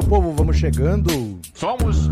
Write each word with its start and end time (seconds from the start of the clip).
meu 0.00 0.08
povo, 0.08 0.32
vamos 0.32 0.56
chegando. 0.56 1.38
Somos 1.52 2.08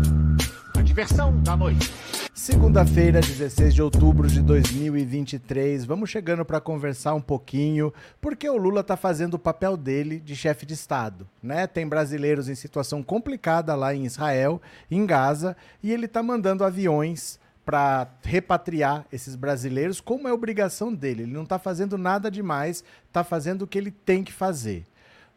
a 0.77 0.81
diversão 0.81 1.41
da 1.41 1.57
noite. 1.57 1.91
Segunda-feira, 2.35 3.19
16 3.19 3.73
de 3.73 3.81
outubro 3.81 4.27
de 4.27 4.43
2023. 4.43 5.85
Vamos 5.85 6.11
chegando 6.11 6.45
para 6.45 6.61
conversar 6.61 7.15
um 7.15 7.21
pouquinho, 7.21 7.91
porque 8.21 8.47
o 8.47 8.57
Lula 8.57 8.83
tá 8.83 8.95
fazendo 8.95 9.33
o 9.33 9.39
papel 9.39 9.75
dele 9.75 10.19
de 10.19 10.35
chefe 10.35 10.67
de 10.67 10.75
Estado, 10.75 11.27
né? 11.41 11.65
Tem 11.65 11.87
brasileiros 11.87 12.47
em 12.47 12.53
situação 12.53 13.01
complicada 13.01 13.73
lá 13.73 13.93
em 13.93 14.05
Israel, 14.05 14.61
em 14.91 15.03
Gaza, 15.05 15.57
e 15.81 15.91
ele 15.91 16.07
tá 16.07 16.21
mandando 16.21 16.63
aviões 16.63 17.39
para 17.65 18.07
repatriar 18.23 19.05
esses 19.11 19.35
brasileiros, 19.35 19.99
como 19.99 20.27
é 20.27 20.33
obrigação 20.33 20.93
dele. 20.93 21.23
Ele 21.23 21.33
não 21.33 21.43
está 21.43 21.57
fazendo 21.57 21.97
nada 21.97 22.29
demais, 22.29 22.83
está 23.07 23.23
fazendo 23.23 23.63
o 23.63 23.67
que 23.67 23.79
ele 23.79 23.91
tem 23.91 24.23
que 24.23 24.31
fazer. 24.31 24.85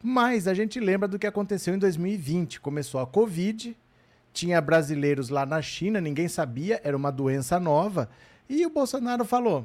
Mas 0.02 0.48
a 0.48 0.54
gente 0.54 0.80
lembra 0.80 1.06
do 1.06 1.18
que 1.18 1.26
aconteceu 1.26 1.74
em 1.74 1.78
2020. 1.78 2.60
Começou 2.60 3.00
a 3.00 3.06
Covid, 3.06 3.76
tinha 4.32 4.60
brasileiros 4.60 5.28
lá 5.28 5.46
na 5.46 5.62
China, 5.62 6.00
ninguém 6.00 6.26
sabia, 6.26 6.80
era 6.82 6.96
uma 6.96 7.12
doença 7.12 7.60
nova, 7.60 8.08
e 8.48 8.66
o 8.66 8.70
Bolsonaro 8.70 9.24
falou: 9.24 9.64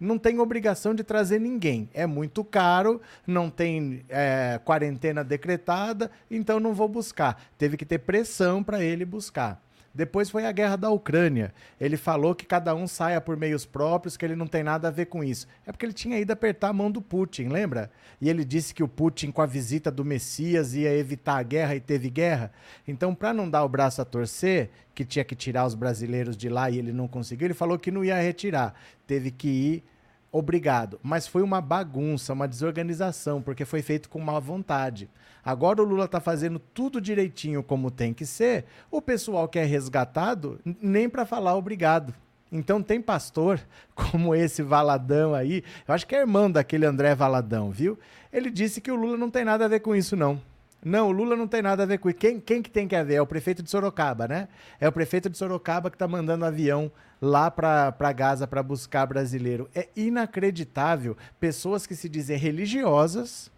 não 0.00 0.16
tem 0.18 0.38
obrigação 0.38 0.94
de 0.94 1.02
trazer 1.02 1.40
ninguém. 1.40 1.88
É 1.92 2.06
muito 2.06 2.44
caro, 2.44 3.00
não 3.26 3.50
tem 3.50 4.04
é, 4.08 4.60
quarentena 4.64 5.24
decretada, 5.24 6.10
então 6.30 6.60
não 6.60 6.72
vou 6.72 6.88
buscar. 6.88 7.42
Teve 7.58 7.76
que 7.76 7.84
ter 7.84 7.98
pressão 7.98 8.62
para 8.62 8.82
ele 8.82 9.04
buscar. 9.04 9.60
Depois 9.94 10.30
foi 10.30 10.46
a 10.46 10.52
guerra 10.52 10.76
da 10.76 10.90
Ucrânia. 10.90 11.52
Ele 11.80 11.96
falou 11.96 12.34
que 12.34 12.46
cada 12.46 12.74
um 12.74 12.86
saia 12.86 13.20
por 13.20 13.36
meios 13.36 13.64
próprios, 13.64 14.16
que 14.16 14.24
ele 14.24 14.36
não 14.36 14.46
tem 14.46 14.62
nada 14.62 14.88
a 14.88 14.90
ver 14.90 15.06
com 15.06 15.24
isso. 15.24 15.46
É 15.66 15.72
porque 15.72 15.84
ele 15.84 15.92
tinha 15.92 16.18
ido 16.18 16.30
apertar 16.32 16.68
a 16.68 16.72
mão 16.72 16.90
do 16.90 17.02
Putin, 17.02 17.48
lembra? 17.48 17.90
E 18.20 18.28
ele 18.28 18.44
disse 18.44 18.74
que 18.74 18.82
o 18.82 18.88
Putin, 18.88 19.30
com 19.30 19.42
a 19.42 19.46
visita 19.46 19.90
do 19.90 20.04
Messias, 20.04 20.74
ia 20.74 20.94
evitar 20.94 21.38
a 21.38 21.42
guerra 21.42 21.74
e 21.74 21.80
teve 21.80 22.10
guerra. 22.10 22.52
Então, 22.86 23.14
para 23.14 23.32
não 23.32 23.48
dar 23.48 23.64
o 23.64 23.68
braço 23.68 24.00
a 24.00 24.04
torcer, 24.04 24.70
que 24.94 25.04
tinha 25.04 25.24
que 25.24 25.34
tirar 25.34 25.66
os 25.66 25.74
brasileiros 25.74 26.36
de 26.36 26.48
lá 26.48 26.70
e 26.70 26.78
ele 26.78 26.92
não 26.92 27.08
conseguiu, 27.08 27.46
ele 27.46 27.54
falou 27.54 27.78
que 27.78 27.90
não 27.90 28.04
ia 28.04 28.20
retirar. 28.20 28.74
Teve 29.06 29.30
que 29.30 29.48
ir 29.48 29.84
obrigado. 30.30 30.98
Mas 31.02 31.26
foi 31.26 31.42
uma 31.42 31.60
bagunça, 31.60 32.32
uma 32.32 32.48
desorganização, 32.48 33.42
porque 33.42 33.64
foi 33.64 33.82
feito 33.82 34.08
com 34.08 34.20
má 34.20 34.38
vontade. 34.38 35.08
Agora 35.44 35.82
o 35.82 35.84
Lula 35.84 36.04
está 36.04 36.20
fazendo 36.20 36.58
tudo 36.58 37.00
direitinho 37.00 37.62
como 37.62 37.90
tem 37.90 38.12
que 38.12 38.26
ser, 38.26 38.66
o 38.90 39.00
pessoal 39.00 39.48
que 39.48 39.58
é 39.58 39.64
resgatado, 39.64 40.60
nem 40.80 41.08
para 41.08 41.24
falar 41.24 41.56
obrigado. 41.56 42.14
Então 42.50 42.82
tem 42.82 43.00
pastor 43.00 43.60
como 43.94 44.34
esse 44.34 44.62
Valadão 44.62 45.34
aí, 45.34 45.62
eu 45.86 45.94
acho 45.94 46.06
que 46.06 46.14
é 46.14 46.20
irmão 46.20 46.50
daquele 46.50 46.86
André 46.86 47.14
Valadão, 47.14 47.70
viu? 47.70 47.98
Ele 48.32 48.50
disse 48.50 48.80
que 48.80 48.90
o 48.90 48.96
Lula 48.96 49.16
não 49.16 49.30
tem 49.30 49.44
nada 49.44 49.64
a 49.64 49.68
ver 49.68 49.80
com 49.80 49.94
isso, 49.94 50.16
não. 50.16 50.40
Não, 50.84 51.08
o 51.08 51.12
Lula 51.12 51.34
não 51.34 51.48
tem 51.48 51.60
nada 51.60 51.82
a 51.82 51.86
ver 51.86 51.98
com 51.98 52.08
isso. 52.08 52.18
Quem, 52.18 52.38
quem 52.40 52.62
que 52.62 52.70
tem 52.70 52.86
que 52.86 52.94
haver? 52.94 53.14
É 53.16 53.22
o 53.22 53.26
prefeito 53.26 53.62
de 53.62 53.70
Sorocaba, 53.70 54.28
né? 54.28 54.48
É 54.80 54.88
o 54.88 54.92
prefeito 54.92 55.28
de 55.28 55.36
Sorocaba 55.36 55.90
que 55.90 55.96
está 55.96 56.06
mandando 56.06 56.44
avião 56.44 56.90
lá 57.20 57.50
para 57.50 58.12
Gaza 58.12 58.46
para 58.46 58.62
buscar 58.62 59.04
brasileiro. 59.06 59.68
É 59.74 59.88
inacreditável 59.96 61.16
pessoas 61.40 61.86
que 61.86 61.96
se 61.96 62.08
dizem 62.08 62.38
religiosas, 62.38 63.50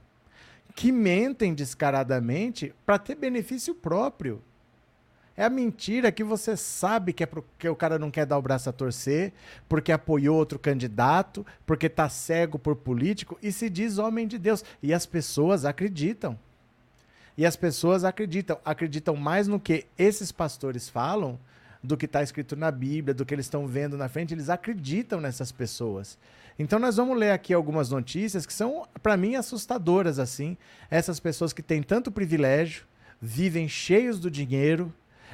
que 0.74 0.90
mentem 0.90 1.52
descaradamente 1.52 2.74
para 2.86 2.98
ter 2.98 3.16
benefício 3.16 3.74
próprio. 3.74 4.42
É 5.36 5.44
a 5.44 5.50
mentira 5.50 6.12
que 6.12 6.24
você 6.24 6.56
sabe 6.56 7.12
que 7.12 7.22
é 7.22 7.26
porque 7.26 7.68
o 7.68 7.76
cara 7.76 7.98
não 7.98 8.10
quer 8.10 8.26
dar 8.26 8.38
o 8.38 8.42
braço 8.42 8.68
a 8.68 8.72
torcer, 8.72 9.32
porque 9.68 9.92
apoiou 9.92 10.36
outro 10.36 10.58
candidato, 10.58 11.46
porque 11.64 11.88
tá 11.88 12.08
cego 12.08 12.58
por 12.58 12.76
político 12.76 13.38
e 13.42 13.52
se 13.52 13.70
diz 13.70 13.98
homem 13.98 14.26
de 14.26 14.38
Deus. 14.38 14.64
E 14.82 14.92
as 14.92 15.06
pessoas 15.06 15.64
acreditam. 15.64 16.38
E 17.40 17.46
as 17.46 17.56
pessoas 17.56 18.04
acreditam, 18.04 18.58
acreditam 18.62 19.16
mais 19.16 19.48
no 19.48 19.58
que 19.58 19.86
esses 19.96 20.30
pastores 20.30 20.90
falam 20.90 21.40
do 21.82 21.96
que 21.96 22.04
está 22.04 22.22
escrito 22.22 22.54
na 22.54 22.70
Bíblia, 22.70 23.14
do 23.14 23.24
que 23.24 23.32
eles 23.32 23.46
estão 23.46 23.66
vendo 23.66 23.96
na 23.96 24.10
frente, 24.10 24.34
eles 24.34 24.50
acreditam 24.50 25.22
nessas 25.22 25.50
pessoas. 25.50 26.18
Então 26.58 26.78
nós 26.78 26.98
vamos 26.98 27.16
ler 27.16 27.30
aqui 27.30 27.54
algumas 27.54 27.88
notícias 27.88 28.44
que 28.44 28.52
são, 28.52 28.86
para 29.02 29.16
mim, 29.16 29.36
assustadoras 29.36 30.18
assim. 30.18 30.54
Essas 30.90 31.18
pessoas 31.18 31.50
que 31.54 31.62
têm 31.62 31.82
tanto 31.82 32.12
privilégio, 32.12 32.84
vivem 33.18 33.66
cheios 33.66 34.20
do 34.20 34.30
dinheiro, 34.30 34.92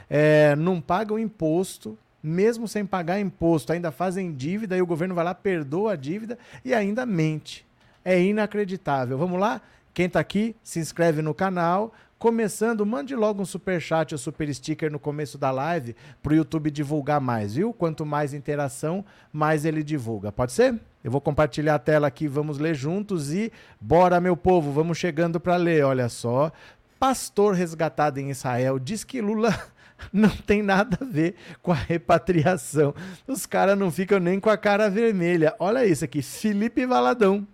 é, 0.08 0.54
não 0.54 0.80
pagam 0.80 1.18
imposto, 1.18 1.98
mesmo 2.22 2.68
sem 2.68 2.86
pagar 2.86 3.18
imposto, 3.18 3.72
ainda 3.72 3.90
fazem 3.90 4.32
dívida 4.32 4.76
e 4.76 4.80
o 4.80 4.86
governo 4.86 5.16
vai 5.16 5.24
lá, 5.24 5.34
perdoa 5.34 5.94
a 5.94 5.96
dívida 5.96 6.38
e 6.64 6.72
ainda 6.72 7.04
mente. 7.04 7.66
É 8.04 8.22
inacreditável. 8.22 9.18
Vamos 9.18 9.40
lá? 9.40 9.60
Quem 9.96 10.04
está 10.04 10.20
aqui, 10.20 10.54
se 10.62 10.78
inscreve 10.78 11.22
no 11.22 11.32
canal. 11.32 11.90
Começando, 12.18 12.84
mande 12.84 13.16
logo 13.16 13.40
um 13.40 13.46
super 13.46 13.80
chat 13.80 14.12
ou 14.12 14.18
super 14.18 14.54
sticker 14.54 14.92
no 14.92 14.98
começo 14.98 15.38
da 15.38 15.50
live 15.50 15.96
para 16.22 16.34
o 16.34 16.36
YouTube 16.36 16.70
divulgar 16.70 17.18
mais, 17.18 17.54
viu? 17.54 17.72
Quanto 17.72 18.04
mais 18.04 18.34
interação, 18.34 19.02
mais 19.32 19.64
ele 19.64 19.82
divulga. 19.82 20.30
Pode 20.30 20.52
ser? 20.52 20.78
Eu 21.02 21.10
vou 21.10 21.18
compartilhar 21.18 21.76
a 21.76 21.78
tela 21.78 22.08
aqui, 22.08 22.28
vamos 22.28 22.58
ler 22.58 22.74
juntos 22.74 23.32
e 23.32 23.50
bora, 23.80 24.20
meu 24.20 24.36
povo, 24.36 24.70
vamos 24.70 24.98
chegando 24.98 25.40
para 25.40 25.56
ler. 25.56 25.82
Olha 25.82 26.10
só, 26.10 26.52
pastor 27.00 27.54
resgatado 27.54 28.20
em 28.20 28.28
Israel 28.28 28.78
diz 28.78 29.02
que 29.02 29.22
Lula 29.22 29.58
não 30.12 30.28
tem 30.28 30.62
nada 30.62 30.98
a 31.00 31.04
ver 31.06 31.36
com 31.62 31.72
a 31.72 31.74
repatriação. 31.74 32.94
Os 33.26 33.46
caras 33.46 33.78
não 33.78 33.90
ficam 33.90 34.20
nem 34.20 34.38
com 34.38 34.50
a 34.50 34.58
cara 34.58 34.90
vermelha. 34.90 35.54
Olha 35.58 35.86
isso 35.86 36.04
aqui, 36.04 36.20
Felipe 36.20 36.84
Valadão 36.84 37.48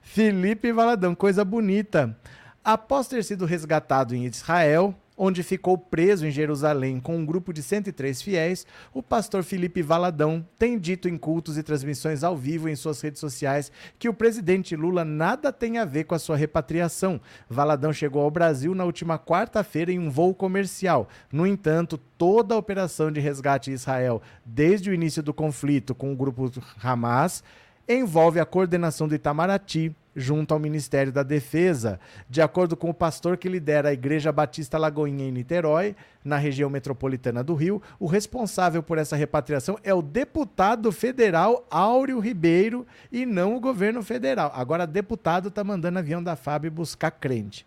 Felipe 0.00 0.72
Valadão, 0.72 1.14
coisa 1.14 1.44
bonita. 1.44 2.16
Após 2.64 3.08
ter 3.08 3.24
sido 3.24 3.44
resgatado 3.44 4.14
em 4.14 4.26
Israel, 4.26 4.94
onde 5.18 5.42
ficou 5.42 5.76
preso 5.76 6.24
em 6.24 6.30
Jerusalém 6.30 7.00
com 7.00 7.16
um 7.16 7.26
grupo 7.26 7.52
de 7.52 7.60
103 7.60 8.22
fiéis, 8.22 8.64
o 8.94 9.02
pastor 9.02 9.42
Felipe 9.42 9.82
Valadão 9.82 10.46
tem 10.56 10.78
dito 10.78 11.08
em 11.08 11.18
cultos 11.18 11.58
e 11.58 11.62
transmissões 11.62 12.22
ao 12.22 12.36
vivo 12.36 12.68
em 12.68 12.76
suas 12.76 13.00
redes 13.00 13.18
sociais 13.18 13.72
que 13.98 14.08
o 14.08 14.14
presidente 14.14 14.76
Lula 14.76 15.04
nada 15.04 15.52
tem 15.52 15.78
a 15.78 15.84
ver 15.84 16.04
com 16.04 16.14
a 16.14 16.18
sua 16.18 16.36
repatriação. 16.36 17.20
Valadão 17.50 17.92
chegou 17.92 18.22
ao 18.22 18.30
Brasil 18.30 18.74
na 18.74 18.84
última 18.84 19.18
quarta-feira 19.18 19.90
em 19.90 19.98
um 19.98 20.08
voo 20.08 20.32
comercial. 20.34 21.08
No 21.32 21.46
entanto, 21.46 21.98
toda 22.16 22.54
a 22.54 22.58
operação 22.58 23.10
de 23.10 23.18
resgate 23.18 23.70
em 23.70 23.74
Israel, 23.74 24.22
desde 24.44 24.88
o 24.88 24.94
início 24.94 25.22
do 25.22 25.34
conflito 25.34 25.94
com 25.94 26.12
o 26.12 26.16
grupo 26.16 26.50
Hamas, 26.80 27.42
envolve 27.88 28.38
a 28.38 28.44
coordenação 28.44 29.08
do 29.08 29.14
Itamaraty, 29.14 29.94
junto 30.14 30.52
ao 30.52 30.60
Ministério 30.60 31.12
da 31.12 31.22
Defesa. 31.22 31.98
De 32.28 32.42
acordo 32.42 32.76
com 32.76 32.90
o 32.90 32.94
pastor 32.94 33.36
que 33.36 33.48
lidera 33.48 33.88
a 33.88 33.92
Igreja 33.92 34.32
Batista 34.32 34.76
Lagoinha 34.76 35.24
em 35.24 35.32
Niterói, 35.32 35.94
na 36.24 36.36
região 36.36 36.68
metropolitana 36.68 37.42
do 37.42 37.54
Rio, 37.54 37.80
o 37.98 38.06
responsável 38.06 38.82
por 38.82 38.98
essa 38.98 39.16
repatriação 39.16 39.78
é 39.82 39.94
o 39.94 40.02
deputado 40.02 40.90
federal 40.92 41.64
Áureo 41.70 42.18
Ribeiro 42.18 42.86
e 43.10 43.24
não 43.24 43.56
o 43.56 43.60
governo 43.60 44.02
federal. 44.02 44.52
Agora, 44.54 44.86
deputado 44.86 45.48
está 45.48 45.64
mandando 45.64 45.98
avião 45.98 46.22
da 46.22 46.36
FAB 46.36 46.68
buscar 46.68 47.12
crente. 47.12 47.64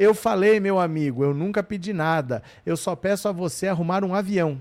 Eu 0.00 0.14
falei, 0.14 0.58
meu 0.60 0.80
amigo, 0.80 1.22
eu 1.22 1.34
nunca 1.34 1.62
pedi 1.62 1.92
nada. 1.92 2.42
Eu 2.64 2.74
só 2.74 2.96
peço 2.96 3.28
a 3.28 3.32
você 3.32 3.68
arrumar 3.68 4.02
um 4.02 4.14
avião. 4.14 4.58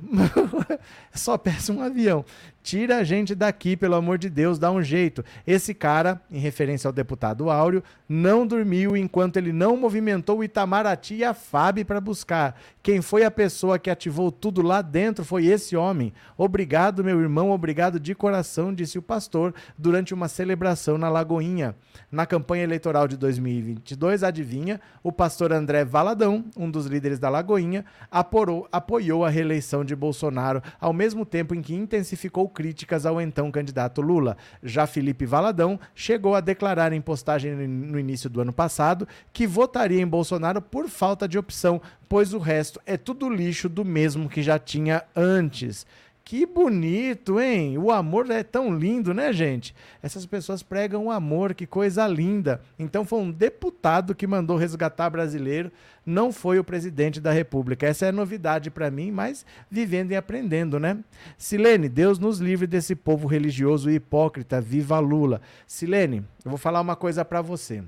só 1.16 1.38
peço 1.38 1.72
um 1.72 1.82
avião. 1.82 2.26
Tira 2.62 2.98
a 2.98 3.04
gente 3.06 3.34
daqui, 3.34 3.78
pelo 3.78 3.96
amor 3.96 4.18
de 4.18 4.30
Deus, 4.30 4.60
dá 4.60 4.70
um 4.70 4.84
jeito. 4.84 5.24
Esse 5.48 5.74
cara, 5.74 6.22
em 6.30 6.40
referência 6.40 6.90
ao 6.90 6.94
deputado 6.94 7.50
Áureo, 7.50 7.82
não 8.08 8.46
dormiu 8.46 8.98
enquanto 8.98 9.38
ele 9.38 9.54
não 9.54 9.78
movimentou 9.78 10.40
o 10.40 10.44
Itamaraty 10.44 11.16
e 11.16 11.24
a 11.24 11.34
FAB 11.34 11.86
para 11.86 12.02
buscar. 12.02 12.60
Quem 12.84 13.02
foi 13.02 13.24
a 13.24 13.32
pessoa 13.32 13.80
que 13.80 13.90
ativou 13.90 14.32
tudo 14.32 14.62
lá 14.62 14.82
dentro 14.82 15.24
foi 15.24 15.46
esse 15.46 15.76
homem. 15.76 16.14
Obrigado, 16.38 17.04
meu 17.04 17.20
irmão, 17.22 17.52
obrigado 17.52 17.98
de 17.98 18.14
coração, 18.14 18.74
disse 18.74 18.98
o 19.00 19.02
pastor 19.02 19.54
durante 19.78 20.14
uma 20.14 20.28
celebração 20.28 20.98
na 20.98 21.08
Lagoinha. 21.08 21.76
Na 22.12 22.26
campanha 22.26 22.64
eleitoral 22.64 23.08
de 23.08 23.16
2022, 23.16 24.22
adivinha, 24.22 24.82
o 25.02 25.12
pastor 25.12 25.29
André 25.52 25.86
Valadão, 25.86 26.46
um 26.58 26.70
dos 26.70 26.86
líderes 26.86 27.20
da 27.20 27.30
Lagoinha, 27.30 27.86
aporou, 28.10 28.68
apoiou 28.72 29.24
a 29.24 29.30
reeleição 29.30 29.84
de 29.84 29.96
Bolsonaro, 29.96 30.62
ao 30.80 30.94
mesmo 30.94 31.26
tempo 31.26 31.54
em 31.54 31.62
que 31.62 31.76
intensificou 31.76 32.48
críticas 32.50 33.06
ao 33.06 33.22
então 33.22 33.52
candidato 33.52 34.02
Lula. 34.02 34.38
Já 34.64 34.88
Felipe 34.88 35.26
Valadão 35.26 35.80
chegou 35.94 36.36
a 36.36 36.42
declarar 36.42 36.94
em 36.94 37.02
postagem 37.02 37.56
no 37.56 38.00
início 38.00 38.30
do 38.30 38.42
ano 38.42 38.54
passado 38.54 39.08
que 39.32 39.46
votaria 39.46 40.02
em 40.02 40.08
Bolsonaro 40.08 40.62
por 40.62 40.88
falta 40.88 41.28
de 41.28 41.38
opção, 41.38 41.82
pois 42.08 42.34
o 42.34 42.40
resto 42.40 42.80
é 42.86 42.98
tudo 42.98 43.30
lixo 43.30 43.70
do 43.70 43.86
mesmo 43.86 44.30
que 44.30 44.42
já 44.42 44.58
tinha 44.58 45.04
antes. 45.16 45.86
Que 46.30 46.46
bonito, 46.46 47.40
hein? 47.40 47.76
O 47.80 47.90
amor 47.90 48.30
é 48.30 48.44
tão 48.44 48.72
lindo, 48.78 49.16
né, 49.16 49.34
gente? 49.34 49.74
Essas 50.00 50.28
pessoas 50.28 50.62
pregam 50.62 51.08
o 51.08 51.12
amor, 51.12 51.56
que 51.56 51.66
coisa 51.66 52.06
linda. 52.06 52.62
Então 52.78 53.04
foi 53.04 53.18
um 53.18 53.32
deputado 53.32 54.14
que 54.14 54.28
mandou 54.28 54.56
resgatar 54.56 55.10
brasileiro, 55.10 55.72
não 56.06 56.32
foi 56.32 56.60
o 56.60 56.64
presidente 56.64 57.20
da 57.20 57.32
República. 57.32 57.88
Essa 57.88 58.06
é 58.06 58.12
novidade 58.12 58.70
para 58.70 58.92
mim, 58.92 59.10
mas 59.10 59.44
vivendo 59.72 60.12
e 60.12 60.16
aprendendo, 60.16 60.80
né? 60.80 61.00
Silene, 61.36 61.90
Deus 61.90 62.20
nos 62.20 62.38
livre 62.38 62.68
desse 62.68 62.96
povo 62.96 63.28
religioso 63.28 63.90
e 63.90 63.96
hipócrita. 63.96 64.62
Viva 64.62 65.00
Lula. 65.00 65.42
Silene, 65.66 66.18
eu 66.46 66.52
vou 66.52 66.60
falar 66.60 66.80
uma 66.80 66.96
coisa 66.96 67.26
para 67.26 67.42
você. 67.42 67.84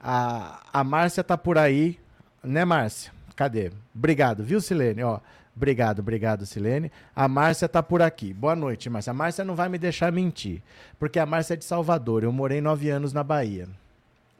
A, 0.00 0.62
a 0.72 0.82
Márcia 0.82 1.22
tá 1.22 1.36
por 1.36 1.58
aí, 1.58 1.98
né, 2.42 2.64
Márcia? 2.64 3.12
Cadê? 3.36 3.72
Obrigado, 3.94 4.42
viu, 4.42 4.58
Silene? 4.58 5.02
Ó, 5.02 5.20
obrigado, 5.56 6.00
obrigado, 6.00 6.46
Silene. 6.46 6.90
A 7.14 7.28
Márcia 7.28 7.68
tá 7.68 7.82
por 7.82 8.02
aqui. 8.02 8.32
Boa 8.32 8.56
noite, 8.56 8.88
Márcia. 8.88 9.10
A 9.10 9.14
Márcia 9.14 9.44
não 9.44 9.54
vai 9.54 9.68
me 9.68 9.78
deixar 9.78 10.12
mentir, 10.12 10.62
porque 10.98 11.18
a 11.18 11.26
Márcia 11.26 11.54
é 11.54 11.56
de 11.56 11.64
Salvador. 11.64 12.22
Eu 12.24 12.32
morei 12.32 12.60
nove 12.60 12.90
anos 12.90 13.12
na 13.12 13.22
Bahia. 13.22 13.68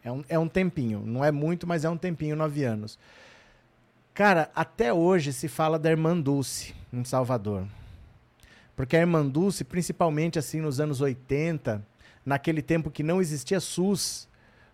É 0.03 0.11
um, 0.11 0.25
é 0.29 0.39
um 0.39 0.49
tempinho, 0.49 1.03
não 1.05 1.25
é 1.25 1.31
muito, 1.31 1.67
mas 1.67 1.85
é 1.85 1.91
um 1.91 1.97
tempinho, 1.97 2.35
nove 2.35 2.65
anos. 2.65 2.99
Cara, 4.15 4.51
até 4.55 4.93
hoje 4.93 5.33
se 5.33 5.47
fala 5.47 5.79
da 5.79 5.91
Irmã 5.91 6.19
Dulce 6.19 6.75
em 6.93 7.05
Salvador. 7.05 7.67
Porque 8.75 8.97
a 8.97 9.01
Irmã 9.01 9.27
Dulce, 9.27 9.63
principalmente 9.63 10.39
assim 10.39 10.61
nos 10.61 10.81
anos 10.81 11.01
80, 11.01 11.85
naquele 12.25 12.63
tempo 12.63 12.91
que 12.91 13.03
não 13.03 13.21
existia 13.21 13.61
SUS, 13.61 14.29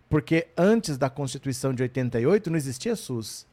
porque 0.09 0.47
antes 0.57 0.97
da 0.97 1.09
Constituição 1.09 1.73
de 1.73 1.83
88 1.83 2.49
não 2.49 2.57
existia 2.57 2.95
SUS, 2.95 3.45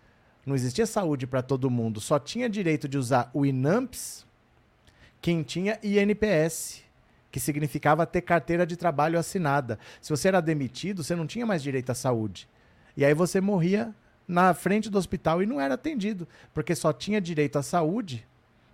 não 0.46 0.54
existia 0.54 0.86
saúde 0.86 1.26
para 1.26 1.42
todo 1.42 1.70
mundo, 1.70 2.00
só 2.00 2.18
tinha 2.18 2.48
direito 2.48 2.88
de 2.88 2.98
usar 2.98 3.30
o 3.32 3.46
INAMPS 3.46 4.24
quem 5.24 5.42
tinha 5.42 5.78
INPS, 5.82 6.82
que 7.32 7.40
significava 7.40 8.04
ter 8.04 8.20
carteira 8.20 8.66
de 8.66 8.76
trabalho 8.76 9.18
assinada. 9.18 9.78
Se 9.98 10.10
você 10.10 10.28
era 10.28 10.38
demitido, 10.38 11.02
você 11.02 11.16
não 11.16 11.26
tinha 11.26 11.46
mais 11.46 11.62
direito 11.62 11.88
à 11.88 11.94
saúde. 11.94 12.46
E 12.94 13.02
aí 13.06 13.14
você 13.14 13.40
morria 13.40 13.94
na 14.28 14.52
frente 14.52 14.90
do 14.90 14.98
hospital 14.98 15.42
e 15.42 15.46
não 15.46 15.58
era 15.58 15.76
atendido, 15.76 16.28
porque 16.52 16.74
só 16.74 16.92
tinha 16.92 17.22
direito 17.22 17.58
à 17.58 17.62
saúde 17.62 18.26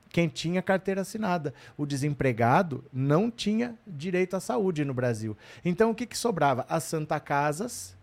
quem 0.09 0.27
tinha 0.29 0.61
carteira 0.61 1.03
assinada. 1.03 1.55
O 1.77 1.87
desempregado 1.87 2.85
não 2.93 3.31
tinha 3.31 3.79
direito 3.87 4.35
à 4.35 4.41
saúde 4.41 4.85
no 4.85 4.93
Brasil. 4.93 5.37
Então 5.65 5.93
o 5.93 5.95
que, 5.95 6.05
que 6.05 6.19
sobrava? 6.19 6.67
As 6.69 6.83
Santa 6.83 7.21
Casas, 7.21 7.97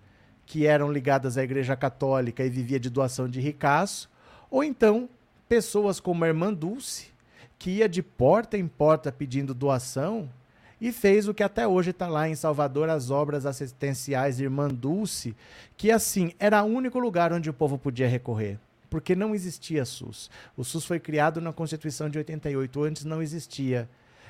que 0.48 0.66
eram 0.66 0.92
ligadas 0.92 1.38
à 1.38 1.44
Igreja 1.44 1.76
Católica 1.76 2.44
e 2.44 2.50
vivia 2.50 2.80
de 2.80 2.90
doação 2.90 3.30
de 3.30 3.40
ricaço, 3.40 4.10
ou 4.50 4.64
então 4.64 5.08
pessoas 5.48 6.00
como 6.00 6.24
a 6.24 6.28
Irmã 6.28 6.52
Dulce, 6.52 7.12
que 7.60 7.70
ia 7.70 7.90
de 7.90 8.02
porta 8.02 8.58
em 8.58 8.68
porta 8.68 9.12
pedindo 9.12 9.54
doação 9.54 10.30
e 10.80 10.92
fez 10.92 11.28
o 11.28 11.34
que 11.34 11.44
até 11.44 11.68
hoje 11.68 11.90
está 11.90 12.08
lá 12.08 12.30
em 12.30 12.36
Salvador, 12.36 12.90
as 12.90 13.12
obras 13.12 13.46
assistenciais 13.46 14.40
Irmã 14.40 14.70
Dulce, 14.70 15.36
que 15.76 15.92
assim, 15.92 16.32
era 16.40 16.64
o 16.64 16.68
único 16.68 16.98
lugar 16.98 17.34
onde 17.34 17.50
o 17.50 17.54
povo 17.54 17.78
podia 17.78 18.08
recorrer 18.08 18.58
porque 18.90 19.16
não 19.16 19.36
existia 19.36 19.86
SUS. 19.86 20.30
O 20.56 20.64
SUS 20.64 20.86
foi 20.86 21.00
criado 21.00 21.42
na 21.42 21.54
Constituição 21.54 22.10
de 22.10 22.18
88, 22.18 22.84
antes 22.84 23.04
não 23.04 23.22
existia. 23.22 23.90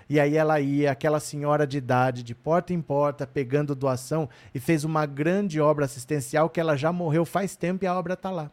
E 0.09 0.19
aí 0.19 0.37
ela 0.37 0.59
ia, 0.59 0.91
aquela 0.91 1.19
senhora 1.19 1.67
de 1.67 1.77
idade, 1.77 2.23
de 2.23 2.33
porta 2.33 2.73
em 2.73 2.81
porta, 2.81 3.27
pegando 3.27 3.75
doação 3.75 4.29
e 4.53 4.59
fez 4.59 4.83
uma 4.83 5.05
grande 5.05 5.59
obra 5.59 5.85
assistencial 5.85 6.49
que 6.49 6.59
ela 6.59 6.77
já 6.77 6.91
morreu 6.91 7.25
faz 7.25 7.55
tempo 7.55 7.83
e 7.83 7.87
a 7.87 7.97
obra 7.97 8.13
está 8.13 8.31
lá. 8.31 8.49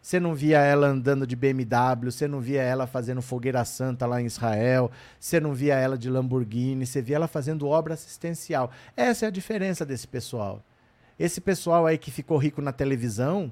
Você 0.00 0.20
não 0.20 0.36
via 0.36 0.60
ela 0.60 0.86
andando 0.86 1.26
de 1.26 1.34
BMW, 1.34 2.12
você 2.12 2.28
não 2.28 2.40
via 2.40 2.62
ela 2.62 2.86
fazendo 2.86 3.20
fogueira 3.20 3.64
santa 3.64 4.06
lá 4.06 4.22
em 4.22 4.26
Israel, 4.26 4.88
você 5.18 5.40
não 5.40 5.52
via 5.52 5.74
ela 5.74 5.98
de 5.98 6.08
Lamborghini, 6.08 6.86
você 6.86 7.02
via 7.02 7.16
ela 7.16 7.26
fazendo 7.26 7.66
obra 7.66 7.94
assistencial. 7.94 8.70
Essa 8.96 9.24
é 9.24 9.28
a 9.28 9.32
diferença 9.32 9.84
desse 9.84 10.06
pessoal. 10.06 10.62
Esse 11.18 11.40
pessoal 11.40 11.86
aí 11.86 11.98
que 11.98 12.12
ficou 12.12 12.38
rico 12.38 12.62
na 12.62 12.70
televisão, 12.70 13.50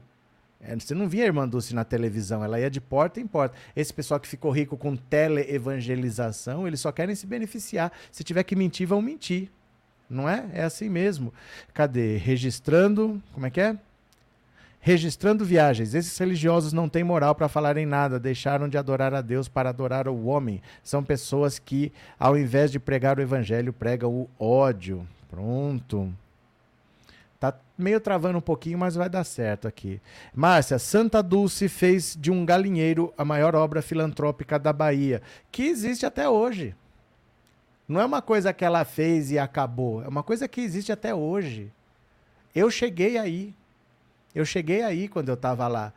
você 0.78 0.94
não 0.94 1.08
via 1.08 1.24
a 1.24 1.26
Irmã 1.26 1.48
Dulce 1.48 1.74
na 1.74 1.84
televisão, 1.84 2.42
ela 2.42 2.58
ia 2.58 2.70
de 2.70 2.80
porta 2.80 3.20
em 3.20 3.26
porta. 3.26 3.56
Esse 3.76 3.92
pessoal 3.92 4.18
que 4.18 4.28
ficou 4.28 4.50
rico 4.50 4.76
com 4.76 4.96
teleevangelização, 4.96 6.66
eles 6.66 6.80
só 6.80 6.90
querem 6.90 7.14
se 7.14 7.26
beneficiar. 7.26 7.92
Se 8.10 8.24
tiver 8.24 8.42
que 8.42 8.56
mentir, 8.56 8.86
vão 8.86 9.02
mentir. 9.02 9.50
Não 10.08 10.28
é? 10.28 10.44
É 10.52 10.62
assim 10.64 10.88
mesmo. 10.88 11.32
Cadê? 11.72 12.16
Registrando. 12.16 13.22
Como 13.32 13.46
é 13.46 13.50
que 13.50 13.60
é? 13.60 13.76
Registrando 14.80 15.44
viagens. 15.44 15.94
Esses 15.94 16.16
religiosos 16.16 16.72
não 16.72 16.88
têm 16.88 17.02
moral 17.02 17.34
para 17.34 17.48
falar 17.48 17.76
em 17.76 17.86
nada, 17.86 18.20
deixaram 18.20 18.68
de 18.68 18.76
adorar 18.76 19.14
a 19.14 19.22
Deus 19.22 19.48
para 19.48 19.70
adorar 19.70 20.08
o 20.08 20.26
homem. 20.26 20.60
São 20.82 21.02
pessoas 21.02 21.58
que, 21.58 21.90
ao 22.18 22.36
invés 22.36 22.70
de 22.70 22.78
pregar 22.78 23.18
o 23.18 23.22
evangelho, 23.22 23.72
pregam 23.72 24.12
o 24.12 24.28
ódio. 24.38 25.06
Pronto. 25.30 26.12
Meio 27.76 28.00
travando 28.00 28.38
um 28.38 28.42
pouquinho, 28.42 28.78
mas 28.78 28.94
vai 28.94 29.08
dar 29.08 29.24
certo 29.24 29.66
aqui. 29.66 30.00
Márcia, 30.32 30.78
Santa 30.78 31.20
Dulce 31.20 31.68
fez 31.68 32.16
de 32.18 32.30
um 32.30 32.46
galinheiro 32.46 33.12
a 33.18 33.24
maior 33.24 33.56
obra 33.56 33.82
filantrópica 33.82 34.58
da 34.58 34.72
Bahia, 34.72 35.20
que 35.50 35.64
existe 35.64 36.06
até 36.06 36.28
hoje. 36.28 36.74
Não 37.88 38.00
é 38.00 38.04
uma 38.04 38.22
coisa 38.22 38.52
que 38.52 38.64
ela 38.64 38.84
fez 38.84 39.32
e 39.32 39.38
acabou, 39.38 40.02
é 40.04 40.08
uma 40.08 40.22
coisa 40.22 40.46
que 40.46 40.60
existe 40.60 40.92
até 40.92 41.12
hoje. 41.12 41.72
Eu 42.54 42.70
cheguei 42.70 43.18
aí. 43.18 43.52
Eu 44.32 44.44
cheguei 44.44 44.82
aí 44.82 45.08
quando 45.08 45.28
eu 45.28 45.34
estava 45.34 45.66
lá. 45.66 45.92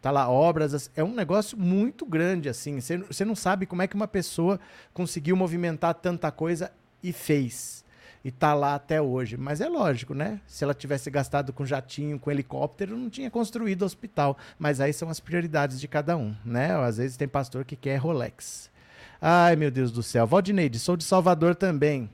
Tá 0.00 0.10
lá, 0.10 0.28
obras, 0.28 0.90
é 0.96 1.04
um 1.04 1.14
negócio 1.14 1.56
muito 1.56 2.04
grande, 2.04 2.48
assim. 2.48 2.80
Você 2.80 3.24
não 3.24 3.36
sabe 3.36 3.66
como 3.66 3.82
é 3.82 3.86
que 3.86 3.94
uma 3.94 4.08
pessoa 4.08 4.58
conseguiu 4.92 5.36
movimentar 5.36 5.94
tanta 5.94 6.32
coisa 6.32 6.72
e 7.00 7.12
fez 7.12 7.81
e 8.24 8.30
tá 8.30 8.54
lá 8.54 8.74
até 8.74 9.00
hoje. 9.00 9.36
Mas 9.36 9.60
é 9.60 9.68
lógico, 9.68 10.14
né? 10.14 10.40
Se 10.46 10.64
ela 10.64 10.74
tivesse 10.74 11.10
gastado 11.10 11.52
com 11.52 11.66
jatinho, 11.66 12.18
com 12.18 12.30
helicóptero, 12.30 12.96
não 12.96 13.10
tinha 13.10 13.30
construído 13.30 13.82
hospital. 13.82 14.36
Mas 14.58 14.80
aí 14.80 14.92
são 14.92 15.08
as 15.08 15.20
prioridades 15.20 15.80
de 15.80 15.88
cada 15.88 16.16
um, 16.16 16.34
né? 16.44 16.76
Às 16.76 16.98
vezes 16.98 17.16
tem 17.16 17.28
pastor 17.28 17.64
que 17.64 17.76
quer 17.76 17.96
Rolex. 17.96 18.70
Ai, 19.20 19.56
meu 19.56 19.70
Deus 19.70 19.90
do 19.90 20.02
céu. 20.02 20.26
Valdineide, 20.26 20.78
sou 20.78 20.96
de 20.96 21.04
Salvador 21.04 21.54
também. 21.54 22.08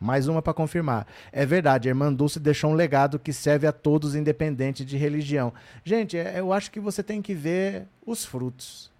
Mais 0.00 0.28
uma 0.28 0.40
para 0.40 0.54
confirmar. 0.54 1.08
É 1.32 1.44
verdade, 1.44 1.88
a 1.88 1.90
irmã 1.90 2.12
Dulce 2.12 2.38
deixou 2.38 2.70
um 2.70 2.74
legado 2.74 3.18
que 3.18 3.32
serve 3.32 3.66
a 3.66 3.72
todos, 3.72 4.14
independente 4.14 4.84
de 4.84 4.96
religião. 4.96 5.52
Gente, 5.84 6.16
é, 6.16 6.38
eu 6.38 6.52
acho 6.52 6.70
que 6.70 6.78
você 6.78 7.02
tem 7.02 7.20
que 7.20 7.34
ver 7.34 7.88
os 8.06 8.24
frutos, 8.24 8.92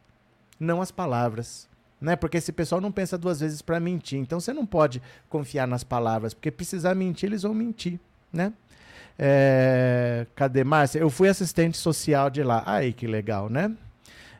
não 0.59 0.83
as 0.83 0.91
palavras 0.91 1.68
né? 2.01 2.17
Porque 2.17 2.37
esse 2.37 2.53
pessoal 2.53 2.81
não 2.81 2.93
pensa 2.93 3.19
duas 3.19 3.41
vezes 3.41 3.63
para 3.63 3.81
mentir. 3.81 4.19
Então 4.19 4.41
você 4.41 4.53
não 4.53 4.67
pode 4.67 5.03
confiar 5.29 5.67
nas 5.67 5.85
palavras, 5.85 6.35
porque 6.35 6.51
precisar 6.51 6.95
mentir, 6.95 7.29
eles 7.29 7.43
vão 7.43 7.55
mentir, 7.55 7.99
né? 8.33 8.53
É, 9.19 10.27
cadê 10.37 10.63
Márcia? 10.63 11.01
Eu 11.01 11.11
fui 11.11 11.29
assistente 11.29 11.77
social 11.77 12.31
de 12.31 12.43
lá. 12.43 12.63
Aí 12.65 12.93
que 12.93 13.07
legal, 13.07 13.49
né? 13.51 13.75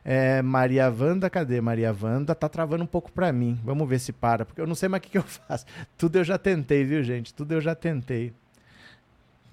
É, 0.05 0.41
Maria 0.41 0.89
Wanda, 0.89 1.29
cadê 1.29 1.59
Maria 1.59 1.95
Wanda? 2.01 2.33
Tá 2.33 2.47
travando 2.47 2.83
um 2.83 2.87
pouco 2.87 3.11
para 3.11 3.31
mim. 3.31 3.59
Vamos 3.63 3.87
ver 3.87 3.99
se 3.99 4.13
para, 4.13 4.45
porque 4.45 4.61
eu 4.61 4.67
não 4.67 4.75
sei 4.75 4.87
mais 4.87 5.01
o 5.01 5.03
que, 5.03 5.11
que 5.11 5.17
eu 5.17 5.23
faço. 5.47 5.65
Tudo 5.97 6.17
eu 6.17 6.23
já 6.23 6.37
tentei, 6.37 6.83
viu, 6.85 7.03
gente? 7.03 7.33
Tudo 7.33 7.53
eu 7.53 7.61
já 7.61 7.75
tentei. 7.75 8.33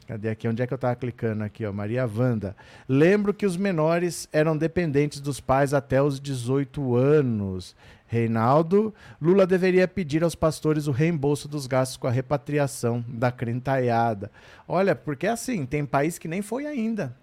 Cadê 0.07 0.29
aqui? 0.29 0.47
Onde 0.47 0.63
é 0.63 0.67
que 0.67 0.73
eu 0.73 0.77
estava 0.77 0.95
clicando 0.95 1.43
aqui? 1.43 1.67
Ó? 1.67 1.73
Maria 1.73 2.07
Wanda. 2.07 2.55
Lembro 2.89 3.35
que 3.35 3.45
os 3.45 3.57
menores 3.57 4.29
eram 4.33 4.57
dependentes 4.57 5.21
dos 5.21 5.41
pais 5.41 5.75
até 5.75 6.01
os 6.01 6.21
18 6.21 6.95
anos. 6.95 7.75
Reinaldo, 8.07 8.95
Lula 9.21 9.47
deveria 9.47 9.89
pedir 9.89 10.23
aos 10.23 10.35
pastores 10.35 10.87
o 10.87 10.93
reembolso 10.93 11.49
dos 11.49 11.67
gastos 11.67 11.97
com 11.97 12.07
a 12.07 12.11
repatriação 12.11 13.05
da 13.09 13.33
crentaiada. 13.33 14.31
Olha, 14.69 14.95
porque 14.95 15.27
assim, 15.27 15.67
tem 15.67 15.85
país 15.85 16.19
que 16.19 16.29
nem 16.29 16.41
foi 16.41 16.67
ainda. 16.67 17.15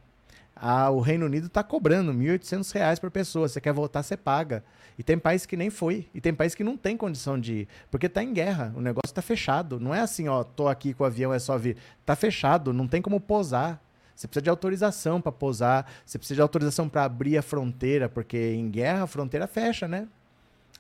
Ah, 0.56 0.90
o 0.90 1.00
Reino 1.00 1.26
Unido 1.26 1.48
está 1.48 1.64
cobrando 1.64 2.12
R$ 2.12 2.38
1.800 2.38 3.00
por 3.00 3.10
pessoa. 3.10 3.48
Você 3.48 3.60
quer 3.60 3.74
voltar, 3.74 4.04
você 4.04 4.16
paga. 4.16 4.64
E 4.98 5.04
tem 5.04 5.18
país 5.18 5.46
que 5.46 5.58
nem 5.58 5.70
foi. 5.70 6.08
E 6.14 6.22
tem 6.22 6.34
país 6.34 6.54
que 6.54 6.64
não 6.64 6.78
tem 6.78 6.96
condição 6.96 7.40
de 7.40 7.54
ir. 7.54 7.68
Porque 7.90 8.06
está 8.06 8.24
em 8.24 8.34
guerra. 8.34 8.72
O 8.76 8.82
negócio 8.82 9.10
está 9.10 9.22
fechado. 9.22 9.80
Não 9.80 9.94
é 9.94 10.02
assim, 10.02 10.28
ó, 10.28 10.44
tô 10.44 10.68
aqui 10.68 10.94
com 10.94 11.04
o 11.04 11.08
avião, 11.08 11.34
é 11.34 11.40
só 11.40 11.58
vir. 11.58 11.78
Está 12.00 12.16
fechado, 12.16 12.72
não 12.72 12.88
tem 12.88 13.02
como 13.02 13.20
posar. 13.20 13.82
Você 14.16 14.28
precisa 14.28 14.44
de 14.44 14.50
autorização 14.50 15.20
para 15.20 15.32
posar. 15.32 15.88
Você 16.06 16.18
precisa 16.20 16.36
de 16.36 16.42
autorização 16.42 16.88
para 16.88 17.04
abrir 17.04 17.38
a 17.38 17.42
fronteira. 17.42 18.08
Porque 18.08 18.54
em 18.54 18.70
guerra 18.70 19.04
a 19.04 19.08
fronteira 19.08 19.48
fecha, 19.48 19.88
né? 19.88 20.08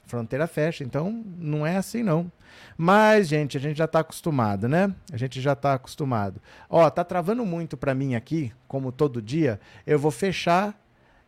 Fronteira 0.05 0.47
fecha. 0.47 0.83
Então, 0.83 1.23
não 1.37 1.65
é 1.65 1.77
assim 1.77 2.03
não. 2.03 2.31
Mas, 2.77 3.27
gente, 3.27 3.57
a 3.57 3.59
gente 3.59 3.77
já 3.77 3.85
está 3.85 3.99
acostumado, 3.99 4.67
né? 4.67 4.93
A 5.11 5.17
gente 5.17 5.41
já 5.41 5.53
está 5.53 5.73
acostumado. 5.73 6.41
Ó, 6.69 6.89
tá 6.89 7.03
travando 7.03 7.45
muito 7.45 7.77
para 7.77 7.93
mim 7.93 8.15
aqui, 8.15 8.51
como 8.67 8.91
todo 8.91 9.21
dia. 9.21 9.59
Eu 9.85 9.97
vou 9.97 10.11
fechar 10.11 10.79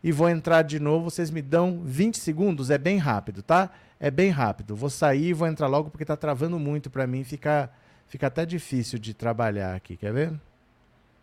e 0.03 0.11
vou 0.11 0.29
entrar 0.29 0.61
de 0.61 0.79
novo. 0.79 1.09
Vocês 1.09 1.31
me 1.31 1.41
dão 1.41 1.81
20 1.83 2.17
segundos, 2.17 2.69
é 2.69 2.77
bem 2.77 2.97
rápido, 2.97 3.41
tá? 3.41 3.71
É 3.99 4.11
bem 4.11 4.29
rápido. 4.29 4.75
Vou 4.75 4.89
sair 4.89 5.29
e 5.29 5.33
vou 5.33 5.47
entrar 5.47 5.67
logo 5.67 5.89
porque 5.89 6.05
tá 6.05 6.17
travando 6.17 6.59
muito 6.59 6.89
para 6.89 7.07
mim, 7.07 7.23
fica 7.23 7.71
fica 8.07 8.27
até 8.27 8.45
difícil 8.45 8.99
de 8.99 9.13
trabalhar 9.13 9.75
aqui, 9.75 9.97
quer 9.97 10.13
ver? 10.13 10.33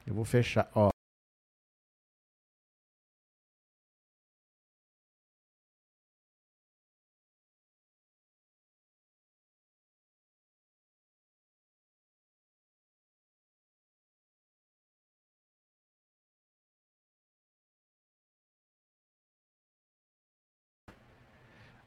Eu 0.07 0.15
vou 0.15 0.25
fechar, 0.25 0.69
ó. 0.75 0.92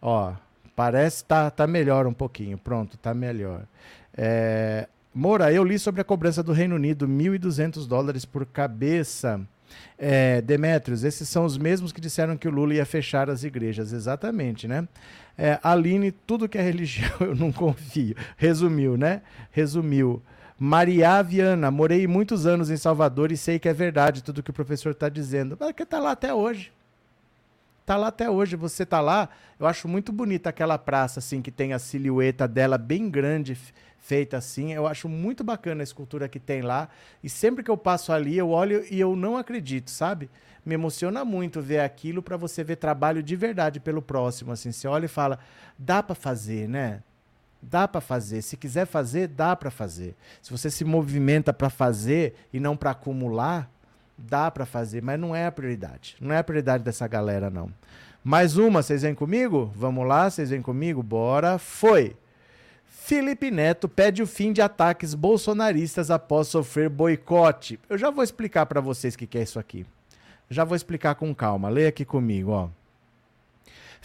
Ó, 0.08 0.34
parece 0.76 1.26
tá, 1.26 1.50
tá 1.50 1.66
melhor 1.66 2.06
um 2.06 2.14
pouquinho. 2.14 2.60
Pronto, 2.60 2.96
tá 2.96 3.12
melhor. 3.12 3.64
É, 4.16 4.88
Moura, 5.12 5.52
eu 5.52 5.64
li 5.64 5.80
sobre 5.80 6.00
a 6.00 6.04
cobrança 6.04 6.44
do 6.44 6.52
Reino 6.52 6.76
Unido, 6.76 7.08
1.200 7.08 7.88
dólares 7.88 8.24
por 8.24 8.46
cabeça. 8.46 9.42
É, 9.98 10.42
Demetrios, 10.42 11.04
esses 11.04 11.28
são 11.28 11.44
os 11.44 11.58
mesmos 11.58 11.92
que 11.92 12.00
disseram 12.00 12.38
que 12.38 12.48
o 12.48 12.52
Lula 12.52 12.76
ia 12.76 12.86
fechar 12.86 13.32
as 13.32 13.44
igrejas. 13.44 13.94
Exatamente, 13.94 14.68
né? 14.68 14.88
É, 15.36 15.60
Aline, 15.64 16.12
tudo 16.12 16.48
que 16.48 16.60
é 16.60 16.62
religião 16.62 17.10
eu 17.22 17.36
não 17.36 17.52
confio. 17.52 18.16
Resumiu, 18.38 18.96
né? 18.96 19.24
Resumiu. 19.50 20.22
Maria 20.60 21.20
Viana, 21.24 21.72
morei 21.72 22.06
muitos 22.06 22.46
anos 22.46 22.70
em 22.70 22.78
Salvador 22.78 23.32
e 23.32 23.38
sei 23.38 23.58
que 23.58 23.68
é 23.68 23.74
verdade 23.74 24.24
tudo 24.24 24.44
que 24.44 24.52
o 24.52 24.54
professor 24.54 24.92
está 24.92 25.10
dizendo. 25.10 25.58
Mas 25.60 25.72
que 25.72 25.82
está 25.82 25.98
lá 25.98 26.12
até 26.12 26.32
hoje. 26.32 26.72
Está 27.86 27.98
lá 27.98 28.08
até 28.08 28.28
hoje. 28.28 28.56
Você 28.56 28.82
está 28.82 29.00
lá. 29.00 29.30
Eu 29.60 29.68
acho 29.68 29.88
muito 29.88 30.12
bonita 30.12 30.50
aquela 30.50 30.76
praça 30.76 31.20
assim 31.20 31.40
que 31.40 31.52
tem 31.52 31.72
a 31.72 31.78
silhueta 31.78 32.48
dela 32.48 32.80
bem 32.80 33.08
grande 33.08 33.56
feita 34.00 34.38
assim. 34.38 34.74
Eu 34.74 34.88
acho 34.88 35.08
muito 35.08 35.44
bacana 35.44 35.84
a 35.84 35.84
escultura 35.84 36.28
que 36.28 36.40
tem 36.40 36.64
lá. 36.64 36.90
E 37.24 37.30
sempre 37.30 37.64
que 37.64 37.70
eu 37.70 37.78
passo 37.78 38.12
ali, 38.12 38.36
eu 38.36 38.50
olho 38.50 38.84
e 38.90 39.00
eu 39.00 39.16
não 39.16 39.38
acredito, 39.38 39.92
sabe? 39.92 40.32
Me 40.66 40.74
emociona 40.74 41.24
muito 41.24 41.62
ver 41.62 41.80
aquilo 41.82 42.24
para 42.24 42.36
você 42.36 42.64
ver 42.64 42.78
trabalho 42.78 43.22
de 43.22 43.36
verdade 43.36 43.80
pelo 43.80 44.02
próximo. 44.02 44.52
Assim, 44.52 44.72
você 44.72 44.88
olha 44.88 45.06
e 45.06 45.08
fala: 45.08 45.38
dá 45.78 46.02
para 46.02 46.16
fazer, 46.16 46.68
né? 46.68 47.04
Dá 47.62 47.88
para 47.88 48.02
fazer. 48.02 48.42
Se 48.42 48.58
quiser 48.58 48.88
fazer, 48.88 49.28
dá 49.28 49.56
para 49.56 49.70
fazer. 49.70 50.16
Se 50.42 50.50
você 50.50 50.72
se 50.72 50.84
movimenta 50.84 51.54
para 51.54 51.70
fazer 51.70 52.34
e 52.52 52.60
não 52.60 52.76
para 52.76 52.90
acumular, 52.90 53.70
dá 54.18 54.50
para 54.50 54.66
fazer, 54.66 55.02
mas 55.02 55.20
não 55.20 55.36
é 55.36 55.46
a 55.46 55.52
prioridade. 55.52 56.16
Não 56.20 56.34
é 56.34 56.38
a 56.38 56.44
prioridade 56.44 56.84
dessa 56.84 57.08
galera 57.08 57.50
não. 57.50 57.70
Mais 58.24 58.58
uma, 58.58 58.82
vocês 58.82 59.04
vêm 59.04 59.14
comigo? 59.14 59.72
Vamos 59.76 60.08
lá, 60.08 60.30
vocês 60.30 60.50
vêm 60.50 60.62
comigo? 60.62 61.04
Bora. 61.04 61.60
Foi. 61.60 62.16
Felipe 62.86 63.52
Neto 63.52 63.88
pede 63.88 64.24
o 64.24 64.28
fim 64.28 64.52
de 64.52 64.64
ataques 64.64 65.14
bolsonaristas 65.14 66.10
após 66.10 66.48
sofrer 66.48 66.90
boicote. 66.90 67.80
Eu 67.88 68.00
já 68.00 68.10
vou 68.10 68.24
explicar 68.24 68.66
para 68.66 68.82
vocês 68.82 69.14
o 69.14 69.18
que, 69.18 69.28
que 69.28 69.38
é 69.38 69.44
isso 69.44 69.60
aqui. 69.60 69.86
Já 70.50 70.64
vou 70.64 70.76
explicar 70.76 71.14
com 71.14 71.34
calma. 71.36 71.70
Leia 71.70 71.90
aqui 71.90 72.04
comigo, 72.04 72.50
ó. 72.50 72.70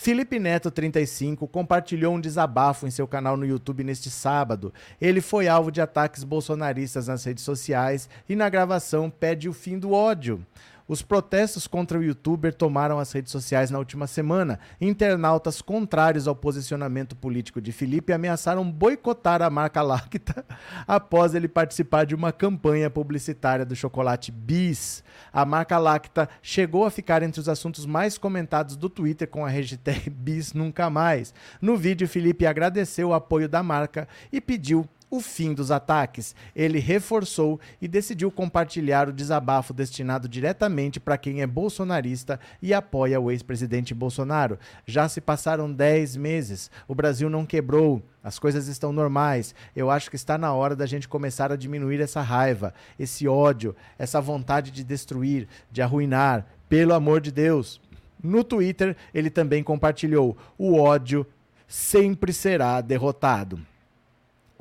Felipe 0.02 0.38
Neto, 0.38 0.70
35, 0.70 1.46
compartilhou 1.46 2.14
um 2.14 2.20
desabafo 2.22 2.86
em 2.86 2.90
seu 2.90 3.06
canal 3.06 3.36
no 3.36 3.44
YouTube 3.44 3.84
neste 3.84 4.08
sábado. 4.08 4.72
Ele 4.98 5.20
foi 5.20 5.46
alvo 5.46 5.70
de 5.70 5.78
ataques 5.78 6.24
bolsonaristas 6.24 7.08
nas 7.08 7.22
redes 7.22 7.44
sociais 7.44 8.08
e 8.26 8.34
na 8.34 8.48
gravação 8.48 9.10
pede 9.10 9.46
o 9.46 9.52
fim 9.52 9.78
do 9.78 9.92
ódio. 9.92 10.42
Os 10.90 11.02
protestos 11.02 11.68
contra 11.68 11.96
o 11.96 12.02
youtuber 12.02 12.52
tomaram 12.52 12.98
as 12.98 13.12
redes 13.12 13.30
sociais 13.30 13.70
na 13.70 13.78
última 13.78 14.08
semana. 14.08 14.58
Internautas 14.80 15.62
contrários 15.62 16.26
ao 16.26 16.34
posicionamento 16.34 17.14
político 17.14 17.60
de 17.60 17.70
Felipe 17.70 18.12
ameaçaram 18.12 18.68
boicotar 18.68 19.40
a 19.40 19.48
marca 19.48 19.82
Lacta 19.82 20.44
após 20.88 21.32
ele 21.32 21.46
participar 21.46 22.06
de 22.06 22.16
uma 22.16 22.32
campanha 22.32 22.90
publicitária 22.90 23.64
do 23.64 23.76
chocolate 23.76 24.32
Bis. 24.32 25.04
A 25.32 25.44
marca 25.44 25.78
Lacta 25.78 26.28
chegou 26.42 26.84
a 26.84 26.90
ficar 26.90 27.22
entre 27.22 27.40
os 27.40 27.48
assuntos 27.48 27.86
mais 27.86 28.18
comentados 28.18 28.74
do 28.74 28.90
Twitter 28.90 29.28
com 29.28 29.46
a 29.46 29.48
hashtag 29.48 30.10
Bis 30.10 30.52
Nunca 30.52 30.90
Mais. 30.90 31.32
No 31.62 31.76
vídeo, 31.76 32.08
Felipe 32.08 32.46
agradeceu 32.46 33.10
o 33.10 33.14
apoio 33.14 33.48
da 33.48 33.62
marca 33.62 34.08
e 34.32 34.40
pediu 34.40 34.88
o 35.10 35.20
fim 35.20 35.52
dos 35.52 35.70
ataques. 35.70 36.34
Ele 36.54 36.78
reforçou 36.78 37.58
e 37.82 37.88
decidiu 37.88 38.30
compartilhar 38.30 39.08
o 39.08 39.12
desabafo 39.12 39.74
destinado 39.74 40.28
diretamente 40.28 41.00
para 41.00 41.18
quem 41.18 41.42
é 41.42 41.46
bolsonarista 41.46 42.38
e 42.62 42.72
apoia 42.72 43.20
o 43.20 43.30
ex-presidente 43.30 43.92
Bolsonaro. 43.92 44.58
Já 44.86 45.08
se 45.08 45.20
passaram 45.20 45.70
10 45.72 46.16
meses, 46.16 46.70
o 46.86 46.94
Brasil 46.94 47.28
não 47.28 47.44
quebrou. 47.44 48.02
As 48.22 48.38
coisas 48.38 48.68
estão 48.68 48.92
normais. 48.92 49.54
Eu 49.74 49.90
acho 49.90 50.10
que 50.10 50.16
está 50.16 50.36
na 50.36 50.52
hora 50.52 50.76
da 50.76 50.84
gente 50.84 51.08
começar 51.08 51.50
a 51.50 51.56
diminuir 51.56 52.00
essa 52.00 52.20
raiva, 52.20 52.74
esse 52.98 53.26
ódio, 53.26 53.74
essa 53.98 54.20
vontade 54.20 54.70
de 54.70 54.84
destruir, 54.84 55.48
de 55.72 55.80
arruinar. 55.80 56.46
Pelo 56.68 56.92
amor 56.92 57.20
de 57.20 57.32
Deus. 57.32 57.80
No 58.22 58.44
Twitter, 58.44 58.94
ele 59.14 59.30
também 59.30 59.62
compartilhou: 59.62 60.36
o 60.58 60.78
ódio 60.78 61.26
sempre 61.66 62.32
será 62.32 62.80
derrotado. 62.80 63.58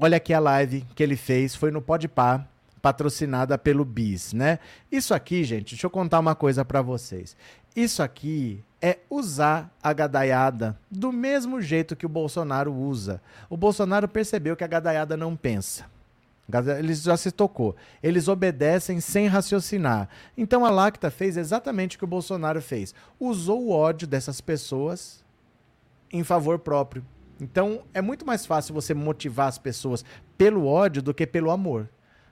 Olha 0.01 0.15
aqui 0.15 0.33
a 0.33 0.39
live 0.39 0.85
que 0.95 1.03
ele 1.03 1.17
fez, 1.17 1.53
foi 1.53 1.71
no 1.71 1.81
Podpah, 1.81 2.47
patrocinada 2.81 3.57
pelo 3.57 3.83
Bis, 3.83 4.31
né? 4.31 4.59
Isso 4.89 5.13
aqui, 5.13 5.43
gente, 5.43 5.71
deixa 5.71 5.87
eu 5.87 5.91
contar 5.91 6.19
uma 6.19 6.33
coisa 6.33 6.63
para 6.63 6.81
vocês. 6.81 7.35
Isso 7.75 8.01
aqui 8.01 8.63
é 8.81 8.99
usar 9.09 9.69
a 9.83 9.91
gadaiada 9.91 10.79
do 10.89 11.11
mesmo 11.11 11.61
jeito 11.61 11.97
que 11.97 12.05
o 12.05 12.09
Bolsonaro 12.09 12.73
usa. 12.73 13.21
O 13.49 13.57
Bolsonaro 13.57 14.07
percebeu 14.07 14.55
que 14.55 14.63
a 14.63 14.67
gadaiada 14.67 15.17
não 15.17 15.35
pensa. 15.35 15.85
Ele 16.77 16.93
já 16.93 17.17
se 17.17 17.29
tocou. 17.29 17.75
Eles 18.01 18.29
obedecem 18.29 19.01
sem 19.01 19.27
raciocinar. 19.27 20.07
Então 20.37 20.63
a 20.63 20.69
Lacta 20.69 21.11
fez 21.11 21.35
exatamente 21.35 21.97
o 21.97 21.99
que 21.99 22.05
o 22.05 22.07
Bolsonaro 22.07 22.61
fez. 22.61 22.95
Usou 23.19 23.65
o 23.65 23.71
ódio 23.71 24.07
dessas 24.07 24.39
pessoas 24.39 25.23
em 26.09 26.23
favor 26.23 26.57
próprio. 26.57 27.05
Então, 27.41 27.83
é 27.93 28.01
muito 28.01 28.25
mais 28.25 28.45
fácil 28.45 28.73
você 28.73 28.93
motivar 28.93 29.47
as 29.47 29.57
pessoas 29.57 30.03
pelo 30.37 30.65
ódio 30.65 31.01
do 31.01 31.13
que 31.13 31.25
pelo 31.25 31.51
amor. 31.51 31.89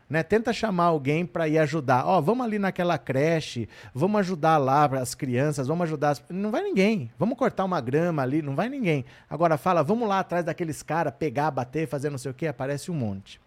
Né? 0.09 0.23
Tenta 0.23 0.53
chamar 0.53 0.85
alguém 0.85 1.25
para 1.25 1.47
ir 1.47 1.57
ajudar. 1.59 2.05
Ó, 2.05 2.17
oh, 2.17 2.21
vamos 2.21 2.45
ali 2.45 2.57
naquela 2.57 2.97
creche, 2.97 3.67
vamos 3.93 4.19
ajudar 4.21 4.57
lá 4.57 4.85
as 4.85 5.13
crianças, 5.13 5.67
vamos 5.67 5.83
ajudar. 5.83 6.11
As... 6.11 6.23
Não 6.29 6.51
vai 6.51 6.63
ninguém. 6.63 7.11
Vamos 7.17 7.37
cortar 7.37 7.65
uma 7.65 7.81
grama 7.81 8.21
ali, 8.21 8.41
não 8.41 8.55
vai 8.55 8.69
ninguém. 8.69 9.05
Agora 9.29 9.57
fala, 9.57 9.83
vamos 9.83 10.07
lá 10.07 10.19
atrás 10.19 10.45
daqueles 10.45 10.81
caras, 10.81 11.13
pegar, 11.17 11.51
bater, 11.51 11.87
fazer 11.87 12.09
não 12.09 12.17
sei 12.17 12.31
o 12.31 12.33
que, 12.33 12.47
aparece 12.47 12.89
um 12.89 12.95
monte. 12.95 13.39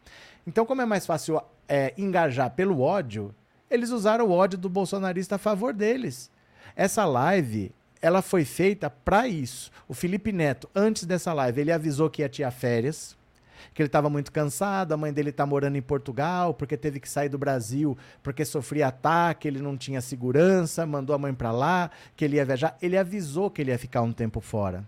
Então, 0.46 0.66
como 0.66 0.82
é 0.82 0.86
mais 0.86 1.06
fácil 1.06 1.40
é, 1.68 1.94
engajar 1.96 2.50
pelo 2.50 2.80
ódio, 2.80 3.34
eles 3.70 3.90
usaram 3.90 4.26
o 4.26 4.32
ódio 4.32 4.58
do 4.58 4.68
bolsonarista 4.68 5.36
a 5.36 5.38
favor 5.38 5.72
deles. 5.72 6.30
Essa 6.74 7.04
live 7.04 7.72
ela 8.02 8.22
foi 8.22 8.44
feita 8.44 8.88
para 8.88 9.28
isso. 9.28 9.70
O 9.86 9.94
Felipe 9.94 10.32
Neto, 10.32 10.68
antes 10.74 11.04
dessa 11.04 11.32
live, 11.32 11.60
ele 11.60 11.72
avisou 11.72 12.08
que 12.08 12.22
ia 12.22 12.28
tirar 12.28 12.50
férias, 12.50 13.16
que 13.74 13.82
ele 13.82 13.88
estava 13.88 14.08
muito 14.08 14.32
cansado, 14.32 14.92
a 14.92 14.96
mãe 14.96 15.12
dele 15.12 15.30
está 15.30 15.44
morando 15.44 15.76
em 15.76 15.82
Portugal, 15.82 16.54
porque 16.54 16.76
teve 16.76 16.98
que 16.98 17.08
sair 17.08 17.28
do 17.28 17.36
Brasil, 17.38 17.96
porque 18.22 18.44
sofria 18.44 18.88
ataque, 18.88 19.46
ele 19.46 19.60
não 19.60 19.76
tinha 19.76 20.00
segurança, 20.00 20.86
mandou 20.86 21.14
a 21.14 21.18
mãe 21.18 21.34
para 21.34 21.52
lá, 21.52 21.90
que 22.16 22.24
ele 22.24 22.36
ia 22.36 22.44
viajar. 22.44 22.76
Ele 22.80 22.96
avisou 22.96 23.50
que 23.50 23.60
ele 23.60 23.70
ia 23.70 23.78
ficar 23.78 24.00
um 24.00 24.12
tempo 24.12 24.40
fora. 24.40 24.84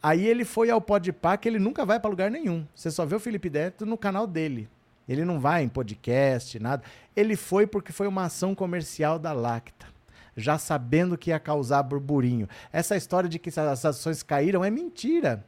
Aí 0.00 0.26
ele 0.26 0.44
foi 0.44 0.70
ao 0.70 0.80
Podpah, 0.80 1.36
que 1.36 1.48
ele 1.48 1.58
nunca 1.58 1.84
vai 1.84 1.98
para 1.98 2.10
lugar 2.10 2.30
nenhum. 2.30 2.66
Você 2.74 2.90
só 2.90 3.04
vê 3.04 3.16
o 3.16 3.20
Felipe 3.20 3.50
Neto 3.50 3.84
no 3.86 3.96
canal 3.96 4.26
dele. 4.26 4.68
Ele 5.08 5.24
não 5.24 5.40
vai 5.40 5.62
em 5.62 5.68
podcast, 5.68 6.58
nada. 6.58 6.82
Ele 7.16 7.36
foi 7.36 7.66
porque 7.66 7.92
foi 7.92 8.06
uma 8.06 8.24
ação 8.24 8.54
comercial 8.54 9.18
da 9.18 9.32
Lacta 9.32 9.93
já 10.36 10.58
sabendo 10.58 11.18
que 11.18 11.30
ia 11.30 11.38
causar 11.38 11.82
burburinho. 11.82 12.48
Essa 12.72 12.96
história 12.96 13.28
de 13.28 13.38
que 13.38 13.48
as 13.48 13.84
ações 13.84 14.22
caíram 14.22 14.64
é 14.64 14.70
mentira. 14.70 15.44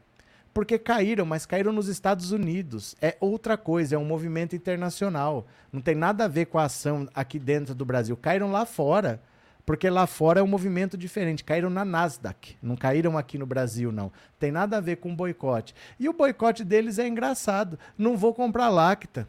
Porque 0.52 0.78
caíram, 0.78 1.26
mas 1.26 1.44
caíram 1.44 1.70
nos 1.70 1.86
Estados 1.86 2.32
Unidos. 2.32 2.96
É 3.00 3.16
outra 3.20 3.58
coisa, 3.58 3.94
é 3.94 3.98
um 3.98 4.06
movimento 4.06 4.56
internacional. 4.56 5.46
Não 5.70 5.82
tem 5.82 5.94
nada 5.94 6.24
a 6.24 6.28
ver 6.28 6.46
com 6.46 6.58
a 6.58 6.64
ação 6.64 7.06
aqui 7.14 7.38
dentro 7.38 7.74
do 7.74 7.84
Brasil. 7.84 8.16
Caíram 8.16 8.50
lá 8.50 8.64
fora 8.64 9.20
porque 9.66 9.90
lá 9.90 10.06
fora 10.06 10.38
é 10.38 10.42
um 10.42 10.46
movimento 10.46 10.96
diferente. 10.96 11.42
Caíram 11.42 11.68
na 11.68 11.84
Nasdaq, 11.84 12.56
não 12.62 12.76
caíram 12.76 13.18
aqui 13.18 13.36
no 13.36 13.44
Brasil, 13.44 13.90
não. 13.90 14.12
Tem 14.38 14.52
nada 14.52 14.76
a 14.76 14.80
ver 14.80 14.96
com 14.96 15.14
boicote. 15.14 15.74
E 15.98 16.08
o 16.08 16.12
boicote 16.12 16.64
deles 16.64 17.00
é 17.00 17.08
engraçado. 17.08 17.76
Não 17.98 18.16
vou 18.16 18.32
comprar 18.32 18.68
Lacta 18.68 19.28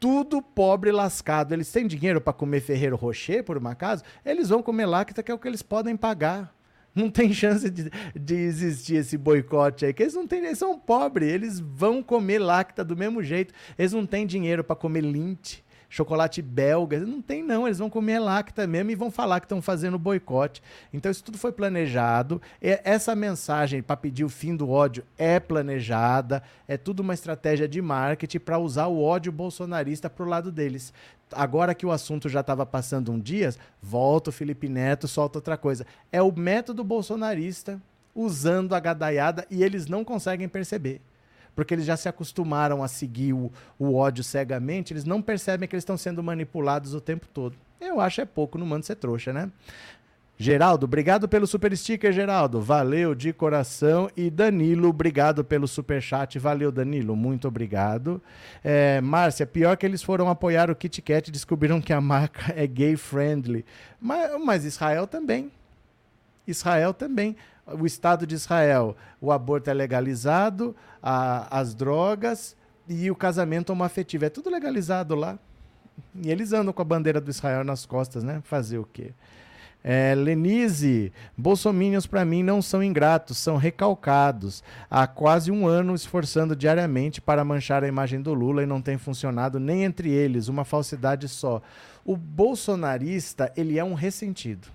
tudo 0.00 0.40
pobre 0.40 0.90
lascado. 0.90 1.52
Eles 1.52 1.70
têm 1.70 1.86
dinheiro 1.86 2.20
para 2.20 2.32
comer 2.32 2.60
Ferreiro 2.60 2.96
Rocher, 2.96 3.44
por 3.44 3.62
um 3.62 3.68
acaso? 3.68 4.02
Eles 4.24 4.48
vão 4.48 4.62
comer 4.62 4.86
Lacta, 4.86 5.22
que 5.22 5.30
é 5.30 5.34
o 5.34 5.38
que 5.38 5.46
eles 5.46 5.62
podem 5.62 5.96
pagar. 5.96 6.52
Não 6.94 7.10
tem 7.10 7.30
chance 7.34 7.68
de, 7.68 7.90
de 8.18 8.34
existir 8.34 8.96
esse 8.96 9.18
boicote 9.18 9.84
aí, 9.84 9.92
que 9.92 10.02
eles 10.02 10.14
não 10.14 10.26
têm, 10.26 10.44
eles 10.44 10.58
são 10.58 10.78
pobres, 10.78 11.30
eles 11.30 11.60
vão 11.60 12.02
comer 12.02 12.38
Lacta 12.38 12.82
do 12.82 12.96
mesmo 12.96 13.22
jeito. 13.22 13.52
Eles 13.78 13.92
não 13.92 14.06
têm 14.06 14.26
dinheiro 14.26 14.64
para 14.64 14.74
comer 14.74 15.02
Lint 15.02 15.58
chocolate 15.90 16.40
belga. 16.40 17.00
Não 17.00 17.20
tem, 17.20 17.42
não. 17.42 17.66
Eles 17.66 17.78
vão 17.78 17.90
comer 17.90 18.20
lacta 18.20 18.66
mesmo 18.66 18.92
e 18.92 18.94
vão 18.94 19.10
falar 19.10 19.40
que 19.40 19.44
estão 19.44 19.60
fazendo 19.60 19.98
boicote. 19.98 20.62
Então, 20.94 21.10
isso 21.10 21.22
tudo 21.22 21.36
foi 21.36 21.52
planejado. 21.52 22.40
Essa 22.62 23.14
mensagem 23.14 23.82
para 23.82 23.96
pedir 23.96 24.24
o 24.24 24.30
fim 24.30 24.56
do 24.56 24.70
ódio 24.70 25.04
é 25.18 25.38
planejada. 25.38 26.42
É 26.66 26.78
tudo 26.78 27.00
uma 27.00 27.12
estratégia 27.12 27.68
de 27.68 27.82
marketing 27.82 28.38
para 28.38 28.58
usar 28.58 28.86
o 28.86 29.02
ódio 29.02 29.32
bolsonarista 29.32 30.08
para 30.08 30.24
o 30.24 30.28
lado 30.28 30.50
deles. 30.52 30.94
Agora 31.32 31.74
que 31.74 31.84
o 31.84 31.92
assunto 31.92 32.28
já 32.28 32.40
estava 32.40 32.64
passando 32.64 33.12
um 33.12 33.18
dia, 33.18 33.54
volta 33.82 34.30
o 34.30 34.32
Felipe 34.32 34.68
Neto, 34.68 35.06
solta 35.06 35.38
outra 35.38 35.56
coisa. 35.56 35.84
É 36.10 36.22
o 36.22 36.32
método 36.32 36.82
bolsonarista 36.82 37.80
usando 38.14 38.74
a 38.74 38.80
gadaiada 38.80 39.46
e 39.50 39.62
eles 39.62 39.86
não 39.86 40.04
conseguem 40.04 40.48
perceber 40.48 41.00
porque 41.60 41.74
eles 41.74 41.84
já 41.84 41.94
se 41.94 42.08
acostumaram 42.08 42.82
a 42.82 42.88
seguir 42.88 43.34
o, 43.34 43.52
o 43.78 43.94
ódio 43.94 44.24
cegamente, 44.24 44.94
eles 44.94 45.04
não 45.04 45.20
percebem 45.20 45.68
que 45.68 45.74
eles 45.74 45.82
estão 45.82 45.98
sendo 45.98 46.22
manipulados 46.22 46.94
o 46.94 47.02
tempo 47.02 47.28
todo. 47.28 47.54
Eu 47.78 48.00
acho 48.00 48.22
é 48.22 48.24
pouco, 48.24 48.56
não 48.56 48.64
manda 48.64 48.86
ser 48.86 48.94
trouxa, 48.94 49.30
né? 49.30 49.50
Geraldo, 50.38 50.86
obrigado 50.86 51.28
pelo 51.28 51.46
super 51.46 51.76
sticker, 51.76 52.14
Geraldo. 52.14 52.62
Valeu 52.62 53.14
de 53.14 53.30
coração. 53.30 54.10
E 54.16 54.30
Danilo, 54.30 54.88
obrigado 54.88 55.44
pelo 55.44 55.68
super 55.68 56.00
chat. 56.00 56.38
Valeu, 56.38 56.72
Danilo. 56.72 57.14
Muito 57.14 57.46
obrigado. 57.46 58.22
É, 58.64 59.02
Márcia, 59.02 59.46
pior 59.46 59.76
que 59.76 59.84
eles 59.84 60.02
foram 60.02 60.30
apoiar 60.30 60.70
o 60.70 60.74
Kit 60.74 61.02
Kat 61.02 61.28
e 61.28 61.30
descobriram 61.30 61.78
que 61.78 61.92
a 61.92 62.00
marca 62.00 62.54
é 62.56 62.66
gay 62.66 62.96
friendly. 62.96 63.66
Mas, 64.00 64.42
mas 64.42 64.64
Israel 64.64 65.06
também. 65.06 65.52
Israel 66.46 66.94
também. 66.94 67.36
O 67.78 67.86
Estado 67.86 68.26
de 68.26 68.34
Israel, 68.34 68.96
o 69.20 69.30
aborto 69.30 69.70
é 69.70 69.74
legalizado, 69.74 70.74
a, 71.02 71.58
as 71.58 71.74
drogas 71.74 72.56
e 72.88 73.10
o 73.10 73.16
casamento 73.16 73.70
homoafetivo. 73.70 74.24
É 74.24 74.28
tudo 74.28 74.50
legalizado 74.50 75.14
lá. 75.14 75.38
E 76.22 76.30
eles 76.30 76.52
andam 76.52 76.72
com 76.72 76.82
a 76.82 76.84
bandeira 76.84 77.20
do 77.20 77.30
Israel 77.30 77.62
nas 77.64 77.86
costas, 77.86 78.24
né? 78.24 78.40
Fazer 78.44 78.78
o 78.78 78.84
quê? 78.84 79.12
É, 79.82 80.14
Lenise, 80.14 81.10
bolsominions 81.36 82.06
para 82.06 82.22
mim 82.24 82.42
não 82.42 82.60
são 82.60 82.82
ingratos, 82.82 83.38
são 83.38 83.56
recalcados. 83.56 84.62
Há 84.90 85.06
quase 85.06 85.50
um 85.50 85.66
ano 85.66 85.94
esforçando 85.94 86.54
diariamente 86.54 87.20
para 87.20 87.44
manchar 87.44 87.82
a 87.82 87.88
imagem 87.88 88.20
do 88.20 88.34
Lula 88.34 88.62
e 88.62 88.66
não 88.66 88.82
tem 88.82 88.98
funcionado 88.98 89.58
nem 89.58 89.84
entre 89.84 90.10
eles, 90.10 90.48
uma 90.48 90.64
falsidade 90.64 91.28
só. 91.28 91.62
O 92.04 92.14
bolsonarista, 92.14 93.52
ele 93.56 93.78
é 93.78 93.84
um 93.84 93.94
ressentido. 93.94 94.68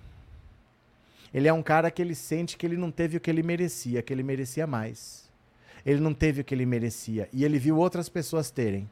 Ele 1.36 1.50
é 1.50 1.54
um 1.54 1.62
cara 1.62 1.92
que 1.92 2.02
ele 2.02 2.16
sente 2.16 2.56
que 2.56 2.66
ele 2.66 2.78
não 2.78 2.90
teve 2.90 3.18
o 3.18 3.20
que 3.20 3.30
ele 3.30 3.44
merecia, 3.44 4.02
que 4.02 4.14
ele 4.14 4.24
merecia 4.24 4.66
mais. 4.66 5.30
Ele 5.86 6.00
não 6.00 6.14
teve 6.14 6.40
o 6.40 6.44
que 6.46 6.56
ele 6.56 6.66
merecia 6.66 7.28
e 7.34 7.44
ele 7.44 7.60
viu 7.60 7.76
outras 7.76 8.08
pessoas 8.08 8.50
terem. 8.50 8.90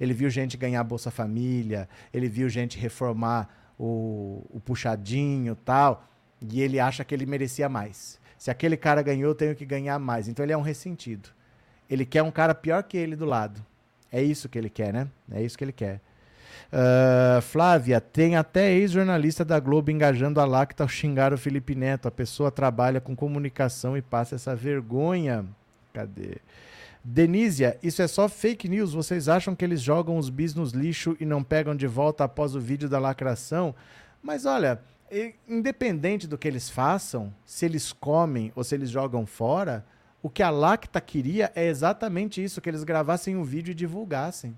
Ele 0.00 0.14
viu 0.14 0.30
gente 0.30 0.56
ganhar 0.56 0.82
Bolsa 0.82 1.10
Família, 1.10 1.86
ele 2.14 2.30
viu 2.30 2.48
gente 2.48 2.78
reformar 2.78 3.74
o, 3.78 4.42
o 4.48 4.58
puxadinho 4.58 5.54
tal, 5.54 6.08
e 6.40 6.62
ele 6.62 6.80
acha 6.80 7.04
que 7.04 7.14
ele 7.14 7.26
merecia 7.26 7.68
mais. 7.68 8.18
Se 8.38 8.50
aquele 8.50 8.78
cara 8.78 9.02
ganhou, 9.02 9.32
eu 9.32 9.34
tenho 9.34 9.54
que 9.54 9.66
ganhar 9.66 9.98
mais. 9.98 10.28
Então 10.28 10.42
ele 10.46 10.54
é 10.54 10.56
um 10.56 10.62
ressentido. 10.62 11.28
Ele 11.90 12.06
quer 12.06 12.22
um 12.22 12.30
cara 12.30 12.54
pior 12.54 12.84
que 12.84 12.96
ele 12.96 13.14
do 13.14 13.26
lado. 13.26 13.62
É 14.10 14.22
isso 14.22 14.48
que 14.48 14.56
ele 14.56 14.70
quer, 14.70 14.94
né? 14.94 15.08
É 15.30 15.42
isso 15.42 15.58
que 15.58 15.64
ele 15.64 15.72
quer. 15.72 16.00
Uh, 16.72 17.40
Flávia, 17.42 18.00
tem 18.00 18.36
até 18.36 18.72
ex-jornalista 18.72 19.44
da 19.44 19.58
Globo 19.60 19.90
engajando 19.90 20.40
a 20.40 20.44
Lacta 20.44 20.84
ao 20.84 20.88
xingar 20.88 21.32
o 21.32 21.38
Felipe 21.38 21.74
Neto. 21.74 22.08
A 22.08 22.10
pessoa 22.10 22.50
trabalha 22.50 23.00
com 23.00 23.14
comunicação 23.14 23.96
e 23.96 24.02
passa 24.02 24.34
essa 24.34 24.54
vergonha. 24.54 25.44
Cadê? 25.92 26.38
Denísia, 27.02 27.78
isso 27.82 28.02
é 28.02 28.08
só 28.08 28.28
fake 28.28 28.68
news. 28.68 28.92
Vocês 28.92 29.28
acham 29.28 29.54
que 29.54 29.64
eles 29.64 29.80
jogam 29.80 30.18
os 30.18 30.28
bis 30.28 30.54
nos 30.54 30.72
lixo 30.72 31.16
e 31.20 31.24
não 31.24 31.42
pegam 31.42 31.74
de 31.76 31.86
volta 31.86 32.24
após 32.24 32.56
o 32.56 32.60
vídeo 32.60 32.88
da 32.88 32.98
lacração? 32.98 33.74
Mas 34.20 34.44
olha, 34.44 34.80
independente 35.48 36.26
do 36.26 36.36
que 36.36 36.48
eles 36.48 36.68
façam, 36.68 37.32
se 37.44 37.64
eles 37.64 37.92
comem 37.92 38.52
ou 38.56 38.64
se 38.64 38.74
eles 38.74 38.90
jogam 38.90 39.24
fora, 39.24 39.86
o 40.20 40.28
que 40.28 40.42
a 40.42 40.50
Lacta 40.50 41.00
queria 41.00 41.52
é 41.54 41.66
exatamente 41.66 42.42
isso, 42.42 42.60
que 42.60 42.68
eles 42.68 42.82
gravassem 42.82 43.36
um 43.36 43.44
vídeo 43.44 43.70
e 43.70 43.74
divulgassem. 43.74 44.56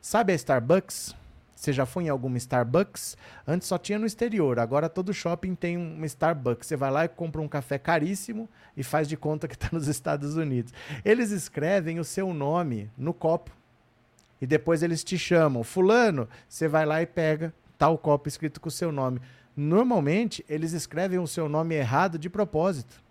Sabe 0.00 0.32
a 0.32 0.36
Starbucks? 0.36 1.16
Você 1.58 1.72
já 1.72 1.84
foi 1.84 2.04
em 2.04 2.08
alguma 2.08 2.36
Starbucks? 2.36 3.16
Antes 3.44 3.66
só 3.66 3.76
tinha 3.76 3.98
no 3.98 4.06
exterior, 4.06 4.60
agora 4.60 4.88
todo 4.88 5.12
shopping 5.12 5.56
tem 5.56 5.76
um 5.76 6.04
Starbucks. 6.04 6.68
Você 6.68 6.76
vai 6.76 6.88
lá 6.88 7.04
e 7.04 7.08
compra 7.08 7.42
um 7.42 7.48
café 7.48 7.76
caríssimo 7.76 8.48
e 8.76 8.84
faz 8.84 9.08
de 9.08 9.16
conta 9.16 9.48
que 9.48 9.54
está 9.56 9.68
nos 9.74 9.88
Estados 9.88 10.36
Unidos. 10.36 10.72
Eles 11.04 11.32
escrevem 11.32 11.98
o 11.98 12.04
seu 12.04 12.32
nome 12.32 12.88
no 12.96 13.12
copo 13.12 13.50
e 14.40 14.46
depois 14.46 14.84
eles 14.84 15.02
te 15.02 15.18
chamam. 15.18 15.64
Fulano, 15.64 16.28
você 16.48 16.68
vai 16.68 16.86
lá 16.86 17.02
e 17.02 17.06
pega 17.06 17.52
tal 17.76 17.98
copo 17.98 18.28
escrito 18.28 18.60
com 18.60 18.68
o 18.68 18.72
seu 18.72 18.92
nome. 18.92 19.20
Normalmente, 19.56 20.44
eles 20.48 20.72
escrevem 20.72 21.18
o 21.18 21.26
seu 21.26 21.48
nome 21.48 21.74
errado 21.74 22.20
de 22.20 22.30
propósito. 22.30 23.02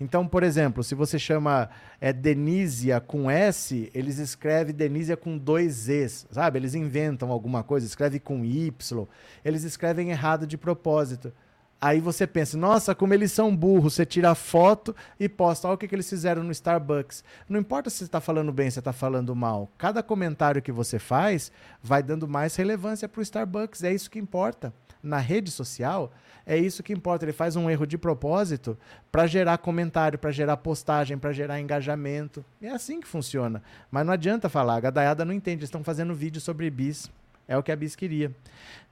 Então, 0.00 0.26
por 0.26 0.42
exemplo, 0.42 0.84
se 0.84 0.94
você 0.94 1.18
chama 1.18 1.68
é, 2.00 2.12
Denísia 2.12 3.00
com 3.00 3.30
S, 3.30 3.90
eles 3.92 4.18
escrevem 4.18 4.74
Denísia 4.74 5.16
com 5.16 5.36
dois 5.36 5.88
Es, 5.88 6.26
sabe? 6.30 6.58
Eles 6.58 6.74
inventam 6.74 7.30
alguma 7.30 7.62
coisa, 7.64 7.86
escreve 7.86 8.20
com 8.20 8.44
Y, 8.44 9.06
eles 9.44 9.64
escrevem 9.64 10.10
errado 10.10 10.46
de 10.46 10.56
propósito. 10.56 11.32
Aí 11.80 12.00
você 12.00 12.26
pensa, 12.26 12.58
nossa, 12.58 12.92
como 12.92 13.14
eles 13.14 13.30
são 13.30 13.54
burros. 13.54 13.94
Você 13.94 14.04
tira 14.04 14.30
a 14.30 14.34
foto 14.34 14.94
e 15.18 15.28
posta, 15.28 15.68
olha 15.68 15.76
o 15.76 15.78
que, 15.78 15.86
que 15.86 15.94
eles 15.94 16.08
fizeram 16.10 16.42
no 16.42 16.50
Starbucks. 16.50 17.22
Não 17.48 17.60
importa 17.60 17.88
se 17.88 17.98
você 17.98 18.04
está 18.04 18.20
falando 18.20 18.52
bem, 18.52 18.68
se 18.68 18.74
você 18.74 18.80
está 18.80 18.92
falando 18.92 19.34
mal. 19.34 19.70
Cada 19.78 20.02
comentário 20.02 20.60
que 20.60 20.72
você 20.72 20.98
faz 20.98 21.52
vai 21.80 22.02
dando 22.02 22.26
mais 22.26 22.56
relevância 22.56 23.08
para 23.08 23.20
o 23.20 23.22
Starbucks. 23.22 23.84
É 23.84 23.92
isso 23.92 24.10
que 24.10 24.18
importa. 24.18 24.74
Na 25.00 25.18
rede 25.18 25.52
social, 25.52 26.12
é 26.48 26.56
isso 26.56 26.82
que 26.82 26.94
importa. 26.94 27.26
Ele 27.26 27.32
faz 27.32 27.56
um 27.56 27.68
erro 27.68 27.86
de 27.86 27.98
propósito 27.98 28.78
para 29.12 29.26
gerar 29.26 29.58
comentário, 29.58 30.18
para 30.18 30.30
gerar 30.30 30.56
postagem, 30.56 31.18
para 31.18 31.30
gerar 31.30 31.60
engajamento. 31.60 32.42
É 32.62 32.70
assim 32.70 33.00
que 33.00 33.06
funciona. 33.06 33.62
Mas 33.90 34.06
não 34.06 34.14
adianta 34.14 34.48
falar. 34.48 34.76
A 34.76 34.80
gadaiada 34.80 35.26
não 35.26 35.34
entende. 35.34 35.58
Eles 35.58 35.68
estão 35.68 35.84
fazendo 35.84 36.14
vídeo 36.14 36.40
sobre 36.40 36.70
bis. 36.70 37.10
É 37.46 37.54
o 37.58 37.62
que 37.62 37.70
a 37.70 37.76
bis 37.76 37.94
queria. 37.94 38.34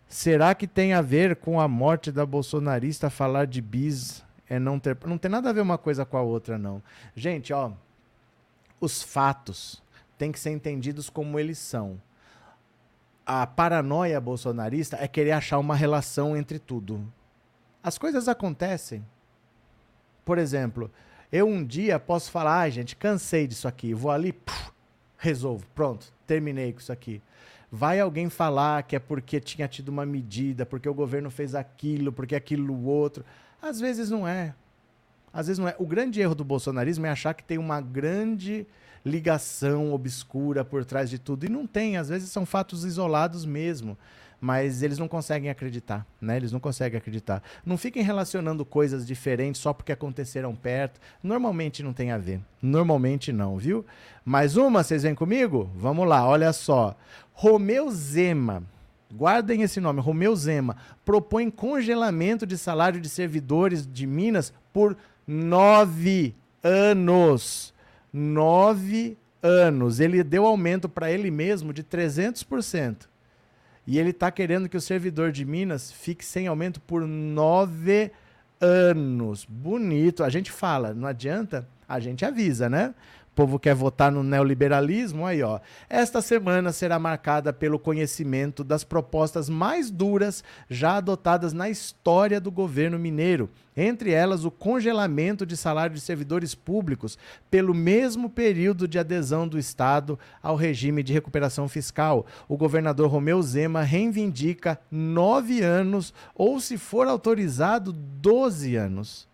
Será 0.06 0.54
que 0.54 0.66
tem 0.66 0.92
a 0.92 1.00
ver 1.00 1.36
com 1.36 1.58
a 1.58 1.66
morte 1.66 2.12
da 2.12 2.26
bolsonarista 2.26 3.08
falar 3.08 3.46
de 3.46 3.62
bis? 3.62 4.22
É 4.50 4.58
não 4.58 4.78
ter. 4.78 4.94
Não 5.06 5.16
tem 5.16 5.30
nada 5.30 5.48
a 5.48 5.52
ver 5.54 5.62
uma 5.62 5.78
coisa 5.78 6.04
com 6.04 6.18
a 6.18 6.22
outra, 6.22 6.58
não. 6.58 6.82
Gente, 7.14 7.54
ó. 7.54 7.72
Os 8.78 9.02
fatos 9.02 9.82
têm 10.18 10.30
que 10.30 10.38
ser 10.38 10.50
entendidos 10.50 11.08
como 11.08 11.40
eles 11.40 11.56
são. 11.56 11.98
A 13.24 13.46
paranoia 13.46 14.20
bolsonarista 14.20 14.98
é 15.00 15.08
querer 15.08 15.32
achar 15.32 15.58
uma 15.58 15.74
relação 15.74 16.36
entre 16.36 16.58
tudo. 16.58 17.10
As 17.86 17.96
coisas 17.96 18.26
acontecem. 18.26 19.06
Por 20.24 20.38
exemplo, 20.38 20.90
eu 21.30 21.46
um 21.46 21.64
dia 21.64 22.00
posso 22.00 22.32
falar, 22.32 22.62
ah, 22.62 22.68
gente, 22.68 22.96
cansei 22.96 23.46
disso 23.46 23.68
aqui, 23.68 23.94
vou 23.94 24.10
ali, 24.10 24.32
puf, 24.32 24.72
resolvo, 25.16 25.64
pronto, 25.72 26.12
terminei 26.26 26.72
com 26.72 26.80
isso 26.80 26.90
aqui. 26.90 27.22
Vai 27.70 28.00
alguém 28.00 28.28
falar 28.28 28.82
que 28.82 28.96
é 28.96 28.98
porque 28.98 29.38
tinha 29.38 29.68
tido 29.68 29.90
uma 29.90 30.04
medida, 30.04 30.66
porque 30.66 30.88
o 30.88 30.94
governo 30.94 31.30
fez 31.30 31.54
aquilo, 31.54 32.12
porque 32.12 32.34
aquilo 32.34 32.86
outro. 32.86 33.24
Às 33.62 33.78
vezes 33.78 34.10
não 34.10 34.26
é. 34.26 34.52
Às 35.32 35.46
vezes 35.46 35.60
não 35.60 35.68
é. 35.68 35.76
O 35.78 35.86
grande 35.86 36.20
erro 36.20 36.34
do 36.34 36.44
bolsonarismo 36.44 37.06
é 37.06 37.10
achar 37.10 37.34
que 37.34 37.44
tem 37.44 37.56
uma 37.56 37.80
grande 37.80 38.66
ligação 39.04 39.92
obscura 39.92 40.64
por 40.64 40.84
trás 40.84 41.08
de 41.08 41.20
tudo. 41.20 41.46
E 41.46 41.48
não 41.48 41.68
tem, 41.68 41.98
às 41.98 42.08
vezes 42.08 42.30
são 42.30 42.44
fatos 42.44 42.84
isolados 42.84 43.44
mesmo 43.44 43.96
mas 44.40 44.82
eles 44.82 44.98
não 44.98 45.08
conseguem 45.08 45.50
acreditar, 45.50 46.06
né? 46.20 46.36
Eles 46.36 46.52
não 46.52 46.60
conseguem 46.60 46.98
acreditar. 46.98 47.42
Não 47.64 47.76
fiquem 47.76 48.02
relacionando 48.02 48.64
coisas 48.64 49.06
diferentes 49.06 49.60
só 49.60 49.72
porque 49.72 49.92
aconteceram 49.92 50.54
perto. 50.54 51.00
Normalmente 51.22 51.82
não 51.82 51.92
tem 51.92 52.10
a 52.10 52.18
ver. 52.18 52.40
Normalmente 52.60 53.32
não, 53.32 53.56
viu? 53.56 53.84
Mais 54.24 54.56
uma, 54.56 54.82
vocês 54.82 55.02
vêm 55.02 55.14
comigo? 55.14 55.70
Vamos 55.74 56.06
lá, 56.06 56.26
olha 56.26 56.52
só. 56.52 56.96
Romeu 57.32 57.90
Zema, 57.90 58.62
guardem 59.12 59.62
esse 59.62 59.80
nome, 59.80 60.00
Romeu 60.00 60.34
Zema, 60.36 60.76
propõe 61.04 61.50
congelamento 61.50 62.46
de 62.46 62.58
salário 62.58 63.00
de 63.00 63.08
servidores 63.08 63.86
de 63.86 64.06
Minas 64.06 64.52
por 64.72 64.96
nove 65.26 66.34
anos. 66.62 67.74
Nove 68.12 69.16
anos. 69.42 70.00
Ele 70.00 70.22
deu 70.22 70.46
aumento 70.46 70.88
para 70.88 71.10
ele 71.10 71.30
mesmo 71.30 71.72
de 71.72 71.82
300%. 71.82 73.06
E 73.86 73.98
ele 73.98 74.10
está 74.10 74.30
querendo 74.30 74.68
que 74.68 74.76
o 74.76 74.80
servidor 74.80 75.30
de 75.30 75.44
Minas 75.44 75.92
fique 75.92 76.24
sem 76.24 76.46
aumento 76.46 76.80
por 76.80 77.06
nove 77.06 78.10
anos. 78.60 79.44
Bonito. 79.48 80.24
A 80.24 80.28
gente 80.28 80.50
fala, 80.50 80.92
não 80.92 81.06
adianta, 81.06 81.68
a 81.88 82.00
gente 82.00 82.24
avisa, 82.24 82.68
né? 82.68 82.94
Povo 83.36 83.58
quer 83.58 83.74
votar 83.74 84.10
no 84.10 84.22
neoliberalismo, 84.22 85.26
aí 85.26 85.42
ó. 85.42 85.60
Esta 85.90 86.22
semana 86.22 86.72
será 86.72 86.98
marcada 86.98 87.52
pelo 87.52 87.78
conhecimento 87.78 88.64
das 88.64 88.82
propostas 88.82 89.46
mais 89.50 89.90
duras 89.90 90.42
já 90.70 90.96
adotadas 90.96 91.52
na 91.52 91.68
história 91.68 92.40
do 92.40 92.50
governo 92.50 92.98
mineiro, 92.98 93.50
entre 93.76 94.10
elas 94.10 94.46
o 94.46 94.50
congelamento 94.50 95.44
de 95.44 95.54
salário 95.54 95.94
de 95.94 96.00
servidores 96.00 96.54
públicos 96.54 97.18
pelo 97.50 97.74
mesmo 97.74 98.30
período 98.30 98.88
de 98.88 98.98
adesão 98.98 99.46
do 99.46 99.58
Estado 99.58 100.18
ao 100.42 100.56
regime 100.56 101.02
de 101.02 101.12
recuperação 101.12 101.68
fiscal. 101.68 102.24
O 102.48 102.56
governador 102.56 103.10
Romeu 103.10 103.42
Zema 103.42 103.82
reivindica 103.82 104.80
nove 104.90 105.60
anos 105.60 106.14
ou, 106.34 106.58
se 106.58 106.78
for 106.78 107.06
autorizado, 107.06 107.92
doze 107.92 108.76
anos. 108.76 109.28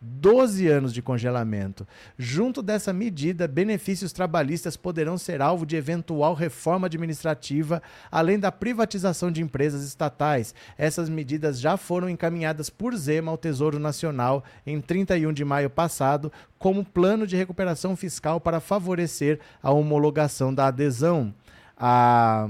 12 0.00 0.68
anos 0.68 0.94
de 0.94 1.02
congelamento. 1.02 1.86
Junto 2.16 2.62
dessa 2.62 2.92
medida, 2.92 3.48
benefícios 3.48 4.12
trabalhistas 4.12 4.76
poderão 4.76 5.18
ser 5.18 5.42
alvo 5.42 5.66
de 5.66 5.76
eventual 5.76 6.34
reforma 6.34 6.86
administrativa, 6.86 7.82
além 8.10 8.38
da 8.38 8.52
privatização 8.52 9.30
de 9.30 9.42
empresas 9.42 9.82
estatais. 9.84 10.54
Essas 10.76 11.08
medidas 11.08 11.58
já 11.58 11.76
foram 11.76 12.08
encaminhadas 12.08 12.70
por 12.70 12.94
Zema 12.96 13.30
ao 13.30 13.38
Tesouro 13.38 13.78
Nacional 13.78 14.44
em 14.64 14.80
31 14.80 15.32
de 15.32 15.44
maio 15.44 15.70
passado, 15.70 16.32
como 16.58 16.84
plano 16.84 17.26
de 17.26 17.36
recuperação 17.36 17.96
fiscal 17.96 18.40
para 18.40 18.60
favorecer 18.60 19.40
a 19.62 19.70
homologação 19.70 20.54
da 20.54 20.66
adesão. 20.66 21.34
A 21.76 22.48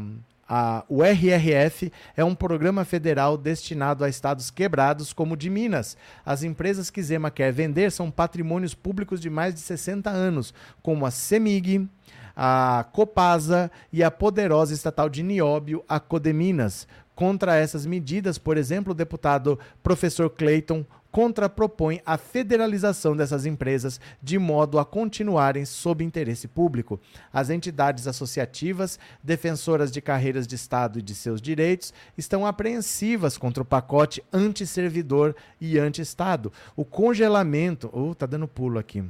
A, 0.48 0.82
o 0.88 1.02
RRF 1.02 1.92
é 2.16 2.24
um 2.24 2.34
programa 2.34 2.84
federal 2.84 3.36
destinado 3.36 4.02
a 4.02 4.08
estados 4.08 4.50
quebrados 4.50 5.12
como 5.12 5.34
o 5.34 5.36
de 5.36 5.50
Minas. 5.50 5.96
As 6.24 6.42
empresas 6.42 6.88
que 6.88 7.02
Zema 7.02 7.30
quer 7.30 7.52
vender 7.52 7.92
são 7.92 8.10
patrimônios 8.10 8.74
públicos 8.74 9.20
de 9.20 9.28
mais 9.28 9.54
de 9.54 9.60
60 9.60 10.08
anos, 10.08 10.54
como 10.82 11.04
a 11.04 11.10
CEMIG, 11.10 11.86
a 12.34 12.86
Copasa 12.92 13.70
e 13.92 14.02
a 14.02 14.10
poderosa 14.10 14.72
estatal 14.72 15.08
de 15.10 15.22
Nióbio, 15.22 15.84
a 15.88 16.00
Codeminas. 16.00 16.86
Contra 17.14 17.56
essas 17.56 17.84
medidas, 17.84 18.38
por 18.38 18.56
exemplo, 18.56 18.92
o 18.92 18.96
deputado 18.96 19.58
professor 19.82 20.30
Clayton 20.30 20.86
contrapropõe 21.18 22.00
a 22.06 22.16
federalização 22.16 23.16
dessas 23.16 23.44
empresas 23.44 24.00
de 24.22 24.38
modo 24.38 24.78
a 24.78 24.84
continuarem 24.84 25.64
sob 25.64 26.04
interesse 26.04 26.46
público. 26.46 27.00
As 27.32 27.50
entidades 27.50 28.06
associativas, 28.06 29.00
defensoras 29.20 29.90
de 29.90 30.00
carreiras 30.00 30.46
de 30.46 30.54
Estado 30.54 30.96
e 30.96 31.02
de 31.02 31.16
seus 31.16 31.42
direitos, 31.42 31.92
estão 32.16 32.46
apreensivas 32.46 33.36
contra 33.36 33.64
o 33.64 33.66
pacote 33.66 34.22
anti-servidor 34.32 35.34
e 35.60 35.76
anti-Estado. 35.76 36.52
O 36.76 36.84
congelamento. 36.84 37.90
Oh, 37.92 38.14
tá 38.14 38.24
dando 38.24 38.46
pulo 38.46 38.78
aqui 38.78 39.02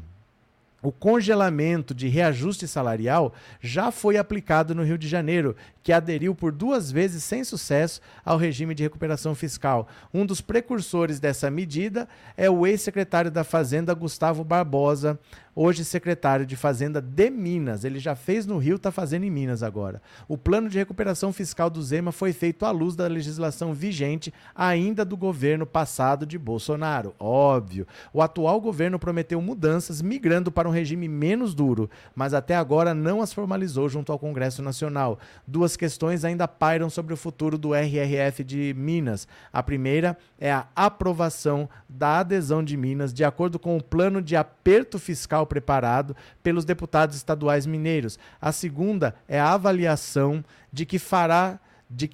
o 0.81 0.93
congelamento 0.93 1.93
de 1.93 2.09
reajuste 2.09 2.69
salarial 2.69 3.33
já 3.61 3.91
foi 3.91 4.17
aplicado 4.17 4.75
no 4.75 4.85
Rio 4.85 4.97
de 4.97 5.09
Janeiro, 5.09 5.57
que 5.89 5.93
aderiu 5.95 6.35
por 6.35 6.53
duas 6.53 6.93
vezes 6.93 7.25
sem 7.25 7.43
sucesso 7.43 8.03
ao 8.23 8.37
regime 8.37 8.75
de 8.75 8.83
recuperação 8.83 9.35
fiscal. 9.35 9.89
Um 10.13 10.27
dos 10.27 10.39
precursores 10.39 11.19
dessa 11.19 11.51
medida 11.51 12.07
é 12.37 12.51
o 12.51 12.67
ex-secretário 12.67 13.31
da 13.31 13.43
Fazenda, 13.43 13.95
Gustavo 13.95 14.45
Barbosa, 14.45 15.19
hoje 15.61 15.85
secretário 15.85 16.47
de 16.47 16.55
Fazenda 16.55 17.01
de 17.01 17.31
Minas. 17.31 17.85
Ele 17.85 17.99
já 17.99 18.15
fez 18.15 18.47
no 18.47 18.59
Rio, 18.59 18.77
está 18.77 18.93
fazendo 18.93 19.25
em 19.25 19.31
Minas 19.31 19.63
agora. 19.63 20.01
O 20.29 20.39
plano 20.39 20.69
de 20.69 20.79
recuperação 20.79 21.33
fiscal 21.33 21.69
do 21.69 21.83
Zema 21.83 22.13
foi 22.13 22.33
feito 22.33 22.65
à 22.65 22.71
luz 22.71 22.95
da 22.95 23.09
legislação 23.09 23.73
vigente 23.75 24.33
ainda 24.55 25.05
do 25.07 25.17
governo 25.17 25.67
passado 25.67 26.25
de 26.27 26.39
Bolsonaro. 26.39 27.13
Óbvio. 27.19 27.89
O 28.13 28.23
atual 28.23 28.61
governo 28.61 28.99
prometeu 28.99 29.41
mudanças 29.41 30.01
migrando 30.03 30.53
para 30.53 30.69
um 30.69 30.73
regime 30.73 31.09
menos 31.09 31.55
duro, 31.55 31.91
mas 32.15 32.35
até 32.35 32.55
agora 32.55 32.95
não 32.95 33.21
as 33.23 33.33
formalizou 33.33 33.89
junto 33.89 34.13
ao 34.13 34.19
Congresso 34.19 34.63
Nacional. 34.63 35.19
Duas 35.47 35.78
questões 35.79 36.25
ainda 36.25 36.47
pairam 36.47 36.91
sobre 36.91 37.15
o 37.15 37.17
futuro 37.17 37.57
do 37.57 37.75
RRF 37.75 38.45
de 38.45 38.75
Minas. 38.77 39.27
A 39.51 39.63
primeira 39.63 40.19
é 40.39 40.53
a 40.53 40.67
aprovação 40.77 41.67
da 41.89 42.19
adesão 42.19 42.63
de 42.63 42.77
Minas 42.77 43.15
de 43.15 43.25
acordo 43.25 43.59
com 43.59 43.77
o 43.77 43.83
plano 43.83 44.21
de 44.21 44.37
aperto 44.37 44.99
fiscal 44.99 45.47
preparado 45.47 46.15
pelos 46.43 46.67
deputados 46.67 47.17
estaduais 47.17 47.65
mineiros. 47.65 48.19
A 48.39 48.53
segunda 48.53 49.15
é 49.27 49.41
a 49.41 49.55
avaliação 49.55 50.45
de 50.71 50.85
que 50.85 50.99
fará 50.99 51.59
de 51.91 52.11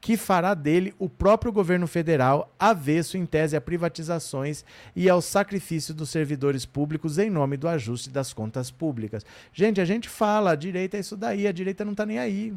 que 0.00 0.16
fará 0.16 0.54
dele 0.54 0.94
o 0.98 1.08
próprio 1.08 1.52
governo 1.52 1.86
federal, 1.86 2.52
avesso 2.58 3.16
em 3.16 3.26
tese 3.26 3.56
a 3.56 3.60
privatizações 3.60 4.64
e 4.94 5.08
ao 5.08 5.20
sacrifício 5.20 5.92
dos 5.92 6.10
servidores 6.10 6.64
públicos 6.64 7.18
em 7.18 7.30
nome 7.30 7.56
do 7.56 7.68
ajuste 7.68 8.10
das 8.10 8.32
contas 8.32 8.70
públicas. 8.70 9.24
Gente, 9.52 9.80
a 9.80 9.84
gente 9.84 10.08
fala, 10.08 10.52
a 10.52 10.56
direita 10.56 10.96
é 10.96 11.00
isso 11.00 11.16
daí, 11.16 11.46
a 11.46 11.52
direita 11.52 11.84
não 11.84 11.92
está 11.92 12.06
nem 12.06 12.18
aí. 12.18 12.54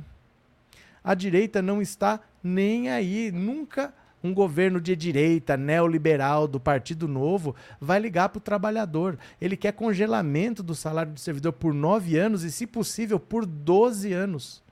A 1.06 1.14
direita 1.14 1.62
não 1.62 1.84
está 1.84 2.20
nem 2.44 2.90
aí, 2.90 3.32
nunca 3.32 3.94
um 4.24 4.34
governo 4.34 4.82
de 4.82 4.96
direita, 4.96 5.56
neoliberal, 5.56 6.48
do 6.48 6.60
Partido 6.60 7.08
Novo, 7.08 7.56
vai 7.80 8.00
ligar 8.00 8.30
para 8.30 8.40
o 8.40 8.42
trabalhador. 8.42 9.20
Ele 9.40 9.56
quer 9.56 9.72
congelamento 9.74 10.64
do 10.64 10.74
salário 10.74 11.14
do 11.14 11.20
servidor 11.20 11.54
por 11.54 11.76
nove 11.76 12.18
anos 12.18 12.44
e, 12.44 12.52
se 12.52 12.66
possível, 12.66 13.20
por 13.20 13.46
12 13.46 14.12
anos. 14.14 14.64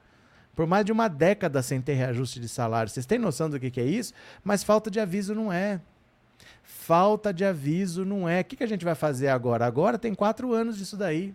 Por 0.56 0.66
mais 0.66 0.84
de 0.84 0.90
uma 0.90 1.06
década 1.06 1.62
sem 1.62 1.80
ter 1.80 1.94
reajuste 1.94 2.40
de 2.40 2.48
salário. 2.48 2.90
Vocês 2.90 3.06
têm 3.06 3.18
noção 3.18 3.48
do 3.48 3.60
que, 3.60 3.70
que 3.70 3.80
é 3.80 3.86
isso? 3.86 4.12
Mas 4.42 4.64
falta 4.64 4.90
de 4.90 4.98
aviso 4.98 5.36
não 5.36 5.52
é. 5.52 5.80
Falta 6.62 7.32
de 7.32 7.44
aviso 7.44 8.04
não 8.04 8.28
é. 8.28 8.40
O 8.40 8.44
que, 8.44 8.56
que 8.56 8.64
a 8.64 8.68
gente 8.68 8.84
vai 8.84 8.96
fazer 8.96 9.28
agora? 9.28 9.66
Agora 9.66 9.98
tem 9.98 10.14
quatro 10.14 10.52
anos 10.52 10.76
disso 10.76 10.96
daí. 10.96 11.32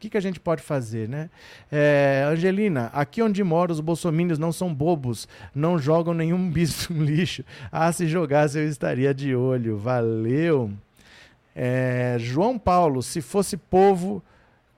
O 0.00 0.02
que, 0.02 0.08
que 0.08 0.16
a 0.16 0.22
gente 0.22 0.40
pode 0.40 0.62
fazer, 0.62 1.06
né? 1.06 1.28
É, 1.70 2.24
Angelina, 2.26 2.86
aqui 2.94 3.20
onde 3.22 3.44
moro, 3.44 3.70
os 3.70 3.80
bolsomínios 3.80 4.38
não 4.38 4.50
são 4.50 4.72
bobos, 4.72 5.28
não 5.54 5.78
jogam 5.78 6.14
nenhum 6.14 6.48
bicho 6.50 6.90
no 6.90 7.04
lixo. 7.04 7.44
Ah, 7.70 7.92
se 7.92 8.06
jogasse 8.06 8.58
eu 8.58 8.66
estaria 8.66 9.12
de 9.12 9.34
olho. 9.34 9.76
Valeu. 9.76 10.70
É, 11.54 12.16
João 12.18 12.58
Paulo, 12.58 13.02
se 13.02 13.20
fosse 13.20 13.58
povo, 13.58 14.22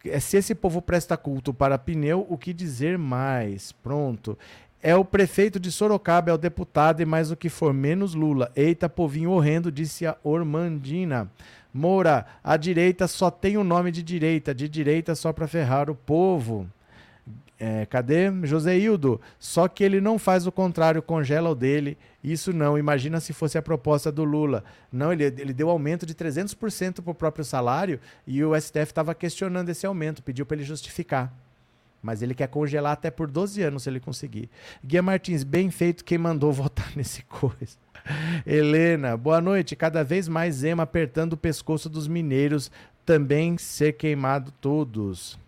é, 0.04 0.18
se 0.18 0.38
esse 0.38 0.56
povo 0.56 0.82
presta 0.82 1.16
culto 1.16 1.54
para 1.54 1.78
pneu, 1.78 2.26
o 2.28 2.36
que 2.36 2.52
dizer 2.52 2.98
mais? 2.98 3.70
Pronto. 3.70 4.36
É 4.82 4.96
o 4.96 5.04
prefeito 5.04 5.60
de 5.60 5.70
Sorocaba, 5.70 6.32
é 6.32 6.34
o 6.34 6.38
deputado 6.38 7.00
e 7.00 7.04
mais 7.04 7.30
o 7.30 7.36
que 7.36 7.48
for, 7.48 7.72
menos 7.72 8.12
Lula. 8.12 8.50
Eita, 8.56 8.88
povinho 8.88 9.30
horrendo, 9.30 9.70
disse 9.70 10.04
a 10.04 10.16
Ormandina. 10.24 11.30
Moura, 11.72 12.26
a 12.44 12.56
direita 12.56 13.08
só 13.08 13.30
tem 13.30 13.56
o 13.56 13.64
nome 13.64 13.90
de 13.90 14.02
direita, 14.02 14.54
de 14.54 14.68
direita 14.68 15.14
só 15.14 15.32
para 15.32 15.48
ferrar 15.48 15.88
o 15.88 15.94
povo. 15.94 16.68
É, 17.58 17.86
cadê? 17.86 18.28
Joseildo, 18.42 19.20
só 19.38 19.68
que 19.68 19.84
ele 19.84 20.00
não 20.00 20.18
faz 20.18 20.48
o 20.48 20.52
contrário, 20.52 21.00
congela 21.00 21.48
o 21.48 21.54
dele. 21.54 21.96
Isso 22.22 22.52
não, 22.52 22.76
imagina 22.76 23.20
se 23.20 23.32
fosse 23.32 23.56
a 23.56 23.62
proposta 23.62 24.10
do 24.10 24.24
Lula. 24.24 24.64
Não, 24.90 25.12
ele, 25.12 25.24
ele 25.24 25.52
deu 25.52 25.70
aumento 25.70 26.04
de 26.04 26.12
300% 26.12 27.00
para 27.00 27.10
o 27.12 27.14
próprio 27.14 27.44
salário 27.44 28.00
e 28.26 28.42
o 28.44 28.60
STF 28.60 28.90
estava 28.90 29.14
questionando 29.14 29.68
esse 29.68 29.86
aumento, 29.86 30.24
pediu 30.24 30.44
para 30.44 30.56
ele 30.56 30.64
justificar. 30.64 31.32
Mas 32.02 32.20
ele 32.20 32.34
quer 32.34 32.48
congelar 32.48 32.94
até 32.94 33.12
por 33.12 33.30
12 33.30 33.62
anos 33.62 33.84
se 33.84 33.90
ele 33.90 34.00
conseguir. 34.00 34.50
Guia 34.84 35.00
Martins, 35.00 35.44
bem 35.44 35.70
feito 35.70 36.04
quem 36.04 36.18
mandou 36.18 36.50
votar 36.52 36.90
nesse 36.96 37.22
coisa. 37.22 37.81
Helena, 38.46 39.16
boa 39.16 39.40
noite. 39.40 39.76
Cada 39.76 40.02
vez 40.02 40.28
mais 40.28 40.56
Zema 40.56 40.82
apertando 40.82 41.34
o 41.34 41.36
pescoço 41.36 41.88
dos 41.88 42.08
mineiros, 42.08 42.70
também 43.04 43.56
ser 43.58 43.92
queimado 43.92 44.52
todos. 44.60 45.38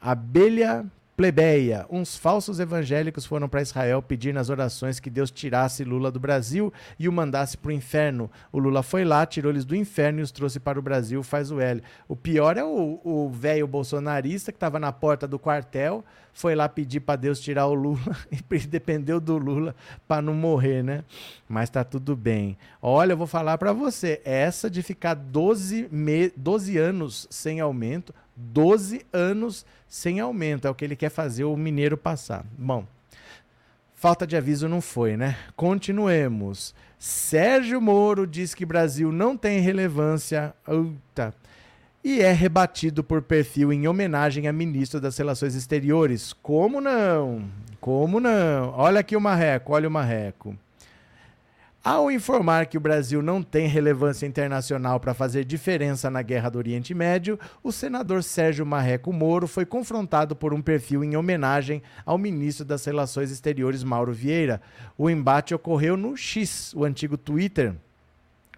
Abelha 0.00 0.86
Plebeia, 1.18 1.84
uns 1.90 2.16
falsos 2.16 2.60
evangélicos 2.60 3.26
foram 3.26 3.48
para 3.48 3.60
Israel 3.60 4.00
pedir 4.00 4.32
nas 4.32 4.50
orações 4.50 5.00
que 5.00 5.10
Deus 5.10 5.32
tirasse 5.32 5.82
Lula 5.82 6.12
do 6.12 6.20
Brasil 6.20 6.72
e 6.96 7.08
o 7.08 7.12
mandasse 7.12 7.58
para 7.58 7.70
o 7.70 7.72
inferno. 7.72 8.30
O 8.52 8.58
Lula 8.60 8.84
foi 8.84 9.04
lá, 9.04 9.26
tirou 9.26 9.50
eles 9.50 9.64
do 9.64 9.74
inferno 9.74 10.20
e 10.20 10.22
os 10.22 10.30
trouxe 10.30 10.60
para 10.60 10.78
o 10.78 10.82
Brasil, 10.82 11.20
faz 11.24 11.50
o 11.50 11.60
L. 11.60 11.82
O 12.06 12.14
pior 12.14 12.56
é 12.56 12.62
o 12.62 13.28
velho 13.34 13.66
bolsonarista 13.66 14.52
que 14.52 14.56
estava 14.58 14.78
na 14.78 14.92
porta 14.92 15.26
do 15.26 15.40
quartel, 15.40 16.04
foi 16.32 16.54
lá 16.54 16.68
pedir 16.68 17.00
para 17.00 17.16
Deus 17.16 17.40
tirar 17.40 17.66
o 17.66 17.74
Lula 17.74 18.16
e 18.30 18.58
dependeu 18.60 19.18
do 19.18 19.36
Lula 19.38 19.74
para 20.06 20.22
não 20.22 20.34
morrer, 20.34 20.84
né? 20.84 21.02
Mas 21.48 21.68
tá 21.68 21.82
tudo 21.82 22.14
bem. 22.14 22.56
Olha, 22.80 23.14
eu 23.14 23.16
vou 23.16 23.26
falar 23.26 23.58
para 23.58 23.72
você, 23.72 24.20
essa 24.24 24.70
de 24.70 24.84
ficar 24.84 25.14
12, 25.14 25.88
me 25.90 26.30
12 26.36 26.78
anos 26.78 27.26
sem 27.28 27.58
aumento, 27.58 28.14
12 28.38 29.04
anos 29.12 29.66
sem 29.88 30.20
aumento. 30.20 30.66
É 30.66 30.70
o 30.70 30.74
que 30.74 30.84
ele 30.84 30.96
quer 30.96 31.10
fazer 31.10 31.44
o 31.44 31.56
mineiro 31.56 31.96
passar. 31.96 32.44
Bom, 32.56 32.86
falta 33.94 34.26
de 34.26 34.36
aviso 34.36 34.68
não 34.68 34.80
foi, 34.80 35.16
né? 35.16 35.36
Continuemos. 35.56 36.74
Sérgio 36.98 37.80
Moro 37.80 38.26
diz 38.26 38.54
que 38.54 38.64
Brasil 38.64 39.12
não 39.12 39.36
tem 39.36 39.60
relevância. 39.60 40.54
Uta. 40.66 41.34
E 42.02 42.20
é 42.20 42.32
rebatido 42.32 43.02
por 43.02 43.22
perfil 43.22 43.72
em 43.72 43.88
homenagem 43.88 44.46
a 44.46 44.52
ministro 44.52 45.00
das 45.00 45.18
Relações 45.18 45.54
Exteriores. 45.54 46.32
Como 46.32 46.80
não? 46.80 47.44
Como 47.80 48.20
não? 48.20 48.72
Olha 48.76 49.00
aqui 49.00 49.16
o 49.16 49.20
marreco, 49.20 49.72
olha 49.72 49.88
o 49.88 49.90
marreco. 49.90 50.56
Ao 51.88 52.10
informar 52.10 52.66
que 52.66 52.76
o 52.76 52.80
Brasil 52.82 53.22
não 53.22 53.42
tem 53.42 53.66
relevância 53.66 54.26
internacional 54.26 55.00
para 55.00 55.14
fazer 55.14 55.42
diferença 55.42 56.10
na 56.10 56.20
guerra 56.20 56.50
do 56.50 56.58
Oriente 56.58 56.92
Médio, 56.92 57.40
o 57.62 57.72
senador 57.72 58.22
Sérgio 58.22 58.66
Marreco 58.66 59.10
Moro 59.10 59.46
foi 59.46 59.64
confrontado 59.64 60.36
por 60.36 60.52
um 60.52 60.60
perfil 60.60 61.02
em 61.02 61.16
homenagem 61.16 61.82
ao 62.04 62.18
ministro 62.18 62.62
das 62.62 62.84
Relações 62.84 63.30
Exteriores 63.30 63.82
Mauro 63.82 64.12
Vieira. 64.12 64.60
O 64.98 65.08
embate 65.08 65.54
ocorreu 65.54 65.96
no 65.96 66.14
X, 66.14 66.74
o 66.74 66.84
antigo 66.84 67.16
Twitter. 67.16 67.74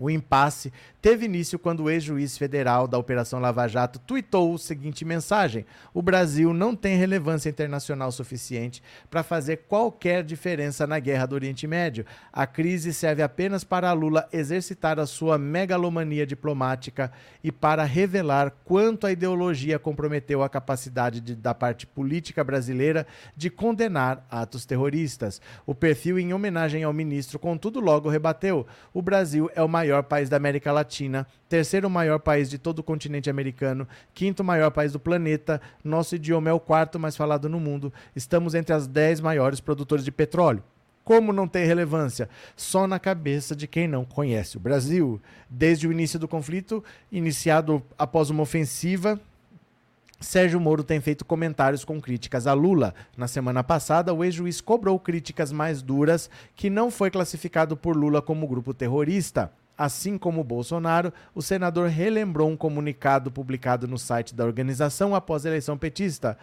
O 0.00 0.08
impasse 0.08 0.72
teve 1.02 1.26
início 1.26 1.58
quando 1.58 1.84
o 1.84 1.90
ex-juiz 1.90 2.38
federal 2.38 2.88
da 2.88 2.96
Operação 2.96 3.38
Lava 3.38 3.68
Jato 3.68 3.98
tuitou 3.98 4.54
o 4.54 4.58
seguinte 4.58 5.04
mensagem: 5.04 5.66
O 5.92 6.00
Brasil 6.00 6.54
não 6.54 6.74
tem 6.74 6.96
relevância 6.96 7.50
internacional 7.50 8.10
suficiente 8.10 8.82
para 9.10 9.22
fazer 9.22 9.58
qualquer 9.68 10.24
diferença 10.24 10.86
na 10.86 10.98
guerra 10.98 11.26
do 11.26 11.34
Oriente 11.34 11.66
Médio. 11.66 12.06
A 12.32 12.46
crise 12.46 12.94
serve 12.94 13.22
apenas 13.22 13.62
para 13.62 13.92
Lula 13.92 14.26
exercitar 14.32 14.98
a 14.98 15.04
sua 15.04 15.36
megalomania 15.36 16.26
diplomática 16.26 17.12
e 17.44 17.52
para 17.52 17.84
revelar 17.84 18.52
quanto 18.64 19.06
a 19.06 19.12
ideologia 19.12 19.78
comprometeu 19.78 20.42
a 20.42 20.48
capacidade 20.48 21.20
de, 21.20 21.34
da 21.34 21.52
parte 21.52 21.86
política 21.86 22.42
brasileira 22.42 23.06
de 23.36 23.50
condenar 23.50 24.26
atos 24.30 24.64
terroristas. 24.64 25.42
O 25.66 25.74
perfil, 25.74 26.18
em 26.18 26.32
homenagem 26.32 26.84
ao 26.84 26.92
ministro, 26.92 27.38
contudo, 27.38 27.80
logo 27.80 28.08
rebateu: 28.08 28.66
o 28.94 29.02
Brasil 29.02 29.50
é 29.54 29.62
o 29.62 29.68
maior 29.68 29.89
maior 29.90 30.04
país 30.04 30.28
da 30.28 30.36
América 30.36 30.70
Latina, 30.70 31.26
terceiro 31.48 31.90
maior 31.90 32.20
país 32.20 32.48
de 32.48 32.58
todo 32.58 32.78
o 32.78 32.82
continente 32.82 33.28
americano, 33.28 33.88
quinto 34.14 34.44
maior 34.44 34.70
país 34.70 34.92
do 34.92 35.00
planeta, 35.00 35.60
nosso 35.82 36.14
idioma 36.14 36.48
é 36.48 36.52
o 36.52 36.60
quarto 36.60 36.98
mais 36.98 37.16
falado 37.16 37.48
no 37.48 37.58
mundo, 37.58 37.92
estamos 38.14 38.54
entre 38.54 38.72
as 38.72 38.86
dez 38.86 39.20
maiores 39.20 39.60
produtores 39.60 40.04
de 40.04 40.12
petróleo. 40.12 40.62
Como 41.02 41.32
não 41.32 41.48
tem 41.48 41.66
relevância? 41.66 42.28
Só 42.54 42.86
na 42.86 43.00
cabeça 43.00 43.56
de 43.56 43.66
quem 43.66 43.88
não 43.88 44.04
conhece 44.04 44.56
o 44.56 44.60
Brasil. 44.60 45.20
Desde 45.48 45.88
o 45.88 45.92
início 45.92 46.20
do 46.20 46.28
conflito, 46.28 46.84
iniciado 47.10 47.82
após 47.98 48.30
uma 48.30 48.42
ofensiva 48.42 49.20
Sérgio 50.20 50.60
Moro 50.60 50.84
tem 50.84 51.00
feito 51.00 51.24
comentários 51.24 51.82
com 51.82 51.98
críticas 51.98 52.46
a 52.46 52.52
Lula. 52.52 52.94
Na 53.16 53.26
semana 53.26 53.64
passada, 53.64 54.12
o 54.12 54.22
ex-juiz 54.22 54.60
cobrou 54.60 54.98
críticas 55.00 55.50
mais 55.50 55.80
duras, 55.80 56.28
que 56.54 56.68
não 56.68 56.90
foi 56.90 57.10
classificado 57.10 57.74
por 57.74 57.96
Lula 57.96 58.20
como 58.20 58.46
grupo 58.46 58.74
terrorista. 58.74 59.50
Assim 59.80 60.18
como 60.18 60.44
Bolsonaro, 60.44 61.10
o 61.34 61.40
senador 61.40 61.88
relembrou 61.88 62.50
um 62.50 62.54
comunicado 62.54 63.30
publicado 63.30 63.88
no 63.88 63.96
site 63.96 64.34
da 64.34 64.44
organização 64.44 65.14
após 65.14 65.46
a 65.46 65.48
eleição 65.48 65.78
petista. 65.78 66.36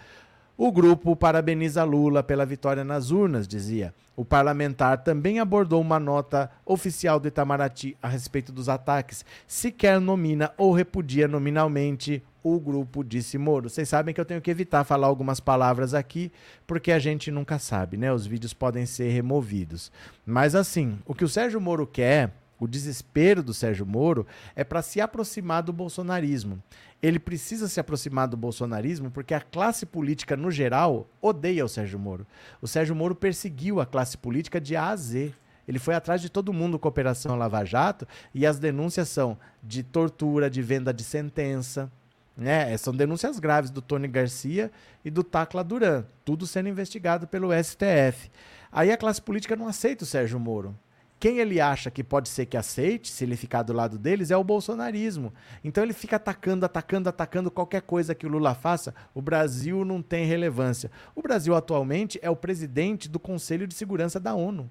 O 0.58 0.72
grupo 0.72 1.16
parabeniza 1.16 1.84
Lula 1.84 2.24
pela 2.24 2.48
vitória 2.48 2.84
nas 2.84 3.12
urnas, 3.12 3.48
dizia. 3.48 3.94
O 4.16 4.26
parlamentar 4.26 5.04
também 5.04 5.40
abordou 5.40 5.80
uma 5.80 6.00
nota 6.00 6.50
oficial 6.66 7.20
do 7.20 7.28
Itamaraty 7.28 7.96
a 8.02 8.08
respeito 8.08 8.52
dos 8.52 8.68
ataques. 8.70 9.24
Sequer 9.46 10.02
nomina 10.02 10.52
ou 10.58 10.74
repudia 10.74 11.28
nominalmente 11.28 12.24
o 12.42 12.60
grupo, 12.60 13.04
disse 13.04 13.38
Moro. 13.38 13.70
Vocês 13.70 13.88
sabem 13.88 14.16
que 14.16 14.20
eu 14.20 14.26
tenho 14.26 14.42
que 14.42 14.50
evitar 14.50 14.84
falar 14.84 15.06
algumas 15.06 15.40
palavras 15.40 15.94
aqui, 15.94 16.32
porque 16.66 16.92
a 16.92 16.98
gente 16.98 17.30
nunca 17.30 17.60
sabe, 17.60 17.98
né? 17.98 18.12
Os 18.12 18.26
vídeos 18.26 18.52
podem 18.52 18.88
ser 18.88 19.10
removidos. 19.10 19.92
Mas 20.26 20.56
assim, 20.56 20.98
o 21.06 21.14
que 21.14 21.24
o 21.24 21.30
Sérgio 21.30 21.62
Moro 21.62 21.86
quer 21.86 22.32
o 22.60 22.68
desespero 22.68 23.44
do 23.44 23.54
Sérgio 23.54 23.86
Moro 23.86 24.26
é 24.56 24.64
para 24.64 24.82
se 24.82 25.00
aproximar 25.00 25.64
do 25.64 25.72
bolsonarismo. 25.72 26.62
Ele 27.02 27.20
precisa 27.20 27.68
se 27.68 27.80
aproximar 27.80 28.28
do 28.28 28.36
bolsonarismo 28.36 29.12
porque 29.12 29.34
a 29.34 29.42
classe 29.42 29.86
política, 29.86 30.36
no 30.36 30.50
geral, 30.50 31.08
odeia 31.22 31.64
o 31.64 31.70
Sérgio 31.70 32.00
Moro. 32.00 32.26
O 32.62 32.68
Sérgio 32.68 32.96
Moro 32.96 33.16
perseguiu 33.16 33.80
a 33.80 33.86
classe 33.86 34.18
política 34.18 34.60
de 34.60 34.76
A 34.76 34.90
a 34.90 34.96
Z. 34.96 35.34
Ele 35.68 35.80
foi 35.80 35.94
atrás 35.94 36.22
de 36.22 36.30
todo 36.30 36.54
mundo 36.54 36.80
com 36.80 36.88
a 36.88 36.90
Operação 36.90 37.36
Lava 37.36 37.64
Jato 37.64 38.08
e 38.34 38.46
as 38.46 38.58
denúncias 38.58 39.10
são 39.10 39.38
de 39.62 39.84
tortura, 39.84 40.50
de 40.50 40.62
venda 40.62 40.94
de 40.94 41.04
sentença. 41.04 41.92
Né? 42.36 42.76
São 42.78 42.96
denúncias 42.96 43.38
graves 43.38 43.70
do 43.70 43.82
Tony 43.82 44.08
Garcia 44.08 44.72
e 45.04 45.12
do 45.12 45.24
Tacla 45.24 45.64
Duran, 45.64 46.06
tudo 46.24 46.48
sendo 46.48 46.70
investigado 46.70 47.28
pelo 47.28 47.50
STF. 47.52 48.32
Aí 48.72 48.92
a 48.92 48.98
classe 48.98 49.22
política 49.22 49.56
não 49.56 49.68
aceita 49.68 50.04
o 50.04 50.08
Sérgio 50.08 50.40
Moro. 50.40 50.76
Quem 51.20 51.40
ele 51.40 51.60
acha 51.60 51.90
que 51.90 52.04
pode 52.04 52.30
ser 52.30 52.46
que 52.46 52.56
aceite, 52.56 53.12
se 53.12 53.24
ele 53.24 53.36
ficar 53.36 53.64
do 53.64 53.74
lado 53.74 53.98
deles, 53.98 54.30
é 54.30 54.38
o 54.38 54.44
bolsonarismo. 54.44 55.34
Então 55.64 55.84
ele 55.84 55.94
fica 55.94 56.18
atacando, 56.18 56.64
atacando, 56.64 57.10
atacando 57.10 57.50
qualquer 57.50 57.82
coisa 57.82 58.14
que 58.14 58.28
o 58.28 58.30
Lula 58.30 58.54
faça. 58.54 58.94
O 59.16 59.22
Brasil 59.22 59.84
não 59.84 60.02
tem 60.02 60.26
relevância. 60.26 60.92
O 61.16 61.22
Brasil 61.22 61.56
atualmente 61.56 62.20
é 62.22 62.30
o 62.30 62.36
presidente 62.36 63.10
do 63.10 63.20
Conselho 63.20 63.66
de 63.66 63.74
Segurança 63.74 64.20
da 64.20 64.36
ONU. 64.36 64.70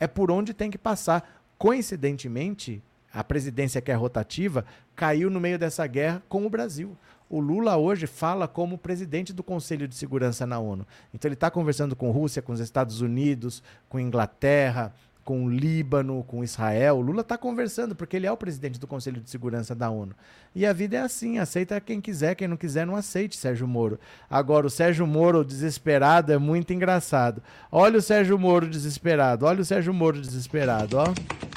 É 0.00 0.06
por 0.06 0.30
onde 0.30 0.54
tem 0.54 0.70
que 0.70 0.78
passar. 0.78 1.42
Coincidentemente, 1.58 2.82
a 3.12 3.22
presidência 3.22 3.80
que 3.82 3.92
é 3.92 3.94
rotativa 3.94 4.64
caiu 4.96 5.28
no 5.28 5.38
meio 5.38 5.58
dessa 5.58 5.86
guerra 5.86 6.22
com 6.30 6.46
o 6.46 6.50
Brasil. 6.50 6.96
O 7.28 7.40
Lula 7.40 7.76
hoje 7.76 8.06
fala 8.06 8.48
como 8.48 8.78
presidente 8.78 9.32
do 9.32 9.42
Conselho 9.42 9.86
de 9.86 9.94
Segurança 9.94 10.46
na 10.46 10.58
ONU. 10.58 10.86
Então 11.12 11.28
ele 11.28 11.34
está 11.34 11.50
conversando 11.50 11.94
com 11.94 12.10
Rússia, 12.10 12.40
com 12.40 12.52
os 12.52 12.60
Estados 12.60 13.00
Unidos, 13.00 13.62
com 13.88 14.00
Inglaterra, 14.00 14.94
com 15.24 15.44
o 15.44 15.50
Líbano, 15.50 16.22
com 16.24 16.44
Israel. 16.44 16.96
O 16.96 17.00
Lula 17.00 17.22
está 17.22 17.38
conversando, 17.38 17.94
porque 17.96 18.16
ele 18.16 18.26
é 18.26 18.32
o 18.32 18.36
presidente 18.36 18.78
do 18.78 18.86
Conselho 18.86 19.20
de 19.20 19.30
Segurança 19.30 19.74
da 19.74 19.90
ONU. 19.90 20.14
E 20.54 20.66
a 20.66 20.72
vida 20.72 20.96
é 20.96 21.00
assim: 21.00 21.38
aceita 21.38 21.80
quem 21.80 22.00
quiser, 22.00 22.34
quem 22.34 22.46
não 22.46 22.56
quiser, 22.56 22.86
não 22.86 22.94
aceite 22.94 23.36
Sérgio 23.36 23.66
Moro. 23.66 23.98
Agora, 24.28 24.66
o 24.66 24.70
Sérgio 24.70 25.06
Moro 25.06 25.44
desesperado 25.44 26.32
é 26.32 26.38
muito 26.38 26.72
engraçado. 26.72 27.42
Olha 27.72 27.98
o 27.98 28.02
Sérgio 28.02 28.38
Moro 28.38 28.68
desesperado, 28.68 29.46
olha 29.46 29.62
o 29.62 29.64
Sérgio 29.64 29.94
Moro 29.94 30.20
desesperado, 30.20 30.98
ó. 30.98 31.53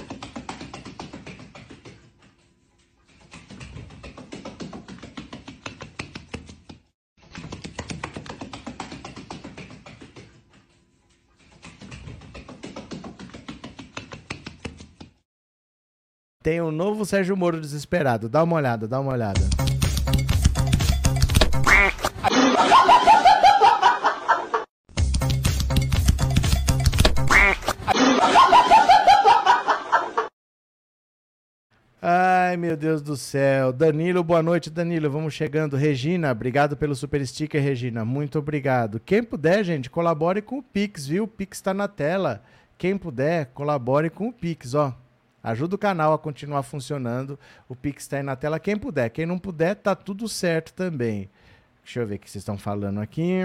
Tem 16.47 16.61
um 16.61 16.71
novo 16.71 17.05
Sérgio 17.05 17.35
Moro 17.35 17.59
desesperado. 17.59 18.29
Dá 18.29 18.41
uma 18.41 18.55
olhada, 18.55 18.87
dá 18.87 19.01
uma 19.01 19.11
olhada. 19.11 19.41
Ai, 32.01 32.55
meu 32.55 32.77
Deus 32.77 33.01
do 33.01 33.17
céu. 33.17 33.73
Danilo, 33.73 34.23
boa 34.23 34.41
noite, 34.41 34.69
Danilo. 34.69 35.11
Vamos 35.11 35.33
chegando. 35.33 35.75
Regina, 35.75 36.31
obrigado 36.31 36.77
pelo 36.77 36.95
super 36.95 37.27
sticker, 37.27 37.61
Regina. 37.61 38.05
Muito 38.05 38.39
obrigado. 38.39 39.01
Quem 39.01 39.21
puder, 39.21 39.65
gente, 39.65 39.89
colabore 39.89 40.41
com 40.41 40.59
o 40.59 40.63
Pix, 40.63 41.07
viu? 41.07 41.25
O 41.25 41.27
Pix 41.27 41.57
está 41.57 41.73
na 41.73 41.89
tela. 41.89 42.41
Quem 42.77 42.97
puder, 42.97 43.47
colabore 43.47 44.09
com 44.09 44.29
o 44.29 44.33
Pix, 44.33 44.73
ó. 44.75 44.95
Ajuda 45.47 45.75
o 45.75 45.79
canal 45.79 46.11
a 46.11 46.19
continuar 46.19 46.61
funcionando. 46.61 47.39
O 47.69 47.75
Pix 47.75 48.03
está 48.03 48.17
aí 48.17 48.23
na 48.23 48.35
tela. 48.35 48.59
Quem 48.59 48.75
puder. 48.75 49.09
Quem 49.09 49.25
não 49.25 49.39
puder, 49.39 49.75
tá 49.75 49.95
tudo 49.95 50.27
certo 50.27 50.73
também. 50.73 51.29
Deixa 51.81 52.01
eu 52.01 52.05
ver 52.05 52.15
o 52.15 52.19
que 52.19 52.29
vocês 52.29 52.41
estão 52.41 52.57
falando 52.57 52.99
aqui. 52.99 53.43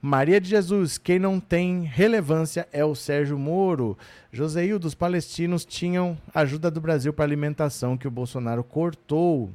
Maria 0.00 0.40
de 0.40 0.48
Jesus, 0.48 0.96
quem 0.96 1.18
não 1.18 1.38
tem 1.38 1.82
relevância 1.82 2.66
é 2.72 2.82
o 2.82 2.94
Sérgio 2.94 3.38
Moro. 3.38 3.98
Joseildo, 4.32 4.86
os 4.86 4.94
palestinos 4.94 5.62
tinham 5.62 6.16
ajuda 6.34 6.70
do 6.70 6.80
Brasil 6.80 7.12
para 7.12 7.26
alimentação 7.26 7.94
que 7.94 8.08
o 8.08 8.10
Bolsonaro 8.10 8.64
cortou. 8.64 9.50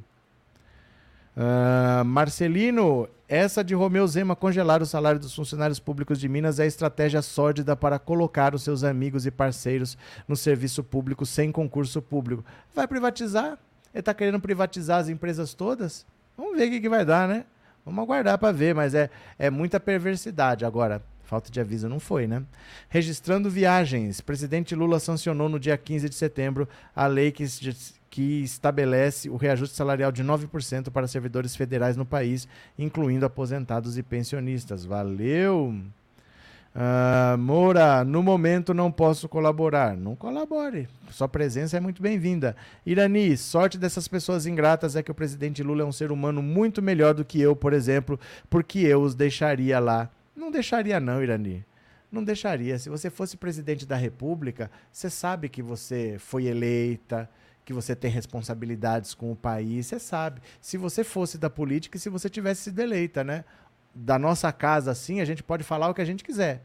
Uh, 1.36 2.04
Marcelino, 2.04 3.08
essa 3.34 3.64
de 3.64 3.74
Romeu 3.74 4.06
Zema 4.06 4.36
congelar 4.36 4.82
o 4.82 4.86
salário 4.86 5.18
dos 5.18 5.34
funcionários 5.34 5.80
públicos 5.80 6.20
de 6.20 6.28
Minas 6.28 6.60
é 6.60 6.66
estratégia 6.66 7.22
sórdida 7.22 7.74
para 7.74 7.98
colocar 7.98 8.54
os 8.54 8.62
seus 8.62 8.84
amigos 8.84 9.24
e 9.24 9.30
parceiros 9.30 9.96
no 10.28 10.36
serviço 10.36 10.84
público 10.84 11.24
sem 11.24 11.50
concurso 11.50 12.02
público. 12.02 12.44
Vai 12.74 12.86
privatizar? 12.86 13.58
Ele 13.94 14.00
está 14.00 14.12
querendo 14.12 14.38
privatizar 14.38 15.00
as 15.00 15.08
empresas 15.08 15.54
todas? 15.54 16.04
Vamos 16.36 16.58
ver 16.58 16.68
o 16.68 16.70
que, 16.72 16.80
que 16.82 16.90
vai 16.90 17.06
dar, 17.06 17.26
né? 17.26 17.46
Vamos 17.86 18.04
aguardar 18.04 18.36
para 18.36 18.52
ver, 18.52 18.74
mas 18.74 18.92
é, 18.94 19.08
é 19.38 19.48
muita 19.48 19.80
perversidade. 19.80 20.66
Agora, 20.66 21.02
falta 21.22 21.50
de 21.50 21.58
aviso 21.58 21.88
não 21.88 21.98
foi, 21.98 22.26
né? 22.26 22.42
Registrando 22.90 23.48
viagens. 23.48 24.20
Presidente 24.20 24.74
Lula 24.74 25.00
sancionou 25.00 25.48
no 25.48 25.58
dia 25.58 25.78
15 25.78 26.06
de 26.06 26.14
setembro 26.14 26.68
a 26.94 27.06
lei 27.06 27.32
que 27.32 27.44
que 28.12 28.42
estabelece 28.42 29.30
o 29.30 29.36
reajuste 29.36 29.74
salarial 29.74 30.12
de 30.12 30.22
9% 30.22 30.90
para 30.90 31.08
servidores 31.08 31.56
federais 31.56 31.96
no 31.96 32.04
país, 32.04 32.46
incluindo 32.78 33.24
aposentados 33.24 33.96
e 33.96 34.02
pensionistas. 34.02 34.84
Valeu! 34.84 35.74
Uh, 36.74 37.38
Moura, 37.38 38.04
no 38.04 38.22
momento 38.22 38.74
não 38.74 38.92
posso 38.92 39.30
colaborar. 39.30 39.96
Não 39.96 40.14
colabore. 40.14 40.90
Sua 41.10 41.26
presença 41.26 41.78
é 41.78 41.80
muito 41.80 42.02
bem-vinda. 42.02 42.54
Irani, 42.84 43.34
sorte 43.34 43.78
dessas 43.78 44.06
pessoas 44.06 44.44
ingratas 44.44 44.94
é 44.94 45.02
que 45.02 45.10
o 45.10 45.14
presidente 45.14 45.62
Lula 45.62 45.80
é 45.80 45.86
um 45.86 45.92
ser 45.92 46.12
humano 46.12 46.42
muito 46.42 46.82
melhor 46.82 47.14
do 47.14 47.24
que 47.24 47.40
eu, 47.40 47.56
por 47.56 47.72
exemplo, 47.72 48.20
porque 48.50 48.80
eu 48.80 49.00
os 49.00 49.14
deixaria 49.14 49.78
lá. 49.78 50.10
Não 50.36 50.50
deixaria, 50.50 51.00
não, 51.00 51.22
Irani. 51.22 51.64
Não 52.10 52.22
deixaria. 52.22 52.78
Se 52.78 52.90
você 52.90 53.08
fosse 53.08 53.38
presidente 53.38 53.86
da 53.86 53.96
República, 53.96 54.70
você 54.92 55.08
sabe 55.08 55.48
que 55.48 55.62
você 55.62 56.16
foi 56.18 56.44
eleita, 56.44 57.26
que 57.64 57.72
você 57.72 57.94
tem 57.94 58.10
responsabilidades 58.10 59.14
com 59.14 59.30
o 59.30 59.36
país, 59.36 59.86
você 59.86 59.98
sabe. 59.98 60.40
Se 60.60 60.76
você 60.76 61.04
fosse 61.04 61.38
da 61.38 61.48
política 61.48 61.96
e 61.96 62.00
se 62.00 62.08
você 62.08 62.28
tivesse 62.28 62.62
sido 62.62 62.80
eleita, 62.80 63.22
né? 63.22 63.44
Da 63.94 64.18
nossa 64.18 64.50
casa, 64.52 64.90
assim, 64.90 65.20
a 65.20 65.24
gente 65.24 65.42
pode 65.42 65.62
falar 65.62 65.88
o 65.88 65.94
que 65.94 66.00
a 66.00 66.04
gente 66.04 66.24
quiser. 66.24 66.62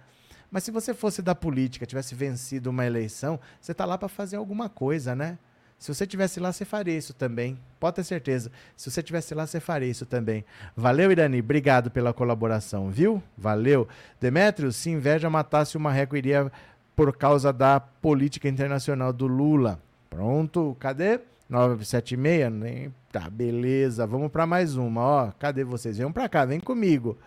Mas 0.50 0.64
se 0.64 0.72
você 0.72 0.94
fosse 0.94 1.22
da 1.22 1.36
política, 1.36 1.86
tivesse 1.86 2.16
vencido 2.16 2.70
uma 2.70 2.86
eleição, 2.86 3.40
você 3.60 3.74
está 3.74 3.86
lá 3.86 3.98
para 3.98 4.08
fazer 4.08 4.38
alguma 4.38 4.70
coisa, 4.70 5.16
né? 5.16 5.38
Se 5.78 5.94
você 5.94 6.08
tivesse 6.08 6.40
lá, 6.40 6.52
você 6.52 6.66
faria 6.66 6.98
isso 6.98 7.14
também. 7.14 7.60
Pode 7.80 7.98
ter 7.98 8.04
certeza. 8.04 8.52
Se 8.76 8.90
você 8.90 9.04
tivesse 9.04 9.36
lá, 9.36 9.46
você 9.46 9.60
faria 9.60 9.88
isso 9.88 10.06
também. 10.06 10.44
Valeu, 10.76 11.12
Irani. 11.12 11.40
Obrigado 11.40 11.92
pela 11.92 12.14
colaboração, 12.14 12.90
viu? 12.90 13.22
Valeu. 13.38 13.88
Demétrio, 14.20 14.72
se 14.72 14.90
inveja 14.90 15.30
matasse 15.30 15.78
o 15.78 15.80
Marreco, 15.80 16.18
iria 16.18 16.52
por 16.96 17.16
causa 17.16 17.54
da 17.54 17.80
política 17.80 18.50
internacional 18.50 19.14
do 19.14 19.28
Lula. 19.28 19.80
Pronto, 20.18 20.76
cadê? 20.80 21.20
976, 21.48 22.52
nem 22.52 22.92
tá, 23.12 23.30
beleza. 23.30 24.08
Vamos 24.08 24.32
para 24.32 24.48
mais 24.48 24.76
uma, 24.76 25.00
ó. 25.00 25.32
Cadê 25.38 25.64
vocês? 25.64 25.96
Venham 25.96 26.12
para 26.12 26.28
cá, 26.28 26.44
vem 26.44 26.60
comigo. 26.60 27.20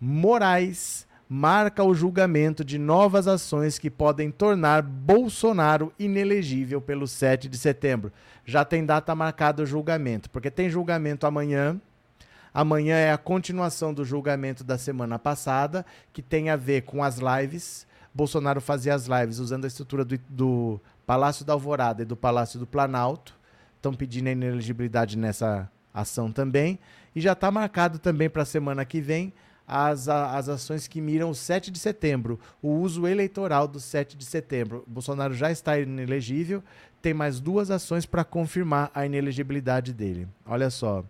Moraes 0.00 1.04
marca 1.28 1.82
o 1.82 1.92
julgamento 1.92 2.64
de 2.64 2.78
novas 2.78 3.26
ações 3.26 3.80
que 3.80 3.90
podem 3.90 4.30
tornar 4.30 4.80
Bolsonaro 4.80 5.92
inelegível 5.98 6.80
pelo 6.80 7.08
7 7.08 7.48
de 7.48 7.58
setembro. 7.58 8.12
Já 8.44 8.64
tem 8.64 8.86
data 8.86 9.12
marcada 9.12 9.64
o 9.64 9.66
julgamento, 9.66 10.30
porque 10.30 10.52
tem 10.52 10.70
julgamento 10.70 11.26
amanhã. 11.26 11.80
Amanhã 12.54 12.94
é 12.94 13.10
a 13.10 13.18
continuação 13.18 13.92
do 13.92 14.04
julgamento 14.04 14.62
da 14.62 14.78
semana 14.78 15.18
passada, 15.18 15.84
que 16.12 16.22
tem 16.22 16.48
a 16.48 16.54
ver 16.54 16.82
com 16.82 17.02
as 17.02 17.18
lives. 17.18 17.88
Bolsonaro 18.16 18.62
fazia 18.62 18.94
as 18.94 19.06
lives 19.06 19.38
usando 19.38 19.66
a 19.66 19.68
estrutura 19.68 20.02
do, 20.02 20.18
do 20.26 20.80
Palácio 21.06 21.44
da 21.44 21.52
Alvorada 21.52 22.00
e 22.00 22.06
do 22.06 22.16
Palácio 22.16 22.58
do 22.58 22.66
Planalto. 22.66 23.36
Estão 23.76 23.92
pedindo 23.92 24.28
a 24.28 24.32
inelegibilidade 24.32 25.18
nessa 25.18 25.70
ação 25.92 26.32
também. 26.32 26.78
E 27.14 27.20
já 27.20 27.32
está 27.32 27.50
marcado 27.50 27.98
também 27.98 28.30
para 28.30 28.40
a 28.40 28.46
semana 28.46 28.86
que 28.86 29.02
vem 29.02 29.34
as, 29.68 30.08
as 30.08 30.48
ações 30.48 30.88
que 30.88 30.98
miram 30.98 31.28
o 31.28 31.34
7 31.34 31.70
de 31.70 31.78
setembro, 31.78 32.40
o 32.62 32.70
uso 32.70 33.06
eleitoral 33.06 33.68
do 33.68 33.78
7 33.78 34.16
de 34.16 34.24
setembro. 34.24 34.82
Bolsonaro 34.86 35.34
já 35.34 35.50
está 35.50 35.78
inelegível, 35.78 36.64
tem 37.02 37.12
mais 37.12 37.38
duas 37.38 37.70
ações 37.70 38.06
para 38.06 38.24
confirmar 38.24 38.90
a 38.94 39.04
inelegibilidade 39.04 39.92
dele. 39.92 40.26
Olha 40.46 40.70
só. 40.70 41.04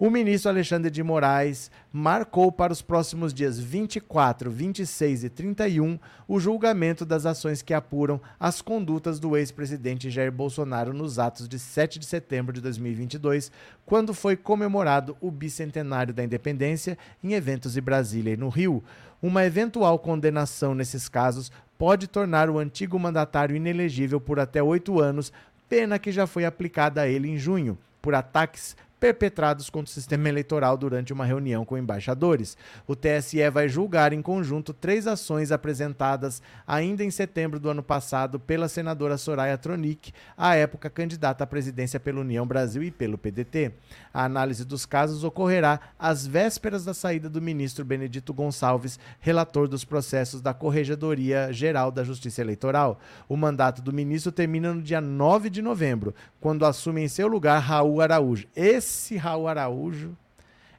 O 0.00 0.08
ministro 0.08 0.50
Alexandre 0.50 0.90
de 0.90 1.02
Moraes 1.02 1.70
marcou 1.92 2.50
para 2.50 2.72
os 2.72 2.80
próximos 2.80 3.34
dias 3.34 3.58
24, 3.58 4.50
26 4.50 5.24
e 5.24 5.28
31 5.28 5.98
o 6.26 6.40
julgamento 6.40 7.04
das 7.04 7.26
ações 7.26 7.60
que 7.60 7.74
apuram 7.74 8.18
as 8.40 8.62
condutas 8.62 9.20
do 9.20 9.36
ex-presidente 9.36 10.08
Jair 10.08 10.32
Bolsonaro 10.32 10.94
nos 10.94 11.18
atos 11.18 11.46
de 11.46 11.58
7 11.58 11.98
de 11.98 12.06
setembro 12.06 12.50
de 12.50 12.62
2022, 12.62 13.52
quando 13.84 14.14
foi 14.14 14.38
comemorado 14.38 15.18
o 15.20 15.30
bicentenário 15.30 16.14
da 16.14 16.24
independência 16.24 16.96
em 17.22 17.34
eventos 17.34 17.76
em 17.76 17.82
Brasília 17.82 18.32
e 18.32 18.38
no 18.38 18.48
Rio. 18.48 18.82
Uma 19.20 19.44
eventual 19.44 19.98
condenação 19.98 20.74
nesses 20.74 21.10
casos 21.10 21.52
pode 21.76 22.06
tornar 22.06 22.48
o 22.48 22.58
antigo 22.58 22.98
mandatário 22.98 23.54
inelegível 23.54 24.18
por 24.18 24.40
até 24.40 24.62
oito 24.62 24.98
anos, 24.98 25.30
pena 25.68 25.98
que 25.98 26.10
já 26.10 26.26
foi 26.26 26.46
aplicada 26.46 27.02
a 27.02 27.06
ele 27.06 27.28
em 27.28 27.36
junho, 27.36 27.76
por 28.00 28.14
ataques 28.14 28.74
perpetrados 29.00 29.70
contra 29.70 29.90
o 29.90 29.94
sistema 29.94 30.28
eleitoral 30.28 30.76
durante 30.76 31.10
uma 31.10 31.24
reunião 31.24 31.64
com 31.64 31.78
embaixadores. 31.78 32.56
O 32.86 32.94
TSE 32.94 33.48
vai 33.50 33.66
julgar 33.66 34.12
em 34.12 34.20
conjunto 34.20 34.74
três 34.74 35.06
ações 35.06 35.50
apresentadas 35.50 36.42
ainda 36.66 37.02
em 37.02 37.10
setembro 37.10 37.58
do 37.58 37.70
ano 37.70 37.82
passado 37.82 38.38
pela 38.38 38.68
senadora 38.68 39.16
Soraya 39.16 39.56
Tronic, 39.56 40.12
à 40.36 40.54
época 40.54 40.90
candidata 40.90 41.44
à 41.44 41.46
presidência 41.46 41.98
pela 41.98 42.20
União 42.20 42.46
Brasil 42.46 42.82
e 42.82 42.90
pelo 42.90 43.16
PDT. 43.16 43.72
A 44.12 44.24
análise 44.24 44.64
dos 44.66 44.84
casos 44.84 45.24
ocorrerá 45.24 45.80
às 45.98 46.26
vésperas 46.26 46.84
da 46.84 46.92
saída 46.92 47.30
do 47.30 47.40
ministro 47.40 47.84
Benedito 47.84 48.34
Gonçalves, 48.34 49.00
relator 49.18 49.66
dos 49.66 49.84
processos 49.84 50.42
da 50.42 50.52
Corregedoria 50.52 51.50
Geral 51.52 51.90
da 51.90 52.04
Justiça 52.04 52.42
Eleitoral. 52.42 53.00
O 53.26 53.36
mandato 53.36 53.80
do 53.80 53.92
ministro 53.92 54.30
termina 54.30 54.74
no 54.74 54.82
dia 54.82 55.00
9 55.00 55.48
de 55.48 55.62
novembro, 55.62 56.14
quando 56.38 56.66
assume 56.66 57.02
em 57.02 57.08
seu 57.08 57.28
lugar 57.28 57.60
Raul 57.60 58.02
Araújo. 58.02 58.46
Esse 58.54 58.89
esse 58.90 59.16
Raul 59.16 59.46
Araújo 59.46 60.16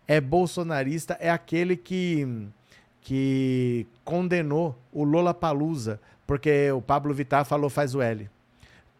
é 0.08 0.19
bolsonarista, 0.19 1.17
é 1.19 1.30
aquele 1.30 1.78
que, 1.78 2.28
que 3.00 3.88
condenou 4.04 4.78
o 4.91 5.04
Lola 5.04 5.34
Palusa, 5.34 6.00
porque 6.28 6.71
o 6.71 6.82
Pablo 6.82 7.13
Vittar 7.13 7.45
falou 7.45 7.69
faz 7.69 7.95
o 7.95 8.02
L. 8.02 8.30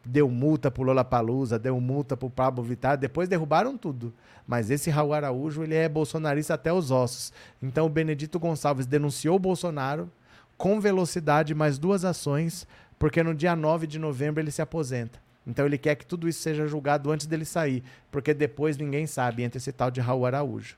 Deu 0.04 0.30
multa 0.30 0.71
pro 0.71 0.84
Lola 0.84 1.04
Palusa, 1.04 1.60
deu 1.60 1.80
multa 1.80 2.17
pro 2.17 2.30
Pablo 2.30 2.63
Vittar, 2.63 2.97
depois 2.97 3.28
derrubaram 3.28 3.78
tudo. 3.78 4.13
Mas 4.47 4.71
esse 4.71 4.89
Raul 4.89 5.13
Araújo, 5.13 5.63
ele 5.63 5.76
é 5.76 5.88
bolsonarista 5.88 6.54
até 6.54 6.74
os 6.74 6.89
ossos. 6.89 7.32
Então 7.62 7.86
o 7.86 7.89
Benedito 7.89 8.39
Gonçalves 8.39 8.88
denunciou 8.88 9.36
o 9.36 9.39
Bolsonaro 9.39 10.10
com 10.58 10.80
velocidade, 10.80 11.54
mais 11.54 11.78
duas 11.78 12.06
ações, 12.06 12.67
porque 12.97 13.21
no 13.21 13.36
dia 13.36 13.56
9 13.56 13.86
de 13.86 14.00
novembro 14.00 14.41
ele 14.41 14.52
se 14.52 14.62
aposenta. 14.62 15.20
Então 15.45 15.65
ele 15.65 15.77
quer 15.77 15.95
que 15.95 16.06
tudo 16.06 16.27
isso 16.27 16.41
seja 16.41 16.67
julgado 16.67 17.12
antes 17.12 17.25
dele 17.25 17.45
sair, 17.45 17.84
porque 18.12 18.34
depois 18.34 18.77
ninguém 18.77 19.08
sabe 19.08 19.43
entre 19.43 19.58
esse 19.58 19.71
tal 19.71 19.89
de 19.89 19.99
Raul 19.99 20.25
Araújo. 20.25 20.75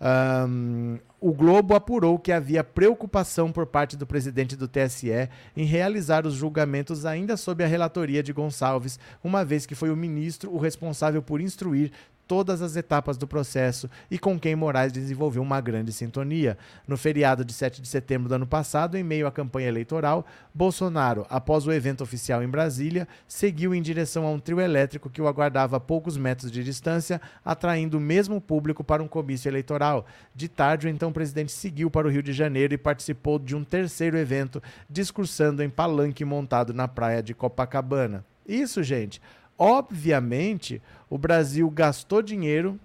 Um, 0.00 0.98
o 1.20 1.32
Globo 1.32 1.74
apurou 1.74 2.18
que 2.18 2.32
havia 2.32 2.62
preocupação 2.62 3.50
por 3.50 3.64
parte 3.64 3.96
do 3.96 4.06
presidente 4.06 4.56
do 4.56 4.68
TSE 4.68 5.30
em 5.56 5.64
realizar 5.64 6.26
os 6.26 6.34
julgamentos 6.34 7.06
ainda 7.06 7.36
sob 7.36 7.64
a 7.64 7.66
relatoria 7.66 8.22
de 8.22 8.32
Gonçalves, 8.32 8.98
uma 9.22 9.44
vez 9.44 9.64
que 9.64 9.74
foi 9.74 9.90
o 9.90 9.96
ministro 9.96 10.52
o 10.52 10.58
responsável 10.58 11.22
por 11.22 11.40
instruir 11.40 11.92
todas 12.26 12.62
as 12.62 12.76
etapas 12.76 13.16
do 13.16 13.26
processo 13.26 13.88
e 14.10 14.18
com 14.18 14.38
quem 14.38 14.56
Moraes 14.56 14.92
desenvolveu 14.92 15.42
uma 15.42 15.60
grande 15.60 15.92
sintonia. 15.92 16.56
No 16.86 16.96
feriado 16.96 17.44
de 17.44 17.52
7 17.52 17.80
de 17.80 17.88
setembro 17.88 18.28
do 18.28 18.34
ano 18.34 18.46
passado, 18.46 18.96
em 18.96 19.02
meio 19.02 19.26
à 19.26 19.32
campanha 19.32 19.68
eleitoral, 19.68 20.26
Bolsonaro, 20.52 21.26
após 21.28 21.66
o 21.66 21.72
evento 21.72 22.02
oficial 22.02 22.42
em 22.42 22.48
Brasília, 22.48 23.06
seguiu 23.26 23.74
em 23.74 23.82
direção 23.82 24.26
a 24.26 24.30
um 24.30 24.38
trio 24.38 24.60
elétrico 24.60 25.10
que 25.10 25.20
o 25.20 25.28
aguardava 25.28 25.76
a 25.76 25.80
poucos 25.80 26.16
metros 26.16 26.50
de 26.50 26.64
distância, 26.64 27.20
atraindo 27.44 27.98
o 27.98 28.00
mesmo 28.00 28.40
público 28.40 28.82
para 28.82 29.02
um 29.02 29.08
comício 29.08 29.48
eleitoral. 29.48 30.06
De 30.34 30.48
tarde, 30.48 30.86
o 30.86 30.90
então 30.90 31.12
presidente 31.12 31.52
seguiu 31.52 31.90
para 31.90 32.06
o 32.06 32.10
Rio 32.10 32.22
de 32.22 32.32
Janeiro 32.32 32.74
e 32.74 32.78
participou 32.78 33.38
de 33.38 33.54
um 33.54 33.64
terceiro 33.64 34.16
evento, 34.16 34.62
discursando 34.88 35.62
em 35.62 35.70
palanque 35.70 36.24
montado 36.24 36.72
na 36.72 36.88
praia 36.88 37.22
de 37.22 37.34
Copacabana. 37.34 38.24
Isso, 38.46 38.82
gente, 38.82 39.20
Obviamente, 39.56 40.82
o 41.14 41.18
Brasil 41.18 41.70
gastou 41.70 42.20
dinheiro, 42.20 42.76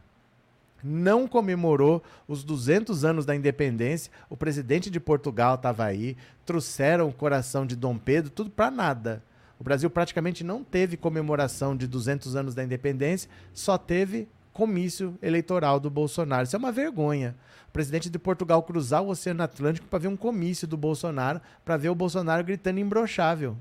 não 0.83 1.27
comemorou 1.27 2.03
os 2.27 2.43
200 2.43 3.03
anos 3.03 3.25
da 3.25 3.35
independência. 3.35 4.11
O 4.29 4.37
presidente 4.37 4.91
de 4.91 4.99
Portugal 4.99 5.55
estava 5.55 5.83
aí, 5.83 6.15
trouxeram 6.45 7.07
o 7.07 7.11
coração 7.11 7.65
de 7.65 7.75
Dom 7.75 7.97
Pedro, 7.97 8.29
tudo 8.29 8.51
para 8.51 8.69
nada. 8.69 9.23
O 9.59 9.63
Brasil 9.63 9.89
praticamente 9.89 10.43
não 10.43 10.63
teve 10.63 10.95
comemoração 10.95 11.75
de 11.75 11.87
200 11.87 12.35
anos 12.35 12.53
da 12.53 12.63
independência, 12.63 13.27
só 13.51 13.79
teve 13.79 14.27
comício 14.53 15.17
eleitoral 15.23 15.79
do 15.79 15.89
Bolsonaro. 15.89 16.43
Isso 16.43 16.55
é 16.55 16.59
uma 16.59 16.71
vergonha. 16.71 17.35
O 17.67 17.71
presidente 17.71 18.11
de 18.11 18.19
Portugal 18.19 18.61
cruzar 18.61 19.01
o 19.01 19.09
Oceano 19.09 19.41
Atlântico 19.41 19.87
para 19.87 19.97
ver 19.97 20.07
um 20.07 20.15
comício 20.15 20.67
do 20.67 20.77
Bolsonaro, 20.77 21.41
para 21.65 21.77
ver 21.77 21.89
o 21.89 21.95
Bolsonaro 21.95 22.43
gritando 22.43 22.79
imbrochável 22.79 23.57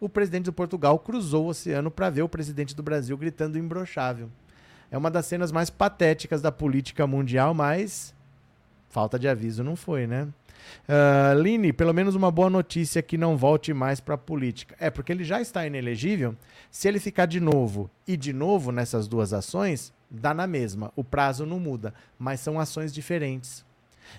o 0.00 0.08
presidente 0.08 0.44
do 0.44 0.52
Portugal 0.52 0.98
cruzou 0.98 1.46
o 1.46 1.48
oceano 1.48 1.90
para 1.90 2.10
ver 2.10 2.22
o 2.22 2.28
presidente 2.28 2.74
do 2.74 2.82
Brasil 2.82 3.16
gritando 3.16 3.58
imbrochável. 3.58 4.28
É 4.90 4.96
uma 4.96 5.10
das 5.10 5.26
cenas 5.26 5.50
mais 5.50 5.70
patéticas 5.70 6.40
da 6.42 6.52
política 6.52 7.06
mundial, 7.06 7.54
mas 7.54 8.14
falta 8.88 9.18
de 9.18 9.28
aviso 9.28 9.64
não 9.64 9.76
foi, 9.76 10.06
né? 10.06 10.28
Uh, 10.88 11.40
Line, 11.40 11.72
pelo 11.72 11.92
menos 11.92 12.14
uma 12.14 12.30
boa 12.30 12.50
notícia 12.50 13.02
que 13.02 13.16
não 13.16 13.36
volte 13.36 13.72
mais 13.72 14.00
para 14.00 14.14
a 14.14 14.18
política. 14.18 14.74
É, 14.78 14.90
porque 14.90 15.12
ele 15.12 15.24
já 15.24 15.40
está 15.40 15.66
inelegível. 15.66 16.36
Se 16.70 16.88
ele 16.88 16.98
ficar 16.98 17.26
de 17.26 17.40
novo 17.40 17.90
e 18.06 18.16
de 18.16 18.32
novo 18.32 18.72
nessas 18.72 19.06
duas 19.08 19.32
ações, 19.32 19.92
dá 20.10 20.32
na 20.34 20.46
mesma. 20.46 20.92
O 20.96 21.04
prazo 21.04 21.46
não 21.46 21.58
muda, 21.58 21.94
mas 22.18 22.40
são 22.40 22.58
ações 22.58 22.92
diferentes. 22.92 23.64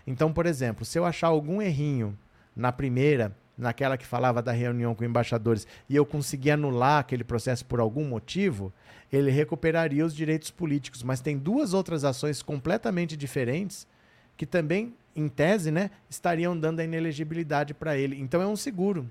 Então, 0.05 0.31
por 0.33 0.45
exemplo, 0.45 0.85
se 0.85 0.97
eu 0.97 1.05
achar 1.05 1.27
algum 1.27 1.61
errinho 1.61 2.17
na 2.55 2.71
primeira 2.71 3.35
naquela 3.57 3.97
que 3.97 4.05
falava 4.05 4.41
da 4.41 4.51
reunião 4.51 4.93
com 4.93 5.03
embaixadores, 5.03 5.65
e 5.89 5.95
eu 5.95 6.05
conseguir 6.05 6.51
anular 6.51 6.99
aquele 6.99 7.23
processo 7.23 7.65
por 7.65 7.79
algum 7.79 8.05
motivo, 8.05 8.71
ele 9.11 9.31
recuperaria 9.31 10.05
os 10.05 10.15
direitos 10.15 10.51
políticos. 10.51 11.01
Mas 11.01 11.21
tem 11.21 11.37
duas 11.37 11.73
outras 11.73 12.03
ações 12.03 12.41
completamente 12.41 13.17
diferentes 13.17 13.87
que 14.35 14.45
também, 14.45 14.93
em 15.15 15.27
tese, 15.27 15.71
né, 15.71 15.89
estariam 16.09 16.57
dando 16.57 16.79
a 16.79 16.83
inelegibilidade 16.83 17.73
para 17.73 17.97
ele. 17.97 18.19
Então 18.21 18.41
é 18.41 18.47
um 18.47 18.55
seguro. 18.55 19.09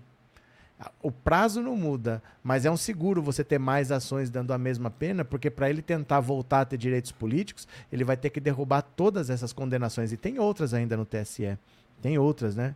O 1.03 1.11
prazo 1.11 1.63
não 1.63 1.75
muda, 1.75 2.23
mas 2.45 2.67
é 2.67 2.71
um 2.71 2.77
seguro 2.77 3.23
você 3.23 3.43
ter 3.43 3.59
mais 3.59 3.91
ações 3.91 4.29
dando 4.29 4.53
a 4.53 4.59
mesma 4.59 4.91
pena, 4.91 5.25
porque 5.25 5.51
para 5.51 5.71
ele 5.71 5.81
tentar 5.81 6.21
voltar 6.21 6.61
a 6.61 6.65
ter 6.67 6.77
direitos 6.77 7.11
políticos, 7.11 7.67
ele 7.91 8.05
vai 8.05 8.17
ter 8.17 8.29
que 8.29 8.39
derrubar 8.39 8.83
todas 8.83 9.31
essas 9.31 9.55
condenações. 9.55 10.13
E 10.13 10.17
tem 10.19 10.39
outras 10.39 10.75
ainda 10.75 10.97
no 10.97 11.07
TSE. 11.07 11.59
Tem 12.03 12.19
outras, 12.19 12.55
né? 12.55 12.75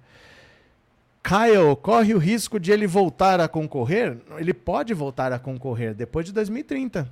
Kyle 1.22 1.76
corre 1.80 2.14
o 2.14 2.18
risco 2.18 2.58
de 2.58 2.72
ele 2.72 2.86
voltar 2.86 3.40
a 3.40 3.48
concorrer? 3.48 4.16
Ele 4.38 4.54
pode 4.54 4.94
voltar 4.94 5.32
a 5.32 5.38
concorrer 5.38 5.94
depois 5.94 6.26
de 6.26 6.32
2030. 6.32 7.08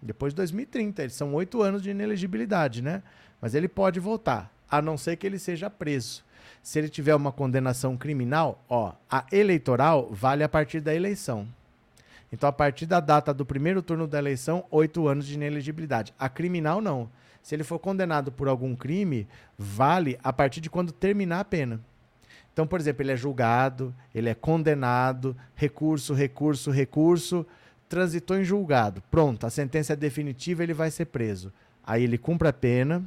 Depois 0.00 0.32
de 0.32 0.36
2030. 0.38 1.02
Eles 1.02 1.14
são 1.14 1.34
oito 1.34 1.62
anos 1.62 1.82
de 1.82 1.90
inelegibilidade, 1.90 2.82
né? 2.82 3.02
Mas 3.40 3.54
ele 3.54 3.68
pode 3.68 4.00
voltar, 4.00 4.52
a 4.70 4.80
não 4.80 4.96
ser 4.96 5.16
que 5.16 5.26
ele 5.26 5.38
seja 5.38 5.68
preso. 5.68 6.24
Se 6.62 6.78
ele 6.78 6.88
tiver 6.88 7.14
uma 7.14 7.32
condenação 7.32 7.96
criminal, 7.96 8.62
ó, 8.68 8.92
a 9.10 9.26
eleitoral 9.30 10.08
vale 10.10 10.42
a 10.42 10.48
partir 10.48 10.80
da 10.80 10.94
eleição. 10.94 11.46
Então, 12.32 12.48
a 12.48 12.52
partir 12.52 12.86
da 12.86 12.98
data 12.98 13.34
do 13.34 13.44
primeiro 13.44 13.82
turno 13.82 14.06
da 14.06 14.18
eleição, 14.18 14.64
oito 14.70 15.06
anos 15.06 15.26
de 15.26 15.34
inelegibilidade. 15.34 16.14
A 16.18 16.28
criminal, 16.28 16.80
não. 16.80 17.10
Se 17.42 17.54
ele 17.54 17.64
for 17.64 17.78
condenado 17.78 18.32
por 18.32 18.48
algum 18.48 18.74
crime, 18.74 19.28
vale 19.58 20.18
a 20.22 20.32
partir 20.32 20.60
de 20.60 20.70
quando 20.70 20.92
terminar 20.92 21.40
a 21.40 21.44
pena. 21.44 21.80
Então, 22.52 22.66
por 22.66 22.78
exemplo, 22.78 23.02
ele 23.02 23.12
é 23.12 23.16
julgado, 23.16 23.94
ele 24.14 24.28
é 24.28 24.34
condenado, 24.34 25.36
recurso, 25.54 26.12
recurso, 26.12 26.70
recurso, 26.70 27.46
transitou 27.88 28.38
em 28.38 28.44
julgado. 28.44 29.02
Pronto, 29.10 29.46
a 29.46 29.50
sentença 29.50 29.94
é 29.94 29.96
definitiva, 29.96 30.62
ele 30.62 30.74
vai 30.74 30.90
ser 30.90 31.06
preso. 31.06 31.52
Aí 31.84 32.04
ele 32.04 32.18
cumpre 32.18 32.48
a 32.48 32.52
pena, 32.52 33.02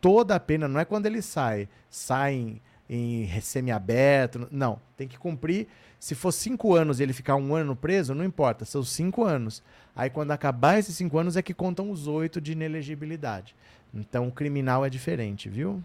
toda 0.00 0.34
a 0.34 0.40
pena, 0.40 0.66
não 0.66 0.80
é 0.80 0.84
quando 0.84 1.06
ele 1.06 1.20
sai, 1.20 1.68
sai 1.88 2.34
em, 2.34 2.60
em 2.88 3.40
semiaberto, 3.40 4.48
não, 4.50 4.80
tem 4.96 5.06
que 5.06 5.18
cumprir. 5.18 5.66
Se 5.98 6.14
for 6.14 6.32
cinco 6.32 6.74
anos 6.74 6.98
e 6.98 7.02
ele 7.02 7.12
ficar 7.12 7.36
um 7.36 7.54
ano 7.54 7.76
preso, 7.76 8.14
não 8.14 8.24
importa, 8.24 8.64
são 8.64 8.82
cinco 8.82 9.24
anos. 9.24 9.62
Aí 9.94 10.08
quando 10.08 10.30
acabar 10.30 10.78
esses 10.78 10.96
cinco 10.96 11.18
anos 11.18 11.36
é 11.36 11.42
que 11.42 11.52
contam 11.52 11.90
os 11.90 12.06
oito 12.06 12.40
de 12.40 12.52
inelegibilidade. 12.52 13.54
Então 13.92 14.28
o 14.28 14.32
criminal 14.32 14.84
é 14.84 14.88
diferente, 14.88 15.48
viu? 15.48 15.82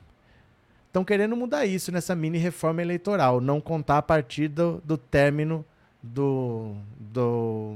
Estão 0.96 1.04
querendo 1.04 1.36
mudar 1.36 1.66
isso 1.66 1.92
nessa 1.92 2.16
mini 2.16 2.38
reforma 2.38 2.82
eleitoral, 2.82 3.42
não 3.42 3.60
contar 3.60 3.98
a 3.98 4.02
partir 4.02 4.48
do, 4.48 4.82
do 4.82 4.98
término 4.98 5.66
do, 6.02 6.74
do, 6.98 7.76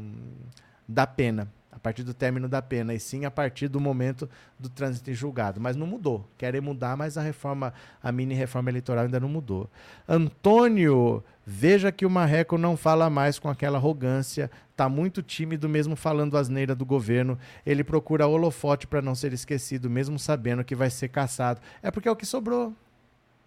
da 0.87 1.05
pena 1.05 1.51
a 1.69 1.77
partir 1.77 2.03
do 2.03 2.13
término 2.13 2.47
da 2.47 2.61
pena, 2.61 2.93
e 2.93 2.99
sim 2.99 3.25
a 3.25 3.31
partir 3.31 3.67
do 3.67 3.79
momento 3.79 4.29
do 4.57 4.69
trânsito 4.69 5.11
em 5.11 5.13
julgado. 5.13 5.59
Mas 5.59 5.75
não 5.75 5.85
mudou. 5.85 6.25
Querem 6.37 6.61
mudar, 6.61 6.95
mas 6.95 7.17
a 7.17 7.21
reforma, 7.21 7.73
a 8.01 8.09
mini 8.09 8.33
reforma 8.33 8.69
eleitoral 8.69 9.03
ainda 9.03 9.19
não 9.19 9.29
mudou. 9.29 9.69
Antônio, 10.07 11.21
veja 11.45 11.91
que 11.91 12.05
o 12.05 12.09
Marreco 12.09 12.57
não 12.57 12.77
fala 12.77 13.09
mais 13.09 13.37
com 13.37 13.49
aquela 13.49 13.77
arrogância, 13.77 14.49
tá 14.77 14.87
muito 14.87 15.21
tímido 15.21 15.67
mesmo 15.67 15.95
falando 15.97 16.37
asneira 16.37 16.73
do 16.73 16.85
governo. 16.85 17.37
Ele 17.65 17.83
procura 17.83 18.27
holofote 18.27 18.87
para 18.87 19.01
não 19.01 19.13
ser 19.13 19.33
esquecido, 19.33 19.89
mesmo 19.89 20.17
sabendo 20.17 20.63
que 20.63 20.75
vai 20.75 20.89
ser 20.89 21.09
caçado. 21.09 21.59
É 21.83 21.91
porque 21.91 22.07
é 22.07 22.11
o 22.11 22.15
que 22.15 22.25
sobrou. 22.25 22.73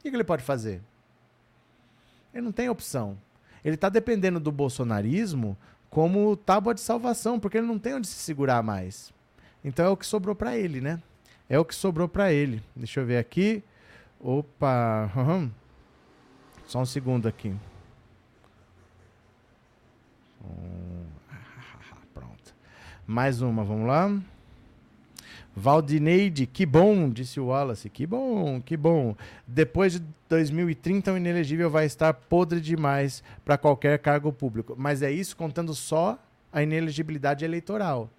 O 0.03 0.05
que, 0.05 0.11
que 0.11 0.17
ele 0.17 0.25
pode 0.25 0.43
fazer? 0.43 0.83
Ele 2.35 2.43
não 2.43 2.51
tem 2.51 2.69
opção. 2.69 3.17
Ele 3.65 3.77
está 3.77 3.89
dependendo 3.89 4.41
do 4.41 4.51
bolsonarismo 4.51 5.57
como 5.89 6.37
tábua 6.37 6.75
de 6.75 6.81
salvação, 6.81 7.39
porque 7.39 7.59
ele 7.59 7.69
não 7.69 7.79
tem 7.79 7.95
onde 7.95 8.09
se 8.09 8.15
segurar 8.15 8.65
mais. 8.65 9.15
Então 9.65 9.87
é 9.87 9.89
o 9.89 9.97
que 9.97 10.05
sobrou 10.05 10.35
para 10.35 10.57
ele, 10.57 10.81
né? 10.81 11.01
É 11.49 11.57
o 11.57 11.65
que 11.65 11.73
sobrou 11.73 12.09
para 12.09 12.33
ele. 12.33 12.61
Deixa 12.75 12.99
eu 12.99 13.07
ver 13.07 13.19
aqui. 13.19 13.63
Opa, 14.19 15.09
uhum. 15.15 15.49
só 16.67 16.81
um 16.81 16.87
segundo 16.87 17.29
aqui. 17.29 17.55
Pronto. 22.13 22.57
Mais 23.07 23.41
uma, 23.41 23.63
vamos 23.63 23.87
lá. 23.87 24.11
Valdineide, 25.55 26.47
que 26.47 26.65
bom, 26.65 27.11
disse 27.11 27.39
o 27.39 27.47
Wallace. 27.47 27.91
Que 27.91 28.07
bom, 28.07 28.61
que 28.61 28.77
bom. 28.77 29.15
Depois 29.47 29.93
de 29.93 30.03
2030, 30.29 31.13
o 31.13 31.17
inelegível 31.17 31.71
vai 31.71 31.85
estar 31.85 32.13
podre 32.15 32.61
demais 32.61 33.23
para 33.45 33.59
qualquer 33.59 33.99
cargo 33.99 34.33
público. 34.33 34.75
Mas 34.79 35.03
é 35.03 35.11
isso 35.11 35.37
contando 35.37 35.75
só 35.75 36.19
a 36.53 36.63
inelegibilidade 36.63 37.45
eleitoral. 37.45 38.11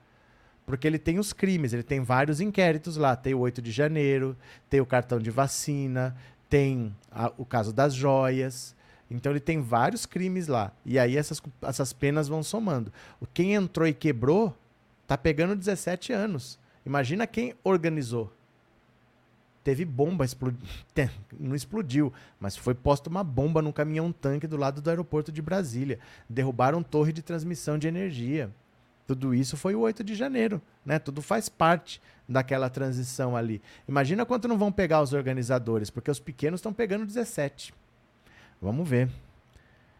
Porque 0.65 0.87
ele 0.87 0.99
tem 0.99 1.19
os 1.19 1.33
crimes, 1.33 1.73
ele 1.73 1.83
tem 1.83 2.01
vários 2.01 2.39
inquéritos 2.39 2.97
lá. 2.97 3.15
Tem 3.15 3.33
o 3.33 3.39
8 3.39 3.61
de 3.61 3.71
janeiro, 3.71 4.37
tem 4.69 4.79
o 4.79 4.85
cartão 4.85 5.19
de 5.19 5.31
vacina, 5.31 6.15
tem 6.47 6.95
a, 7.11 7.31
o 7.37 7.45
caso 7.45 7.73
das 7.73 7.95
joias. 7.95 8.75
Então 9.09 9.31
ele 9.31 9.39
tem 9.39 9.59
vários 9.59 10.05
crimes 10.05 10.47
lá. 10.47 10.71
E 10.85 10.99
aí 10.99 11.17
essas, 11.17 11.41
essas 11.63 11.91
penas 11.91 12.27
vão 12.27 12.43
somando. 12.43 12.93
Quem 13.33 13.55
entrou 13.55 13.87
e 13.87 13.93
quebrou 13.93 14.55
tá 15.07 15.17
pegando 15.17 15.55
17 15.55 16.13
anos. 16.13 16.57
Imagina 16.85 17.27
quem 17.27 17.55
organizou. 17.63 18.31
Teve 19.63 19.85
bomba, 19.85 20.25
não 21.39 21.55
explodiu, 21.55 22.11
mas 22.39 22.57
foi 22.57 22.73
posta 22.73 23.09
uma 23.09 23.23
bomba 23.23 23.61
num 23.61 23.71
caminhão-tanque 23.71 24.45
do 24.45 24.57
lado 24.57 24.81
do 24.81 24.89
aeroporto 24.89 25.31
de 25.31 25.41
Brasília. 25.41 25.99
Derrubaram 26.27 26.83
torre 26.83 27.13
de 27.13 27.21
transmissão 27.21 27.77
de 27.77 27.87
energia. 27.87 28.51
Tudo 29.07 29.33
isso 29.33 29.55
foi 29.55 29.75
o 29.75 29.79
8 29.79 30.03
de 30.03 30.15
janeiro, 30.15 30.61
né? 30.85 30.97
Tudo 30.99 31.21
faz 31.21 31.49
parte 31.49 32.01
daquela 32.27 32.69
transição 32.69 33.35
ali. 33.35 33.61
Imagina 33.87 34.25
quanto 34.25 34.47
não 34.47 34.57
vão 34.57 34.71
pegar 34.71 35.01
os 35.01 35.13
organizadores, 35.13 35.89
porque 35.89 36.11
os 36.11 36.19
pequenos 36.19 36.59
estão 36.59 36.73
pegando 36.73 37.05
17. 37.05 37.73
Vamos 38.61 38.87
ver. 38.87 39.09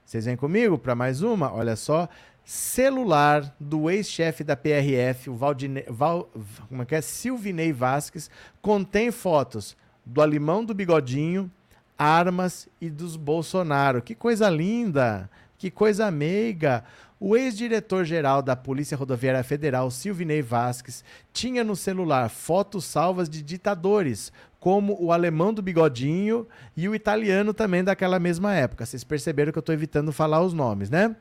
Vocês 0.05 0.25
vêm 0.25 0.35
comigo 0.35 0.77
para 0.77 0.95
mais 0.95 1.21
uma? 1.21 1.51
Olha 1.53 1.75
só, 1.75 2.09
celular 2.43 3.55
do 3.59 3.89
ex-chefe 3.89 4.43
da 4.43 4.55
PRF, 4.55 5.29
o 5.29 5.35
Valdine, 5.35 5.83
Val, 5.87 6.29
como 6.67 6.81
é 6.81 6.85
que 6.85 6.95
é? 6.95 7.01
Silvinei 7.01 7.71
Vasques, 7.71 8.29
contém 8.61 9.11
fotos 9.11 9.77
do 10.05 10.21
alemão 10.21 10.63
do 10.63 10.73
bigodinho, 10.73 11.49
armas 11.97 12.67
e 12.81 12.89
dos 12.89 13.15
Bolsonaro. 13.15 14.01
Que 14.01 14.13
coisa 14.13 14.49
linda! 14.49 15.29
Que 15.57 15.71
coisa 15.71 16.11
meiga! 16.11 16.83
O 17.17 17.37
ex-diretor-geral 17.37 18.41
da 18.41 18.53
Polícia 18.53 18.97
Rodoviária 18.97 19.41
Federal, 19.45 19.89
Silvinei 19.89 20.41
Vasques, 20.41 21.05
tinha 21.31 21.63
no 21.63 21.73
celular 21.73 22.29
fotos 22.29 22.83
salvas 22.83 23.29
de 23.29 23.41
ditadores, 23.41 24.33
como 24.63 24.95
o 24.97 25.11
alemão 25.11 25.53
do 25.53 25.61
bigodinho 25.61 26.47
e 26.73 26.87
o 26.87 26.95
italiano 26.95 27.53
também 27.53 27.83
daquela 27.83 28.17
mesma 28.17 28.55
época. 28.55 28.85
Vocês 28.85 29.03
perceberam 29.03 29.51
que 29.51 29.57
eu 29.57 29.59
estou 29.59 29.75
evitando 29.75 30.13
falar 30.13 30.41
os 30.41 30.53
nomes, 30.53 30.89
né? 30.89 31.17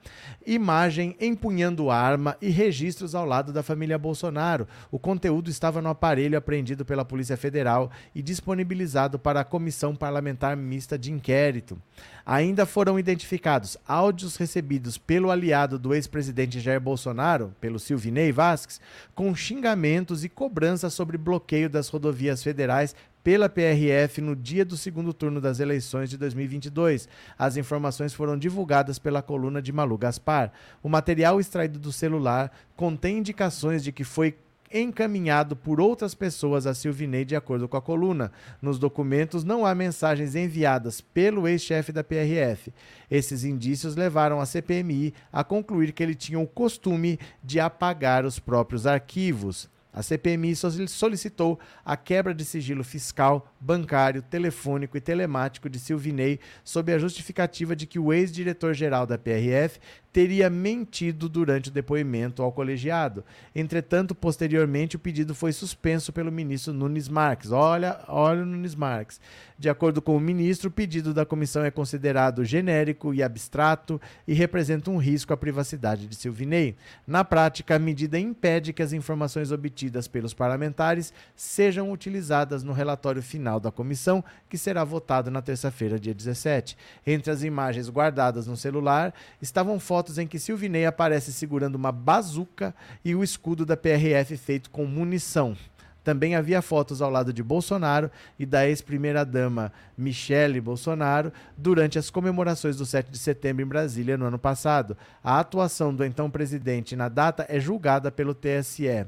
Imagem 0.46 1.16
empunhando 1.20 1.90
arma 1.90 2.36
e 2.40 2.50
registros 2.50 3.16
ao 3.16 3.26
lado 3.26 3.52
da 3.52 3.60
família 3.60 3.98
Bolsonaro. 3.98 4.68
O 4.92 4.98
conteúdo 4.98 5.50
estava 5.50 5.82
no 5.82 5.88
aparelho 5.88 6.38
apreendido 6.38 6.84
pela 6.84 7.04
Polícia 7.04 7.36
Federal 7.36 7.90
e 8.14 8.22
disponibilizado 8.22 9.18
para 9.18 9.40
a 9.40 9.44
Comissão 9.44 9.96
Parlamentar 9.96 10.56
Mista 10.56 10.96
de 10.96 11.10
Inquérito. 11.10 11.76
Ainda 12.24 12.64
foram 12.64 12.96
identificados 12.96 13.76
áudios 13.88 14.36
recebidos 14.36 14.96
pelo 14.96 15.32
aliado 15.32 15.80
do 15.80 15.92
ex-presidente 15.92 16.60
Jair 16.60 16.80
Bolsonaro, 16.80 17.52
pelo 17.60 17.80
Silvinei 17.80 18.30
Vasques, 18.30 18.80
com 19.16 19.34
xingamentos 19.34 20.22
e 20.22 20.28
cobranças 20.28 20.94
sobre 20.94 21.18
bloqueio 21.18 21.68
das 21.68 21.88
rodovias 21.88 22.40
federais 22.40 22.94
pela 23.22 23.48
PRF 23.48 24.20
no 24.20 24.34
dia 24.34 24.64
do 24.64 24.76
segundo 24.76 25.12
turno 25.12 25.40
das 25.40 25.60
eleições 25.60 26.10
de 26.10 26.16
2022. 26.16 27.08
As 27.38 27.56
informações 27.56 28.12
foram 28.12 28.36
divulgadas 28.36 28.98
pela 28.98 29.22
coluna 29.22 29.62
de 29.62 29.72
Malu 29.72 29.96
Gaspar. 29.96 30.52
O 30.82 30.88
material 30.88 31.40
extraído 31.40 31.78
do 31.78 31.92
celular 31.92 32.50
contém 32.76 33.18
indicações 33.18 33.82
de 33.82 33.92
que 33.92 34.04
foi 34.04 34.36
encaminhado 34.72 35.54
por 35.54 35.80
outras 35.80 36.14
pessoas 36.14 36.66
a 36.66 36.74
Silvinei 36.74 37.24
de 37.24 37.36
acordo 37.36 37.68
com 37.68 37.76
a 37.76 37.82
coluna. 37.82 38.32
Nos 38.60 38.78
documentos 38.78 39.44
não 39.44 39.66
há 39.66 39.74
mensagens 39.74 40.34
enviadas 40.34 41.00
pelo 41.00 41.46
ex-chefe 41.46 41.92
da 41.92 42.02
PRF. 42.02 42.72
Esses 43.10 43.44
indícios 43.44 43.96
levaram 43.96 44.40
a 44.40 44.46
CPMI 44.46 45.12
a 45.32 45.44
concluir 45.44 45.92
que 45.92 46.02
ele 46.02 46.14
tinha 46.14 46.38
o 46.38 46.46
costume 46.46 47.18
de 47.42 47.60
apagar 47.60 48.24
os 48.24 48.38
próprios 48.38 48.86
arquivos. 48.86 49.70
A 49.92 50.02
CPMI 50.02 50.54
solicitou 50.88 51.60
a 51.84 51.96
quebra 51.96 52.34
de 52.34 52.44
sigilo 52.44 52.82
fiscal, 52.82 53.52
bancário, 53.60 54.22
telefônico 54.22 54.96
e 54.96 55.00
telemático 55.00 55.68
de 55.68 55.78
Silvinei 55.78 56.40
sob 56.64 56.92
a 56.92 56.98
justificativa 56.98 57.76
de 57.76 57.86
que 57.86 57.98
o 57.98 58.12
ex-diretor-geral 58.12 59.06
da 59.06 59.18
PRF 59.18 59.78
teria 60.12 60.50
mentido 60.50 61.28
durante 61.28 61.70
o 61.70 61.72
depoimento 61.72 62.42
ao 62.42 62.52
colegiado. 62.52 63.24
Entretanto, 63.54 64.14
posteriormente, 64.14 64.96
o 64.96 64.98
pedido 64.98 65.34
foi 65.34 65.52
suspenso 65.52 66.12
pelo 66.12 66.30
ministro 66.30 66.72
Nunes 66.74 67.08
Marques. 67.08 67.50
Olha, 67.50 68.00
olha 68.06 68.42
o 68.42 68.46
Nunes 68.46 68.74
Marques. 68.74 69.18
De 69.58 69.70
acordo 69.70 70.02
com 70.02 70.16
o 70.16 70.20
ministro, 70.20 70.68
o 70.68 70.72
pedido 70.72 71.14
da 71.14 71.24
comissão 71.24 71.64
é 71.64 71.70
considerado 71.70 72.44
genérico 72.44 73.14
e 73.14 73.22
abstrato 73.22 74.00
e 74.26 74.34
representa 74.34 74.90
um 74.90 74.96
risco 74.96 75.32
à 75.32 75.36
privacidade 75.36 76.08
de 76.08 76.16
Silvinei. 76.16 76.76
Na 77.06 77.24
prática, 77.24 77.76
a 77.76 77.78
medida 77.78 78.18
impede 78.18 78.72
que 78.72 78.82
as 78.82 78.92
informações 78.92 79.52
obtidas 79.52 80.08
pelos 80.08 80.34
parlamentares 80.34 81.12
sejam 81.36 81.92
utilizadas 81.92 82.64
no 82.64 82.72
relatório 82.72 83.22
final 83.22 83.60
da 83.60 83.70
comissão, 83.70 84.24
que 84.48 84.58
será 84.58 84.82
votado 84.82 85.30
na 85.30 85.40
terça-feira, 85.40 85.98
dia 85.98 86.12
17. 86.12 86.76
Entre 87.06 87.30
as 87.30 87.44
imagens 87.44 87.88
guardadas 87.88 88.48
no 88.48 88.56
celular 88.56 89.14
estavam 89.40 89.78
fotos 89.78 90.01
fotos 90.02 90.18
em 90.18 90.26
que 90.26 90.36
Silvinei 90.36 90.84
aparece 90.84 91.32
segurando 91.32 91.76
uma 91.76 91.92
bazuca 91.92 92.74
e 93.04 93.14
o 93.14 93.22
escudo 93.22 93.64
da 93.64 93.76
PRF 93.76 94.36
feito 94.36 94.68
com 94.68 94.84
munição. 94.84 95.56
Também 96.02 96.34
havia 96.34 96.60
fotos 96.60 97.00
ao 97.00 97.08
lado 97.08 97.32
de 97.32 97.40
Bolsonaro 97.40 98.10
e 98.36 98.44
da 98.44 98.66
ex-primeira-dama 98.66 99.72
Michele 99.96 100.60
Bolsonaro 100.60 101.32
durante 101.56 102.00
as 102.00 102.10
comemorações 102.10 102.76
do 102.76 102.84
7 102.84 103.12
de 103.12 103.18
setembro 103.18 103.62
em 103.62 103.68
Brasília 103.68 104.18
no 104.18 104.24
ano 104.24 104.40
passado. 104.40 104.96
A 105.22 105.38
atuação 105.38 105.94
do 105.94 106.04
então 106.04 106.28
presidente 106.28 106.96
na 106.96 107.08
data 107.08 107.46
é 107.48 107.60
julgada 107.60 108.10
pelo 108.10 108.34
TSE. 108.34 109.06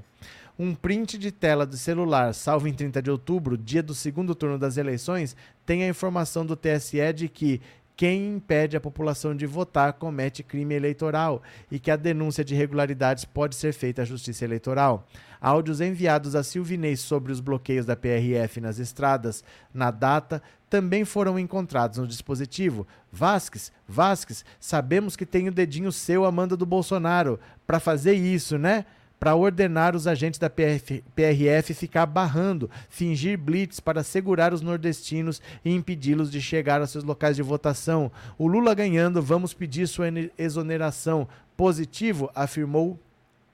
Um 0.56 0.76
print 0.76 1.18
de 1.18 1.32
tela 1.32 1.66
do 1.66 1.76
celular, 1.76 2.32
salvo 2.32 2.68
em 2.68 2.72
30 2.72 3.02
de 3.02 3.10
outubro, 3.10 3.58
dia 3.58 3.82
do 3.82 3.96
segundo 3.96 4.32
turno 4.32 4.56
das 4.56 4.76
eleições, 4.76 5.36
tem 5.66 5.82
a 5.82 5.88
informação 5.88 6.46
do 6.46 6.54
TSE 6.54 7.12
de 7.12 7.28
que 7.28 7.60
quem 7.96 8.34
impede 8.36 8.76
a 8.76 8.80
população 8.80 9.36
de 9.36 9.46
votar 9.46 9.92
comete 9.94 10.42
crime 10.42 10.74
eleitoral 10.74 11.42
e 11.70 11.78
que 11.78 11.90
a 11.90 11.96
denúncia 11.96 12.44
de 12.44 12.54
irregularidades 12.54 13.24
pode 13.24 13.54
ser 13.54 13.72
feita 13.72 14.02
à 14.02 14.04
Justiça 14.04 14.44
Eleitoral. 14.44 15.06
Áudios 15.40 15.80
enviados 15.80 16.34
a 16.34 16.42
Silvinei 16.42 16.96
sobre 16.96 17.30
os 17.30 17.40
bloqueios 17.40 17.86
da 17.86 17.94
PRF 17.94 18.60
nas 18.60 18.78
estradas 18.78 19.44
na 19.72 19.90
data 19.90 20.42
também 20.68 21.04
foram 21.04 21.38
encontrados 21.38 21.98
no 21.98 22.06
dispositivo. 22.06 22.84
Vasques, 23.12 23.70
Vasques, 23.86 24.44
sabemos 24.58 25.14
que 25.14 25.24
tem 25.24 25.46
o 25.46 25.52
dedinho 25.52 25.92
seu 25.92 26.24
a 26.24 26.32
manda 26.32 26.56
do 26.56 26.66
Bolsonaro 26.66 27.38
para 27.64 27.78
fazer 27.78 28.14
isso, 28.14 28.58
né? 28.58 28.84
Para 29.18 29.34
ordenar 29.34 29.96
os 29.96 30.06
agentes 30.06 30.38
da 30.38 30.50
PRF, 30.50 31.74
ficar 31.74 32.06
barrando, 32.06 32.70
fingir 32.88 33.38
blitz 33.38 33.80
para 33.80 34.02
segurar 34.02 34.52
os 34.52 34.60
nordestinos 34.60 35.40
e 35.64 35.74
impedi-los 35.74 36.30
de 36.30 36.40
chegar 36.40 36.80
aos 36.80 36.90
seus 36.90 37.04
locais 37.04 37.36
de 37.36 37.42
votação. 37.42 38.10
O 38.36 38.46
Lula 38.46 38.74
ganhando, 38.74 39.22
vamos 39.22 39.54
pedir 39.54 39.86
sua 39.86 40.06
exoneração. 40.36 41.26
Positivo, 41.56 42.30
afirmou 42.34 42.98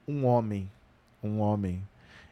um 0.07 0.25
homem. 0.25 0.69
Um 1.23 1.39
homem. 1.39 1.81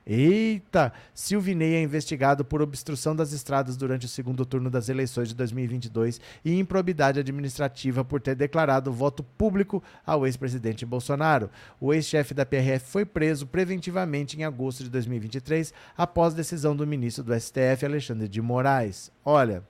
Eita! 0.05 0.91
Silvinei 1.13 1.75
é 1.75 1.81
investigado 1.81 2.43
por 2.43 2.61
obstrução 2.61 3.15
das 3.15 3.31
estradas 3.31 3.77
durante 3.77 4.05
o 4.05 4.09
segundo 4.09 4.45
turno 4.45 4.69
das 4.69 4.89
eleições 4.89 5.29
de 5.29 5.35
2022 5.35 6.19
e 6.43 6.57
improbidade 6.57 7.19
administrativa 7.19 8.03
por 8.03 8.19
ter 8.21 8.35
declarado 8.35 8.91
voto 8.91 9.23
público 9.23 9.83
ao 10.05 10.25
ex-presidente 10.25 10.85
Bolsonaro. 10.85 11.49
O 11.79 11.93
ex-chefe 11.93 12.33
da 12.33 12.45
PRF 12.45 12.85
foi 12.91 13.05
preso 13.05 13.45
preventivamente 13.47 14.39
em 14.39 14.43
agosto 14.43 14.83
de 14.83 14.89
2023 14.89 15.73
após 15.97 16.33
decisão 16.33 16.75
do 16.75 16.87
ministro 16.87 17.23
do 17.23 17.39
STF, 17.39 17.85
Alexandre 17.85 18.27
de 18.27 18.41
Moraes. 18.41 19.11
Olha, 19.23 19.63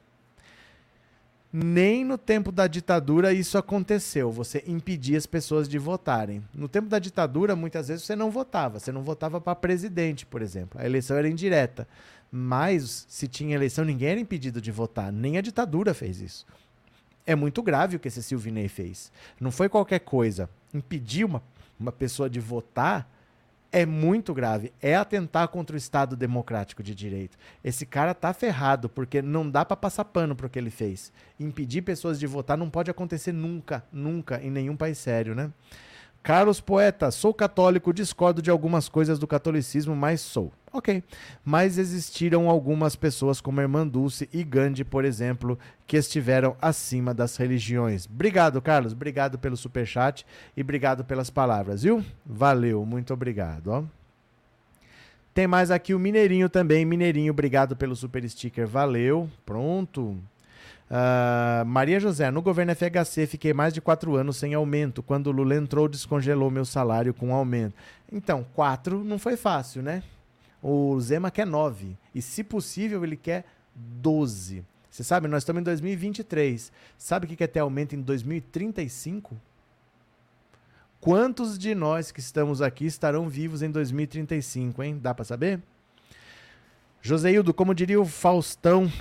nem 1.52 2.06
no 2.06 2.18
tempo 2.18 2.52
da 2.52 2.68
ditadura 2.68 3.34
isso 3.34 3.58
aconteceu, 3.58 4.32
você 4.32 4.64
impedia 4.68 5.18
as 5.18 5.26
pessoas 5.26 5.68
de 5.68 5.80
votarem. 5.80 6.44
No 6.54 6.68
tempo 6.68 6.88
da 6.88 7.00
ditadura, 7.00 7.56
muitas 7.56 7.88
vezes 7.88 8.06
você 8.06 8.16
não 8.16 8.30
votava, 8.30 8.80
você 8.80 8.92
não 8.92 9.02
votava 9.02 9.42
para 9.42 9.56
presidente, 9.56 10.26
por 10.26 10.42
exemplo. 10.42 10.80
A 10.80 10.86
eleição 10.86 11.18
era 11.18 11.28
indireta. 11.28 11.88
Mas 12.32 13.08
se 13.10 13.28
tinha 13.28 13.56
eleição, 13.56 13.84
ninguém 13.84 14.10
era 14.10 14.20
impedido 14.20 14.62
de 14.62 14.72
votar, 14.72 15.12
nem 15.12 15.38
a 15.38 15.42
ditadura 15.42 15.96
fez 15.96 16.22
isso. 16.22 16.46
É 17.26 17.36
muito 17.36 17.64
grave 17.64 17.96
o 17.96 18.00
que 18.00 18.08
esse 18.08 18.22
Silvinei 18.22 18.68
fez. 18.68 19.12
Não 19.40 19.52
foi 19.52 19.68
qualquer 19.68 20.00
coisa. 20.00 20.48
Impedir 20.72 21.26
uma, 21.26 21.42
uma 21.80 21.92
pessoa 21.92 22.30
de 22.30 22.40
votar 22.40 23.10
é 23.72 23.86
muito 23.86 24.34
grave. 24.34 24.74
É 24.82 24.96
atentar 24.96 25.48
contra 25.48 25.76
o 25.76 25.78
Estado 25.78 26.16
democrático 26.16 26.82
de 26.82 26.96
direito. 26.96 27.38
Esse 27.64 27.86
cara 27.86 28.14
tá 28.14 28.34
ferrado, 28.34 28.90
porque 28.90 29.22
não 29.22 29.50
dá 29.50 29.64
para 29.64 29.78
passar 29.78 30.06
pano 30.06 30.36
pro 30.36 30.50
que 30.50 30.58
ele 30.58 30.70
fez. 30.70 31.12
Impedir 31.40 31.82
pessoas 31.82 32.20
de 32.20 32.28
votar 32.28 32.58
não 32.58 32.70
pode 32.70 32.90
acontecer 32.90 33.32
nunca, 33.32 33.84
nunca, 33.92 34.42
em 34.42 34.50
nenhum 34.50 34.76
país 34.76 34.98
sério, 34.98 35.36
né? 35.36 35.52
Carlos 36.22 36.60
Poeta, 36.60 37.12
sou 37.12 37.34
católico, 37.34 37.94
discordo 37.94 38.42
de 38.42 38.52
algumas 38.52 38.90
coisas 38.90 39.18
do 39.18 39.26
catolicismo, 39.26 39.96
mas 39.96 40.20
sou. 40.20 40.52
Ok. 40.72 41.04
Mas 41.44 41.78
existiram 41.78 42.50
algumas 42.50 42.96
pessoas 42.96 43.42
como 43.42 43.60
a 43.60 43.64
Irmã 43.64 43.88
Dulce 43.88 44.30
e 44.32 44.44
Gandhi, 44.44 44.84
por 44.84 45.04
exemplo, 45.04 45.58
que 45.88 45.98
estiveram 45.98 46.56
acima 46.62 47.14
das 47.14 47.36
religiões. 47.38 48.06
Obrigado, 48.06 48.62
Carlos. 48.62 48.94
Obrigado 48.94 49.40
pelo 49.40 49.58
superchat 49.58 50.26
e 50.56 50.62
obrigado 50.62 51.04
pelas 51.04 51.30
palavras, 51.30 51.82
viu? 51.84 52.06
Valeu, 52.26 52.86
muito 52.86 53.14
obrigado. 53.14 53.68
Ó. 53.70 53.84
Tem 55.34 55.48
mais 55.48 55.72
aqui 55.72 55.94
o 55.94 56.00
Mineirinho 56.00 56.50
também. 56.50 56.86
Mineirinho, 56.86 57.32
obrigado 57.32 57.76
pelo 57.76 57.96
super 57.96 58.28
sticker. 58.30 58.68
Valeu. 58.68 59.28
Pronto. 59.46 60.18
Uh, 60.90 61.64
Maria 61.66 62.00
José, 62.00 62.32
no 62.32 62.42
governo 62.42 62.74
FHC 62.76 63.28
fiquei 63.28 63.54
mais 63.54 63.74
de 63.74 63.80
quatro 63.80 64.16
anos 64.16 64.38
sem 64.38 64.54
aumento. 64.54 65.02
Quando 65.02 65.28
o 65.28 65.32
Lula 65.32 65.56
entrou, 65.56 65.88
descongelou 65.88 66.52
meu 66.52 66.66
salário 66.66 67.14
com 67.14 67.34
aumento. 67.34 67.76
Então, 68.12 68.46
quatro 68.54 69.04
não 69.04 69.18
foi 69.18 69.38
fácil, 69.38 69.82
né? 69.82 70.04
O 70.62 71.00
Zema 71.00 71.32
quer 71.32 71.46
nove. 71.46 71.98
E, 72.14 72.22
se 72.22 72.44
possível, 72.44 73.04
ele 73.04 73.16
quer 73.16 73.46
doze. 73.74 74.64
Você 74.90 75.04
sabe, 75.04 75.28
nós 75.28 75.44
estamos 75.44 75.62
em 75.62 75.64
2023. 75.64 76.72
Sabe 76.98 77.26
o 77.26 77.30
que 77.30 77.36
quer 77.36 77.48
ter 77.48 77.60
aumento 77.60 77.96
em 77.96 78.02
2035? 78.02 79.36
Quantos 81.00 81.58
de 81.58 81.74
nós 81.74 82.12
que 82.12 82.20
estamos 82.20 82.62
aqui 82.62 82.86
estarão 82.86 83.30
vivos 83.30 83.62
em 83.62 83.72
2035, 83.72 84.84
hein? 84.84 85.00
Dá 85.02 85.14
para 85.14 85.24
saber? 85.24 85.62
Joseildo, 87.02 87.54
como 87.54 87.74
diria 87.74 88.02
o 88.02 88.06
Faustão, 88.06 88.92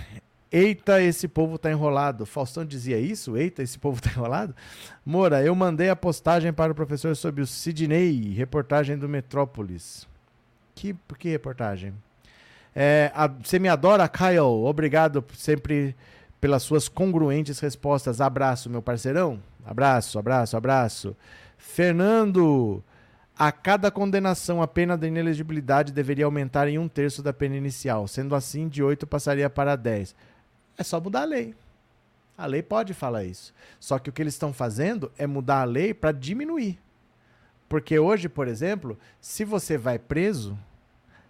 Eita, 0.51 1.03
esse 1.03 1.29
povo 1.29 1.59
tá 1.59 1.71
enrolado. 1.71 2.25
Faustão 2.25 2.65
dizia 2.65 2.99
isso? 2.99 3.37
Eita, 3.37 3.63
esse 3.63 3.79
povo 3.79 4.01
tá 4.01 4.11
enrolado? 4.11 4.55
Moura, 5.05 5.43
eu 5.43 5.55
mandei 5.55 5.91
a 5.91 5.97
postagem 5.97 6.53
para 6.53 6.73
o 6.73 6.75
professor 6.75 7.15
sobre 7.15 7.43
o 7.43 7.47
Sidney, 7.47 8.33
reportagem 8.33 8.97
do 8.97 9.09
Metrópolis. 9.09 10.07
Que, 10.79 10.95
que 11.19 11.29
reportagem? 11.29 11.93
É, 12.73 13.11
a, 13.13 13.27
você 13.27 13.59
me 13.59 13.69
adora, 13.69 14.09
Kyle? 14.09 14.39
Obrigado 14.39 15.25
sempre 15.35 15.97
pelas 16.41 16.63
suas 16.63 16.89
congruentes 16.89 17.59
respostas. 17.59 18.21
Abraço, 18.21 18.71
meu 18.71 18.81
parceirão. 18.81 19.43
Abraço, 19.67 20.21
abraço, 20.21 20.57
abraço. 20.57 21.17
Fernando, 21.57 22.81
a 23.37 23.51
cada 23.51 23.91
condenação, 23.91 24.63
a 24.63 24.69
pena 24.69 24.97
da 24.97 25.09
inelegibilidade 25.09 25.93
deveria 25.93 26.27
aumentar 26.27 26.69
em 26.69 26.79
um 26.79 26.87
terço 26.87 27.25
da 27.25 27.33
pena 27.33 27.57
inicial. 27.57 28.07
Sendo 28.07 28.37
assim, 28.37 28.69
de 28.69 28.81
8 28.81 29.05
passaria 29.05 29.51
para 29.51 29.75
10. 29.75 30.15
É 30.77 30.85
só 30.85 31.01
mudar 31.01 31.23
a 31.23 31.25
lei. 31.25 31.57
A 32.37 32.47
lei 32.47 32.63
pode 32.63 32.95
falar 32.95 33.25
isso. 33.25 33.53
Só 33.81 33.99
que 33.99 34.11
o 34.11 34.13
que 34.13 34.23
eles 34.23 34.35
estão 34.35 34.53
fazendo 34.53 35.11
é 35.19 35.27
mudar 35.27 35.63
a 35.63 35.65
lei 35.65 35.93
para 35.93 36.13
diminuir. 36.13 36.79
Porque 37.69 37.99
hoje, 37.99 38.29
por 38.29 38.49
exemplo, 38.49 38.99
se 39.21 39.45
você 39.45 39.77
vai 39.77 39.99
preso, 39.99 40.59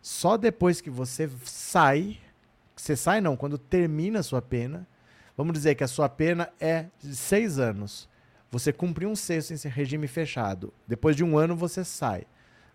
só 0.01 0.37
depois 0.37 0.81
que 0.81 0.91
você 0.91 1.29
sai, 1.45 2.19
você 2.77 2.95
sai 2.95 3.21
não, 3.21 3.37
quando 3.37 3.59
termina 3.59 4.21
a 4.21 4.23
sua 4.23 4.41
pena, 4.41 4.87
vamos 5.37 5.53
dizer 5.53 5.75
que 5.75 5.85
a 5.85 5.89
sua 5.89 6.09
pena 6.09 6.49
é 6.61 6.87
de 7.03 7.17
seis 7.17 7.59
anos. 7.59 8.09
Você 8.51 8.73
cumpriu 8.73 9.11
um 9.11 9.17
sexto 9.17 9.53
em 9.53 9.69
regime 9.69 10.07
fechado. 10.07 10.73
Depois 10.87 11.17
de 11.17 11.25
um 11.25 11.37
ano 11.37 11.57
você 11.57 11.85
sai. 11.85 12.25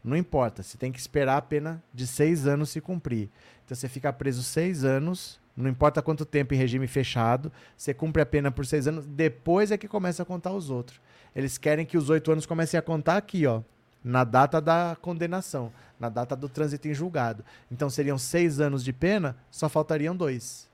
Não 0.04 0.18
importa, 0.18 0.62
você 0.62 0.78
tem 0.78 0.92
que 0.92 1.00
esperar 1.00 1.38
a 1.38 1.42
pena 1.42 1.82
de 1.94 2.06
seis 2.06 2.46
anos 2.46 2.70
se 2.70 2.82
cumprir. 2.82 3.30
Então 3.64 3.76
você 3.76 3.88
fica 3.88 4.12
preso 4.12 4.44
seis 4.44 4.84
anos 4.84 5.42
não 5.56 5.70
importa 5.70 6.02
quanto 6.02 6.26
tempo 6.26 6.54
em 6.54 6.58
regime 6.58 6.88
fechado, 6.88 7.52
você 7.78 7.94
cumpre 7.94 8.22
a 8.22 8.26
pena 8.26 8.52
por 8.52 8.66
seis 8.66 8.88
anos, 8.88 9.06
depois 9.06 9.72
é 9.72 9.78
que 9.78 9.88
começa 9.88 10.24
a 10.24 10.26
contar 10.26 10.52
os 10.52 10.70
outros. 10.70 11.00
Eles 11.36 11.58
querem 11.58 11.86
que 11.86 11.98
os 11.98 12.10
oito 12.10 12.32
anos 12.32 12.46
comecem 12.46 12.78
a 12.78 12.82
contar 12.82 13.18
aqui, 13.18 13.46
ó, 13.46 13.62
na 14.04 14.24
data 14.24 14.62
da 14.62 14.98
condenação, 15.02 15.72
na 16.00 16.10
data 16.10 16.36
do 16.36 16.50
trânsito 16.50 16.88
em 16.88 16.94
julgado. 16.94 17.44
Então 17.72 17.90
seriam 17.90 18.18
seis 18.18 18.60
anos 18.60 18.84
de 18.84 18.94
pena, 18.94 19.36
só 19.50 19.68
faltariam 19.70 20.16
dois, 20.16 20.70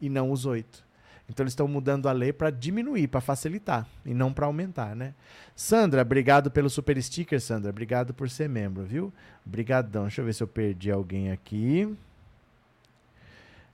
e 0.00 0.08
não 0.08 0.30
os 0.30 0.46
oito. 0.46 0.84
Então 1.28 1.42
eles 1.42 1.52
estão 1.52 1.66
mudando 1.66 2.06
a 2.06 2.12
lei 2.12 2.32
para 2.32 2.50
diminuir, 2.50 3.08
para 3.08 3.20
facilitar, 3.20 3.88
e 4.04 4.12
não 4.12 4.32
para 4.32 4.46
aumentar, 4.46 4.94
né? 4.94 5.14
Sandra, 5.56 6.02
obrigado 6.02 6.50
pelo 6.50 6.68
super 6.68 7.02
sticker, 7.02 7.40
Sandra. 7.40 7.70
Obrigado 7.70 8.12
por 8.12 8.28
ser 8.28 8.48
membro, 8.48 8.84
viu? 8.84 9.12
Obrigadão. 9.46 10.02
Deixa 10.02 10.20
eu 10.20 10.26
ver 10.26 10.34
se 10.34 10.42
eu 10.42 10.48
perdi 10.48 10.90
alguém 10.90 11.30
aqui. 11.30 11.96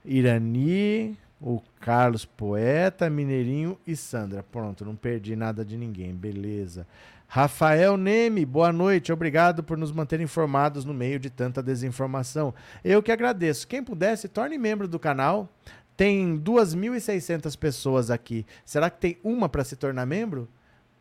Irani, 0.05 1.17
o 1.41 1.59
Carlos 1.79 2.23
Poeta, 2.23 3.09
Mineirinho 3.09 3.77
e 3.87 3.95
Sandra. 3.95 4.43
Pronto, 4.43 4.85
não 4.85 4.95
perdi 4.95 5.35
nada 5.35 5.65
de 5.65 5.75
ninguém, 5.75 6.13
beleza. 6.13 6.85
Rafael 7.27 7.97
Neme, 7.97 8.45
boa 8.45 8.71
noite, 8.71 9.11
obrigado 9.11 9.63
por 9.63 9.77
nos 9.77 9.91
manter 9.91 10.19
informados 10.19 10.85
no 10.85 10.93
meio 10.93 11.17
de 11.17 11.29
tanta 11.29 11.63
desinformação. 11.63 12.53
Eu 12.83 13.01
que 13.01 13.11
agradeço. 13.11 13.67
Quem 13.67 13.83
pudesse, 13.83 14.27
torne 14.27 14.57
membro 14.57 14.87
do 14.87 14.99
canal. 14.99 15.49
Tem 15.95 16.37
2.600 16.37 17.57
pessoas 17.57 18.11
aqui. 18.11 18.45
Será 18.65 18.89
que 18.89 18.99
tem 18.99 19.17
uma 19.23 19.47
para 19.47 19.63
se 19.63 19.75
tornar 19.75 20.05
membro? 20.05 20.47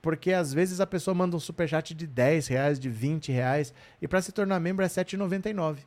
Porque 0.01 0.32
às 0.32 0.55
vezes 0.55 0.80
a 0.80 0.86
pessoa 0.86 1.14
manda 1.14 1.36
um 1.36 1.41
superchat 1.41 1.95
de 1.95 2.07
10 2.07 2.47
reais, 2.47 2.78
de 2.78 2.88
20 2.88 3.30
reais, 3.32 3.74
e 4.01 4.09
para 4.09 4.22
se 4.22 4.32
tornar 4.32 4.59
membro 4.61 4.84
é 4.84 4.88
7,99. 4.88 5.78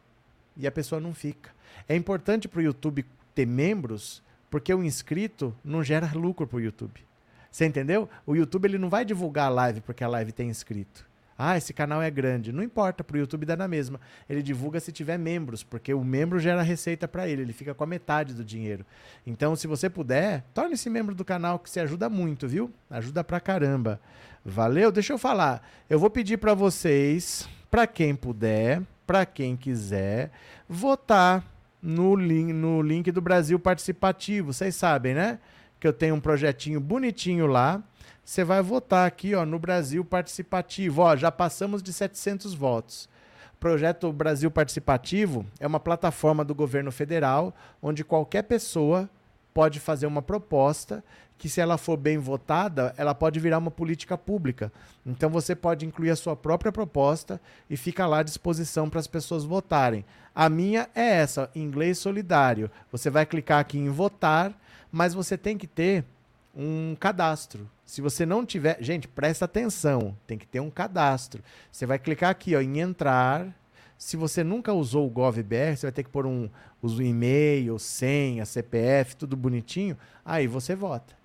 E 0.55 0.67
a 0.67 0.71
pessoa 0.71 1.01
não 1.01 1.13
fica. 1.13 1.49
É 1.87 1.95
importante 1.95 2.47
para 2.47 2.59
o 2.59 2.63
YouTube 2.63 3.05
ter 3.33 3.47
membros, 3.47 4.22
porque 4.53 4.71
o 4.71 4.83
inscrito 4.83 5.51
não 5.65 5.83
gera 5.83 6.11
lucro 6.13 6.45
para 6.45 6.57
o 6.57 6.61
YouTube. 6.61 7.03
Você 7.49 7.65
entendeu? 7.65 8.07
O 8.23 8.35
YouTube 8.35 8.65
ele 8.65 8.77
não 8.77 8.87
vai 8.87 9.03
divulgar 9.03 9.47
a 9.47 9.49
live 9.49 9.81
porque 9.81 10.03
a 10.03 10.07
live 10.07 10.31
tem 10.31 10.47
inscrito. 10.47 11.03
Ah, 11.35 11.57
esse 11.57 11.73
canal 11.73 12.03
é 12.03 12.11
grande. 12.11 12.53
Não 12.53 12.61
importa, 12.61 13.03
para 13.03 13.15
o 13.15 13.17
YouTube 13.17 13.47
dá 13.47 13.57
na 13.57 13.67
mesma. 13.67 13.99
Ele 14.29 14.43
divulga 14.43 14.79
se 14.79 14.91
tiver 14.91 15.17
membros, 15.17 15.63
porque 15.63 15.91
o 15.91 16.03
membro 16.03 16.37
gera 16.37 16.61
receita 16.61 17.07
para 17.07 17.27
ele, 17.27 17.41
ele 17.41 17.51
fica 17.51 17.73
com 17.73 17.83
a 17.83 17.87
metade 17.87 18.35
do 18.35 18.45
dinheiro. 18.45 18.85
Então, 19.25 19.55
se 19.55 19.65
você 19.65 19.89
puder, 19.89 20.43
torne-se 20.53 20.87
membro 20.87 21.15
do 21.15 21.25
canal, 21.25 21.57
que 21.57 21.67
se 21.67 21.79
ajuda 21.79 22.07
muito, 22.07 22.47
viu? 22.47 22.71
Ajuda 22.91 23.23
pra 23.23 23.39
caramba. 23.39 23.99
Valeu? 24.45 24.91
Deixa 24.91 25.13
eu 25.13 25.17
falar. 25.17 25.67
Eu 25.89 25.97
vou 25.97 26.11
pedir 26.11 26.37
para 26.37 26.53
vocês, 26.53 27.49
para 27.71 27.87
quem 27.87 28.15
puder, 28.15 28.83
para 29.07 29.25
quem 29.25 29.57
quiser, 29.57 30.29
votar 30.69 31.43
no 31.83 32.15
link, 32.15 32.53
no 32.53 32.81
link 32.81 33.11
do 33.11 33.21
Brasil 33.21 33.59
Participativo. 33.59 34.53
Vocês 34.53 34.73
sabem, 34.73 35.13
né? 35.13 35.39
Que 35.81 35.85
eu 35.85 35.91
tenho 35.91 36.15
um 36.15 36.19
projetinho 36.21 36.79
bonitinho 36.79 37.45
lá. 37.45 37.83
Você 38.23 38.45
vai 38.45 38.61
votar 38.61 39.05
aqui, 39.05 39.35
ó, 39.35 39.45
no 39.45 39.59
Brasil 39.59 40.05
Participativo. 40.05 41.01
Ó, 41.01 41.15
já 41.17 41.29
passamos 41.29 41.83
de 41.83 41.91
700 41.91 42.53
votos. 42.53 43.09
O 43.55 43.57
projeto 43.59 44.11
Brasil 44.13 44.49
Participativo 44.49 45.45
é 45.59 45.67
uma 45.67 45.79
plataforma 45.79 46.45
do 46.45 46.55
governo 46.55 46.91
federal 46.91 47.53
onde 47.81 48.05
qualquer 48.05 48.43
pessoa 48.43 49.09
pode 49.53 49.79
fazer 49.79 50.05
uma 50.05 50.21
proposta 50.21 51.03
que 51.43 51.49
se 51.49 51.59
ela 51.59 51.77
for 51.77 51.97
bem 51.97 52.17
votada, 52.17 52.93
ela 52.95 53.13
pode 53.13 53.37
virar 53.37 53.57
uma 53.57 53.69
política 53.69 54.17
pública. 54.17 54.71
Então 55.05 55.29
você 55.29 55.53
pode 55.53 55.85
incluir 55.85 56.09
a 56.09 56.15
sua 56.15 56.37
própria 56.37 56.71
proposta 56.71 57.37
e 57.69 57.75
fica 57.75 58.07
lá 58.07 58.19
à 58.19 58.23
disposição 58.23 58.89
para 58.89 59.01
as 59.01 59.07
pessoas 59.07 59.43
votarem. 59.43 60.05
A 60.33 60.47
minha 60.47 60.87
é 60.95 61.01
essa, 61.01 61.51
inglês 61.53 61.97
solidário. 61.97 62.71
Você 62.93 63.09
vai 63.09 63.25
clicar 63.25 63.59
aqui 63.59 63.77
em 63.77 63.89
votar, 63.89 64.57
mas 64.89 65.13
você 65.13 65.37
tem 65.37 65.57
que 65.57 65.67
ter 65.67 66.05
um 66.55 66.95
cadastro. 66.97 67.69
Se 67.85 67.99
você 67.99 68.25
não 68.25 68.45
tiver, 68.45 68.81
gente, 68.81 69.05
presta 69.05 69.43
atenção, 69.43 70.15
tem 70.25 70.37
que 70.37 70.47
ter 70.47 70.61
um 70.61 70.69
cadastro. 70.69 71.43
Você 71.69 71.85
vai 71.85 71.99
clicar 71.99 72.29
aqui, 72.29 72.55
ó, 72.55 72.61
em 72.61 72.79
entrar. 72.79 73.53
Se 73.97 74.15
você 74.15 74.45
nunca 74.45 74.71
usou 74.71 75.05
o 75.05 75.09
GovBR, 75.09 75.75
você 75.75 75.87
vai 75.87 75.91
ter 75.91 76.03
que 76.03 76.09
pôr 76.09 76.25
um, 76.25 76.49
uso 76.81 77.03
e-mail, 77.03 77.77
senha, 77.77 78.45
CPF, 78.45 79.17
tudo 79.17 79.35
bonitinho. 79.35 79.97
Aí 80.23 80.47
você 80.47 80.73
vota. 80.73 81.21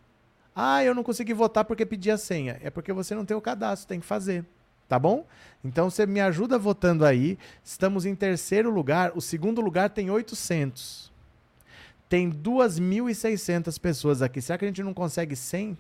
Ah, 0.61 0.83
eu 0.83 0.93
não 0.93 1.05
consegui 1.05 1.33
votar 1.33 1.65
porque 1.65 1.87
pedi 1.87 2.11
a 2.11 2.19
senha. 2.19 2.59
É 2.61 2.69
porque 2.69 2.93
você 2.93 3.15
não 3.15 3.25
tem 3.25 3.37
o 3.37 3.41
cadastro, 3.41 3.87
tem 3.87 4.01
que 4.01 4.07
fazer. 4.07 4.45
Tá 4.89 4.99
bom? 4.99 5.25
Então 5.63 5.89
você 5.89 6.05
me 6.05 6.21
ajuda 6.21 6.59
votando 6.59 7.05
aí. 7.05 7.39
Estamos 7.63 8.05
em 8.05 8.13
terceiro 8.17 8.69
lugar. 8.69 9.13
O 9.15 9.21
segundo 9.21 9.61
lugar 9.61 9.89
tem 9.91 10.11
800. 10.11 11.13
Tem 12.09 12.29
2.600 12.29 13.79
pessoas 13.79 14.21
aqui. 14.21 14.43
Será 14.43 14.59
que 14.59 14.65
a 14.65 14.69
gente 14.69 14.83
não 14.83 14.93
consegue 14.93 15.37
100? 15.37 15.79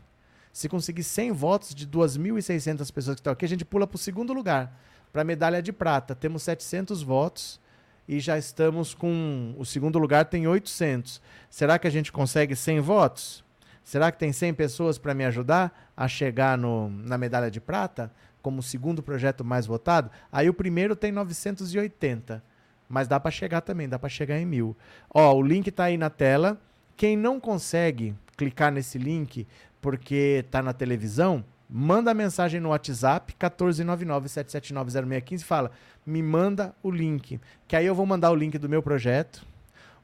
Se 0.53 0.69
conseguir 0.69 1.03
100 1.03 1.33
votos 1.33 1.75
de 1.75 1.85
2.600 1.85 2.93
pessoas 2.93 3.17
que 3.17 3.21
estão 3.21 3.33
aqui, 3.33 3.45
a 3.45 3.49
gente 3.49 3.65
pula 3.65 3.85
para 3.85 3.97
o 3.97 3.99
segundo 3.99 4.33
lugar, 4.33 4.81
para 5.13 5.23
a 5.23 5.25
medalha 5.25 5.61
de 5.61 5.73
prata. 5.73 6.15
Temos 6.15 6.45
700 6.45 7.03
votos 7.03 7.61
e 8.07 8.21
já 8.21 8.39
estamos 8.39 8.95
com. 8.95 9.57
O 9.59 9.65
segundo 9.65 9.99
lugar 9.99 10.27
tem 10.27 10.47
800. 10.47 11.21
Será 11.51 11.81
que 11.81 11.89
a 11.89 11.91
gente 11.91 12.13
consegue 12.13 12.55
100 12.55 12.79
votos? 12.79 13.48
Será 13.89 14.13
que 14.13 14.19
tem 14.19 14.35
100 14.35 14.53
pessoas 14.53 14.99
para 14.99 15.15
me 15.15 15.25
ajudar 15.25 15.91
a 15.97 16.07
chegar 16.07 16.59
no, 16.59 16.91
na 16.91 17.17
medalha 17.17 17.51
de 17.51 17.59
prata 17.59 18.13
como 18.43 18.63
segundo 18.63 19.03
projeto 19.03 19.43
mais 19.43 19.65
votado? 19.65 20.11
Aí 20.31 20.47
o 20.47 20.53
primeiro 20.53 20.95
tem 20.95 21.11
980. 21.11 22.45
Mas 22.87 23.09
dá 23.09 23.19
para 23.19 23.31
chegar 23.31 23.63
também, 23.63 23.89
dá 23.89 23.99
para 23.99 24.11
chegar 24.11 24.39
em 24.39 24.45
mil. 24.45 24.77
Ó, 25.09 25.35
o 25.35 25.41
link 25.41 25.69
está 25.69 25.85
aí 25.85 25.97
na 25.97 26.11
tela. 26.11 26.61
Quem 26.99 27.17
não 27.17 27.41
consegue 27.41 28.15
clicar 28.37 28.71
nesse 28.71 28.99
link 28.99 29.47
porque 29.81 30.43
está 30.45 30.61
na 30.61 30.75
televisão, 30.75 31.43
manda 31.67 32.13
mensagem 32.13 32.61
no 32.61 32.69
WhatsApp 32.69 33.35
14997790615 33.41 35.41
e 35.41 35.45
fala: 35.45 35.71
"Me 36.05 36.23
manda 36.23 36.75
o 36.83 36.91
link". 36.91 37.41
Que 37.67 37.75
aí 37.75 37.87
eu 37.87 37.95
vou 37.95 38.05
mandar 38.05 38.31
o 38.33 38.35
link 38.35 38.59
do 38.59 38.69
meu 38.69 38.83
projeto, 38.83 39.47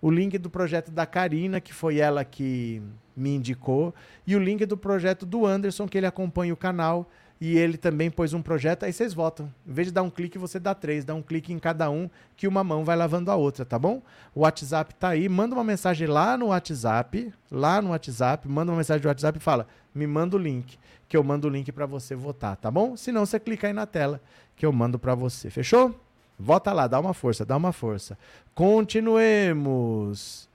o 0.01 0.11
link 0.11 0.39
do 0.39 0.49
projeto 0.49 0.91
da 0.91 1.05
Karina, 1.05 1.61
que 1.61 1.75
foi 1.75 1.99
ela 1.99 2.25
que 2.25 2.83
me 3.17 3.35
indicou, 3.35 3.95
e 4.27 4.35
o 4.35 4.39
link 4.39 4.65
do 4.67 4.77
projeto 4.77 5.25
do 5.25 5.47
Anderson, 5.47 5.87
que 5.87 5.99
ele 5.99 6.07
acompanha 6.07 6.53
o 6.53 6.57
canal 6.57 7.09
e 7.41 7.59
ele 7.59 7.77
também 7.77 8.11
pôs 8.11 8.33
um 8.33 8.41
projeto, 8.41 8.85
aí 8.85 8.93
vocês 8.93 9.13
votam. 9.13 9.53
Em 9.67 9.73
vez 9.73 9.89
de 9.89 9.93
dar 9.93 10.03
um 10.03 10.11
clique, 10.11 10.39
você 10.39 10.59
dá 10.59 10.75
três, 10.75 11.05
dá 11.05 11.15
um 11.15 11.21
clique 11.21 11.53
em 11.53 11.59
cada 11.59 11.91
um, 11.91 12.09
que 12.37 12.49
uma 12.49 12.65
mão 12.65 12.85
vai 12.85 12.97
lavando 12.97 13.31
a 13.31 13.37
outra, 13.37 13.65
tá 13.65 13.79
bom? 13.79 14.01
O 14.35 14.41
WhatsApp 14.41 14.95
tá 14.95 15.09
aí, 15.09 15.29
manda 15.29 15.55
uma 15.55 15.65
mensagem 15.65 16.07
lá 16.07 16.37
no 16.39 16.47
WhatsApp, 16.47 17.33
lá 17.51 17.83
no 17.83 17.91
WhatsApp, 17.91 18.49
manda 18.49 18.73
uma 18.73 18.79
mensagem 18.79 19.03
no 19.03 19.09
WhatsApp 19.09 19.39
e 19.39 19.43
fala: 19.43 19.67
"Me 19.95 20.07
manda 20.07 20.37
o 20.37 20.39
link", 20.39 20.79
que 21.09 21.17
eu 21.17 21.23
mando 21.23 21.49
o 21.49 21.51
link 21.51 21.71
para 21.73 21.87
você 21.87 22.15
votar, 22.15 22.57
tá 22.57 22.71
bom? 22.71 22.97
Se 22.97 23.13
não, 23.13 23.27
você 23.27 23.39
clica 23.39 23.67
aí 23.67 23.73
na 23.73 23.85
tela 23.85 24.21
que 24.57 24.65
eu 24.65 24.73
mando 24.73 24.99
para 24.99 25.15
você. 25.15 25.51
Fechou? 25.51 25.95
Vota 26.39 26.73
lá, 26.73 26.87
dá 26.87 26.99
uma 26.99 27.15
força, 27.15 27.45
dá 27.45 27.57
uma 27.57 27.73
força. 27.73 28.19
Continuemos. 28.55 30.49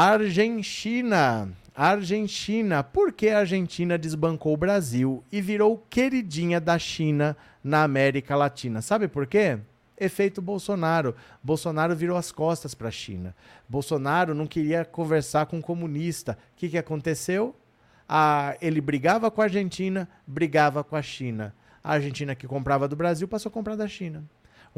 Argentina. 0.00 1.48
Argentina. 1.74 2.84
Por 2.84 3.12
que 3.12 3.30
a 3.30 3.40
Argentina 3.40 3.98
desbancou 3.98 4.54
o 4.54 4.56
Brasil 4.56 5.24
e 5.32 5.40
virou 5.40 5.84
queridinha 5.90 6.60
da 6.60 6.78
China 6.78 7.36
na 7.64 7.82
América 7.82 8.36
Latina? 8.36 8.80
Sabe 8.80 9.08
por 9.08 9.26
quê? 9.26 9.58
Efeito 9.98 10.40
Bolsonaro. 10.40 11.16
Bolsonaro 11.42 11.96
virou 11.96 12.16
as 12.16 12.30
costas 12.30 12.76
para 12.76 12.86
a 12.86 12.92
China. 12.92 13.34
Bolsonaro 13.68 14.36
não 14.36 14.46
queria 14.46 14.84
conversar 14.84 15.46
com 15.46 15.60
comunista. 15.60 16.38
O 16.54 16.56
que, 16.56 16.68
que 16.68 16.78
aconteceu? 16.78 17.56
Ah, 18.08 18.56
ele 18.62 18.80
brigava 18.80 19.32
com 19.32 19.40
a 19.40 19.46
Argentina, 19.46 20.08
brigava 20.24 20.84
com 20.84 20.94
a 20.94 21.02
China. 21.02 21.52
A 21.82 21.94
Argentina 21.94 22.36
que 22.36 22.46
comprava 22.46 22.86
do 22.86 22.94
Brasil 22.94 23.26
passou 23.26 23.50
a 23.50 23.52
comprar 23.52 23.74
da 23.74 23.88
China. 23.88 24.22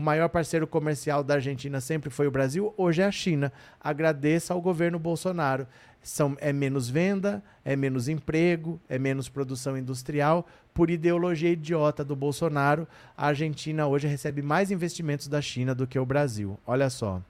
O 0.00 0.02
maior 0.02 0.30
parceiro 0.30 0.66
comercial 0.66 1.22
da 1.22 1.34
Argentina 1.34 1.78
sempre 1.78 2.08
foi 2.08 2.26
o 2.26 2.30
Brasil, 2.30 2.72
hoje 2.74 3.02
é 3.02 3.04
a 3.04 3.12
China. 3.12 3.52
Agradeça 3.78 4.54
ao 4.54 4.60
governo 4.62 4.98
Bolsonaro. 4.98 5.66
São, 6.02 6.38
é 6.40 6.54
menos 6.54 6.88
venda, 6.88 7.42
é 7.62 7.76
menos 7.76 8.08
emprego, 8.08 8.80
é 8.88 8.98
menos 8.98 9.28
produção 9.28 9.76
industrial. 9.76 10.48
Por 10.72 10.88
ideologia 10.88 11.50
idiota 11.50 12.02
do 12.02 12.16
Bolsonaro, 12.16 12.88
a 13.14 13.26
Argentina 13.26 13.86
hoje 13.86 14.08
recebe 14.08 14.40
mais 14.40 14.70
investimentos 14.70 15.28
da 15.28 15.42
China 15.42 15.74
do 15.74 15.86
que 15.86 15.98
o 15.98 16.06
Brasil. 16.06 16.58
Olha 16.66 16.88
só. 16.88 17.20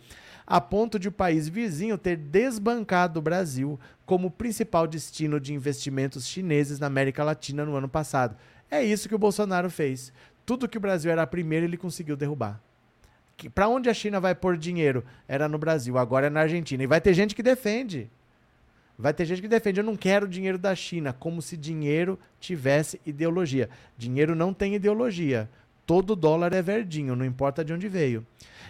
a 0.49 0.59
ponto 0.59 0.97
de 0.97 1.07
o 1.07 1.11
país 1.11 1.47
vizinho 1.47 1.95
ter 1.95 2.17
desbancado 2.17 3.19
o 3.19 3.21
Brasil 3.21 3.79
como 4.03 4.31
principal 4.31 4.87
destino 4.87 5.39
de 5.39 5.53
investimentos 5.53 6.25
chineses 6.25 6.79
na 6.79 6.87
América 6.87 7.23
Latina 7.23 7.63
no 7.63 7.75
ano 7.75 7.87
passado. 7.87 8.35
É 8.69 8.83
isso 8.83 9.09
que 9.09 9.15
o 9.15 9.19
Bolsonaro 9.19 9.69
fez. 9.69 10.13
Tudo 10.45 10.67
que 10.67 10.77
o 10.77 10.81
Brasil 10.81 11.11
era 11.11 11.25
primeiro, 11.25 11.65
ele 11.65 11.77
conseguiu 11.77 12.15
derrubar. 12.15 12.61
Para 13.53 13.69
onde 13.69 13.89
a 13.89 13.93
China 13.93 14.19
vai 14.19 14.35
pôr 14.35 14.57
dinheiro? 14.57 15.03
Era 15.27 15.47
no 15.47 15.57
Brasil, 15.57 15.97
agora 15.97 16.27
é 16.27 16.29
na 16.29 16.41
Argentina. 16.41 16.83
E 16.83 16.87
vai 16.87 16.99
ter 16.99 17.13
gente 17.13 17.33
que 17.33 17.43
defende. 17.43 18.09
Vai 18.97 19.13
ter 19.13 19.25
gente 19.25 19.41
que 19.41 19.47
defende, 19.47 19.79
eu 19.79 19.83
não 19.83 19.95
quero 19.95 20.27
dinheiro 20.27 20.57
da 20.57 20.75
China, 20.75 21.13
como 21.13 21.41
se 21.41 21.55
dinheiro 21.55 22.19
tivesse 22.37 22.99
ideologia. 23.05 23.69
Dinheiro 23.97 24.35
não 24.35 24.53
tem 24.53 24.75
ideologia. 24.75 25.49
Todo 25.85 26.17
dólar 26.17 26.51
é 26.53 26.61
verdinho, 26.61 27.15
não 27.15 27.25
importa 27.25 27.63
de 27.63 27.71
onde 27.71 27.87
veio. 27.87 28.27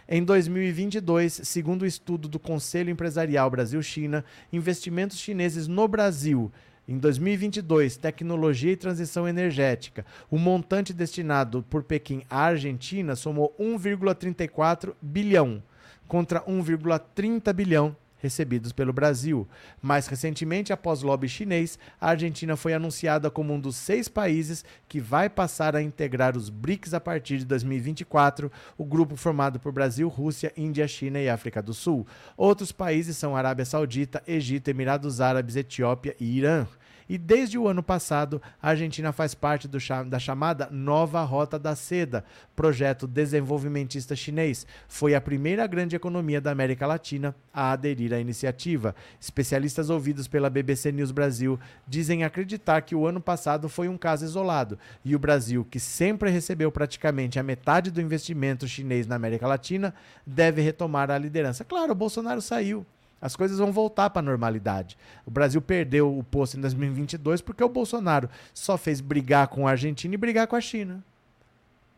Em 0.07 0.23
2022, 0.23 1.41
segundo 1.43 1.81
o 1.81 1.85
estudo 1.85 2.27
do 2.27 2.37
Conselho 2.37 2.91
Empresarial 2.91 3.49
Brasil-China, 3.49 4.23
investimentos 4.53 5.17
chineses 5.17 5.67
no 5.67 5.87
Brasil 5.87 6.51
em 6.89 6.97
2022, 6.97 7.97
tecnologia 7.97 8.71
e 8.71 8.75
transição 8.75 9.27
energética. 9.27 10.03
O 10.27 10.39
montante 10.39 10.91
destinado 10.91 11.63
por 11.69 11.83
Pequim 11.83 12.23
à 12.27 12.45
Argentina 12.45 13.15
somou 13.15 13.55
1,34 13.59 14.95
bilhão 14.99 15.61
contra 16.07 16.41
1,30 16.41 17.53
bilhão 17.53 17.95
recebidos 18.19 18.71
pelo 18.71 18.93
Brasil. 18.93 19.47
Mais 19.81 20.07
recentemente, 20.07 20.71
após 20.71 21.01
lobby 21.01 21.27
chinês, 21.27 21.79
a 21.99 22.09
Argentina 22.09 22.55
foi 22.55 22.73
anunciada 22.73 23.31
como 23.31 23.53
um 23.53 23.59
dos 23.59 23.75
seis 23.75 24.07
países 24.07 24.63
que 24.87 24.99
vai 24.99 25.29
passar 25.29 25.75
a 25.75 25.81
integrar 25.81 26.37
os 26.37 26.49
BRICS 26.49 26.93
a 26.93 26.99
partir 26.99 27.37
de 27.39 27.45
2024, 27.45 28.51
o 28.77 28.85
grupo 28.85 29.15
formado 29.15 29.59
por 29.59 29.71
Brasil, 29.71 30.07
Rússia, 30.07 30.53
Índia, 30.55 30.87
China 30.87 31.19
e 31.19 31.29
África 31.29 31.61
do 31.61 31.73
Sul. 31.73 32.05
Outros 32.37 32.71
países 32.71 33.17
são 33.17 33.35
Arábia 33.35 33.65
Saudita, 33.65 34.21
Egito, 34.27 34.69
Emirados 34.69 35.21
Árabes, 35.21 35.55
Etiópia 35.55 36.15
e 36.19 36.37
Irã. 36.37 36.67
E 37.09 37.17
desde 37.17 37.57
o 37.57 37.67
ano 37.67 37.81
passado, 37.81 38.39
a 38.61 38.69
Argentina 38.69 39.11
faz 39.11 39.33
parte 39.33 39.67
do, 39.67 39.79
da 40.07 40.19
chamada 40.19 40.69
Nova 40.69 41.23
Rota 41.23 41.57
da 41.57 41.75
Seda, 41.75 42.23
projeto 42.55 43.07
desenvolvimentista 43.07 44.15
chinês. 44.15 44.67
Foi 44.87 45.15
a 45.15 45.21
primeira 45.21 45.65
grande 45.65 45.95
economia 45.95 46.39
da 46.39 46.51
América 46.51 46.85
Latina 46.85 47.35
a 47.51 47.71
aderir 47.71 48.13
à 48.13 48.19
iniciativa. 48.19 48.93
Especialistas 49.19 49.89
ouvidos 49.89 50.27
pela 50.27 50.51
BBC 50.51 50.91
News 50.91 51.11
Brasil 51.11 51.59
dizem 51.87 52.23
acreditar 52.23 52.83
que 52.83 52.93
o 52.93 53.07
ano 53.07 53.19
passado 53.19 53.67
foi 53.67 53.89
um 53.89 53.97
caso 53.97 54.23
isolado 54.23 54.77
e 55.03 55.15
o 55.15 55.19
Brasil, 55.19 55.65
que 55.65 55.79
sempre 55.79 56.29
recebeu 56.29 56.71
praticamente 56.71 57.39
a 57.39 57.43
metade 57.43 57.89
do 57.89 57.99
investimento 57.99 58.67
chinês 58.67 59.07
na 59.07 59.15
América 59.15 59.47
Latina, 59.47 59.95
deve 60.23 60.61
retomar 60.61 61.09
a 61.09 61.17
liderança. 61.17 61.65
Claro, 61.65 61.91
o 61.91 61.95
Bolsonaro 61.95 62.39
saiu. 62.39 62.85
As 63.21 63.35
coisas 63.35 63.57
vão 63.57 63.71
voltar 63.71 64.09
para 64.09 64.21
a 64.21 64.23
normalidade. 64.23 64.97
O 65.25 65.31
Brasil 65.31 65.61
perdeu 65.61 66.17
o 66.17 66.23
posto 66.23 66.57
em 66.57 66.61
2022 66.61 67.41
porque 67.41 67.63
o 67.63 67.69
Bolsonaro 67.69 68.29
só 68.53 68.77
fez 68.77 69.01
brigar 69.01 69.47
com 69.47 69.67
a 69.67 69.71
Argentina 69.71 70.13
e 70.13 70.17
brigar 70.17 70.47
com 70.47 70.55
a 70.55 70.61
China. 70.61 71.03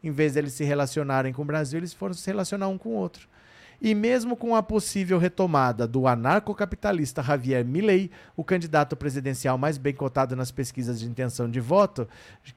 Em 0.04 0.12
vez 0.12 0.34
de 0.34 0.40
eles 0.40 0.54
se 0.54 0.64
relacionarem 0.64 1.32
com 1.32 1.44
o 1.44 1.46
Brasil, 1.46 1.80
eles 1.80 1.94
foram 1.94 2.14
se 2.14 2.26
relacionar 2.28 2.68
um 2.68 2.78
com 2.78 2.90
o 2.90 2.94
outro. 2.94 3.28
E 3.84 3.96
mesmo 3.96 4.38
com 4.38 4.56
a 4.56 4.62
possível 4.62 5.18
retomada 5.18 5.88
do 5.88 6.06
anarcocapitalista 6.06 7.24
Javier 7.24 7.66
Milei, 7.66 8.12
o 8.36 8.44
candidato 8.44 8.96
presidencial 8.96 9.58
mais 9.58 9.76
bem 9.76 9.92
cotado 9.92 10.36
nas 10.36 10.52
pesquisas 10.52 11.00
de 11.00 11.08
intenção 11.08 11.50
de 11.50 11.60
voto, 11.60 12.08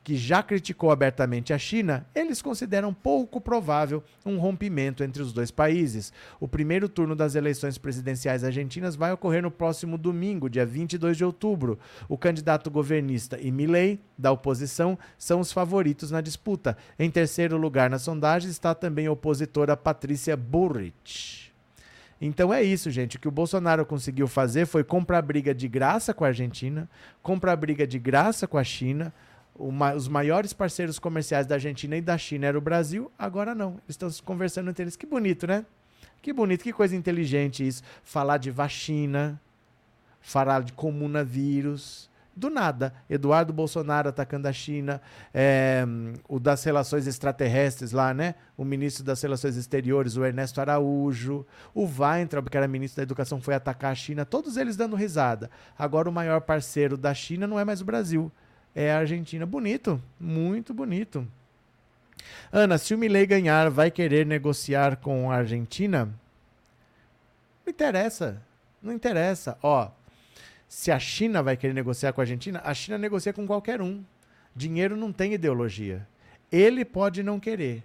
que 0.03 0.16
já 0.16 0.43
criticou 0.43 0.91
abertamente 0.91 1.55
a 1.55 1.59
China, 1.59 2.07
eles 2.14 2.43
consideram 2.43 2.93
pouco 2.93 3.41
provável 3.41 4.05
um 4.27 4.37
rompimento 4.37 5.03
entre 5.03 5.22
os 5.22 5.33
dois 5.33 5.51
países. 5.51 6.12
O 6.39 6.47
primeiro 6.47 6.91
turno 6.91 7.16
das 7.16 7.35
eleições 7.35 7.79
presidenciais 7.79 8.45
argentinas 8.45 8.95
vai 8.95 9.11
ocorrer 9.11 9.43
no 9.43 9.51
próximo 9.51 9.97
domingo, 9.97 10.51
dia 10.51 10.66
22 10.66 11.16
de 11.16 11.25
outubro. 11.25 11.79
O 12.07 12.18
candidato 12.18 12.70
governista 12.70 13.41
e 13.41 13.51
Milei, 13.51 13.99
da 14.18 14.31
oposição, 14.31 14.99
são 15.16 15.41
os 15.41 15.51
favoritos 15.51 16.11
na 16.11 16.20
disputa. 16.20 16.77
Em 16.99 17.11
terceiro 17.11 17.57
lugar 17.57 17.89
na 17.89 17.99
sondagem 17.99 18.51
está 18.51 18.75
também 18.75 19.07
a 19.07 19.12
opositora 19.12 19.75
Patrícia 19.75 20.37
Burrich. 20.37 21.14
Então 22.21 22.55
é 22.55 22.62
isso, 22.62 22.91
gente. 22.91 23.17
O 23.17 23.21
que 23.21 23.29
o 23.29 23.31
Bolsonaro 23.31 23.85
conseguiu 23.85 24.27
fazer 24.27 24.67
foi 24.67 24.85
comprar 24.85 25.21
briga 25.23 25.55
de 25.55 25.69
graça 25.69 26.15
com 26.15 26.25
a 26.25 26.29
Argentina, 26.29 26.89
comprar 27.23 27.55
briga 27.57 27.87
de 27.87 27.99
graça 27.99 28.47
com 28.47 28.57
a 28.57 28.65
China. 28.65 29.12
os 29.57 30.09
maiores 30.09 30.53
parceiros 30.53 30.99
comerciais 30.99 31.47
da 31.47 31.57
Argentina 31.57 31.97
e 31.97 32.01
da 32.01 32.17
China 32.17 32.47
era 32.47 32.59
o 32.59 32.61
Brasil, 32.61 33.11
agora 33.19 33.55
não. 33.55 33.73
Eles 33.85 33.91
estão 33.91 34.11
conversando 34.25 34.71
entre 34.71 34.85
eles. 34.85 34.97
Que 34.97 35.07
bonito, 35.07 35.47
né? 35.47 35.65
Que 36.23 36.33
bonito, 36.33 36.62
que 36.65 36.73
coisa 36.73 36.97
inteligente 36.97 37.67
isso. 37.67 37.83
Falar 38.03 38.39
de 38.39 38.51
vacina, 38.51 39.39
falar 40.21 40.62
de 40.62 40.73
comunavírus, 40.73 42.09
do 42.37 42.51
nada. 42.51 42.93
Eduardo 43.09 43.53
Bolsonaro 43.53 44.09
atacando 44.09 44.49
a 44.49 44.53
China, 44.53 45.01
é, 45.32 45.85
o 46.28 46.39
das 46.39 46.64
relações 46.64 47.07
extraterrestres 47.07 47.93
lá, 47.93 48.12
né? 48.12 48.35
O 48.57 48.64
ministro 48.64 49.05
das 49.05 49.20
Relações 49.22 49.57
Exteriores, 49.57 50.16
o 50.16 50.24
Ernesto 50.24 50.61
Araújo, 50.61 51.47
o 51.74 51.85
Weintraub, 51.85 52.49
que 52.49 52.57
era 52.57 52.68
ministro 52.68 52.99
da 52.99 53.03
Educação, 53.03 53.41
foi 53.41 53.55
atacar 53.55 53.93
a 53.93 53.95
China, 53.95 54.24
todos 54.24 54.57
eles 54.57 54.76
dando 54.76 54.97
risada. 54.97 55.51
Agora 55.78 56.09
o 56.09 56.12
maior 56.12 56.41
parceiro 56.41 56.97
da 56.97 57.14
China 57.14 57.47
não 57.47 57.59
é 57.59 57.64
mais 57.64 57.80
o 57.80 57.85
Brasil, 57.85 58.30
é 58.74 58.93
a 58.93 58.99
Argentina. 58.99 59.47
Bonito, 59.47 60.01
muito 60.18 60.74
bonito. 60.74 61.26
Ana, 62.53 62.78
se 62.78 62.95
o 62.95 62.99
Milley 62.99 63.26
ganhar, 63.26 63.70
vai 63.70 63.91
querer 63.91 64.24
negociar 64.24 64.97
com 64.97 65.30
a 65.30 65.37
Argentina? 65.37 66.09
Não 67.64 67.70
interessa, 67.70 68.43
não 68.82 68.93
interessa. 68.93 69.59
Ó, 69.62 69.91
se 70.75 70.91
a 70.91 70.99
China 70.99 71.41
vai 71.41 71.57
querer 71.57 71.72
negociar 71.72 72.12
com 72.12 72.20
a 72.20 72.25
Argentina, 72.25 72.61
a 72.64 72.75
China 72.75 72.99
negocia 72.99 73.33
com 73.33 73.47
qualquer 73.47 73.81
um. 73.81 74.03
Dinheiro 74.57 74.97
não 74.97 75.12
tem 75.12 75.33
ideologia. 75.33 76.05
Ele 76.51 76.85
pode 76.85 77.22
não 77.22 77.39
querer. 77.39 77.85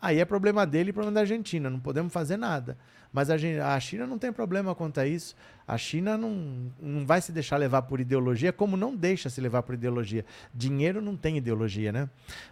Aí 0.00 0.20
é 0.20 0.24
problema 0.24 0.64
dele 0.64 0.90
e 0.90 0.92
problema 0.92 1.16
da 1.16 1.20
Argentina. 1.22 1.68
Não 1.68 1.80
podemos 1.80 2.12
fazer 2.12 2.36
nada. 2.36 2.78
Mas 3.12 3.28
a, 3.30 3.34
a 3.74 3.80
China 3.80 4.06
não 4.06 4.18
tem 4.18 4.32
problema 4.32 4.74
quanto 4.74 5.00
a 5.00 5.06
isso. 5.06 5.34
A 5.66 5.78
China 5.78 6.16
não, 6.16 6.72
não 6.80 7.06
vai 7.06 7.20
se 7.20 7.30
deixar 7.30 7.56
levar 7.56 7.82
por 7.82 8.00
ideologia, 8.00 8.52
como 8.52 8.76
não 8.76 8.94
deixa 8.94 9.30
se 9.30 9.40
levar 9.40 9.62
por 9.62 9.74
ideologia. 9.74 10.24
Dinheiro 10.52 11.00
não 11.00 11.16
tem 11.16 11.36
ideologia, 11.36 11.92
né? 11.92 12.08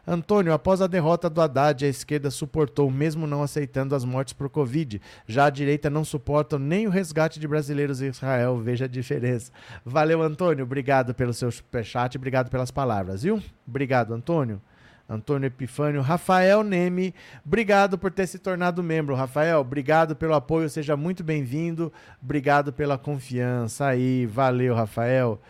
Antônio, 0.06 0.52
após 0.52 0.80
a 0.80 0.86
derrota 0.86 1.28
do 1.28 1.40
Haddad, 1.40 1.84
a 1.84 1.88
esquerda 1.88 2.30
suportou, 2.30 2.90
mesmo 2.90 3.26
não 3.26 3.42
aceitando 3.42 3.94
as 3.94 4.04
mortes 4.04 4.32
por 4.32 4.48
Covid. 4.48 5.00
Já 5.26 5.46
a 5.46 5.50
direita 5.50 5.90
não 5.90 6.04
suporta 6.04 6.58
nem 6.58 6.86
o 6.86 6.90
resgate 6.90 7.40
de 7.40 7.48
brasileiros 7.48 8.00
em 8.00 8.06
Israel. 8.06 8.58
Veja 8.58 8.84
a 8.84 8.88
diferença. 8.88 9.50
Valeu, 9.84 10.22
Antônio. 10.22 10.64
Obrigado 10.64 11.12
pelo 11.12 11.34
seu 11.34 11.50
superchat, 11.50 12.16
obrigado 12.16 12.50
pelas 12.50 12.70
palavras, 12.70 13.22
viu? 13.22 13.42
Obrigado, 13.66 14.14
Antônio. 14.14 14.60
Antônio 15.08 15.46
Epifânio, 15.46 16.02
Rafael 16.02 16.62
Neme, 16.62 17.14
obrigado 17.42 17.96
por 17.96 18.10
ter 18.12 18.26
se 18.26 18.38
tornado 18.38 18.82
membro. 18.82 19.14
Rafael, 19.14 19.58
obrigado 19.58 20.14
pelo 20.14 20.34
apoio, 20.34 20.68
seja 20.68 20.98
muito 20.98 21.24
bem-vindo. 21.24 21.90
Obrigado 22.22 22.74
pela 22.74 22.98
confiança 22.98 23.86
aí, 23.86 24.26
valeu, 24.26 24.74
Rafael. 24.74 25.40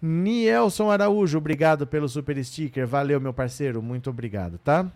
Nielson 0.00 0.90
Araújo, 0.90 1.36
obrigado 1.36 1.86
pelo 1.86 2.08
super 2.08 2.42
sticker. 2.42 2.86
Valeu, 2.86 3.20
meu 3.20 3.34
parceiro, 3.34 3.82
muito 3.82 4.08
obrigado, 4.08 4.56
tá? 4.56 4.90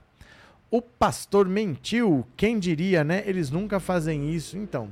O 0.70 0.80
pastor 0.80 1.46
mentiu, 1.46 2.26
quem 2.36 2.58
diria, 2.58 3.04
né? 3.04 3.22
Eles 3.26 3.50
nunca 3.50 3.78
fazem 3.78 4.30
isso. 4.34 4.56
Então, 4.56 4.88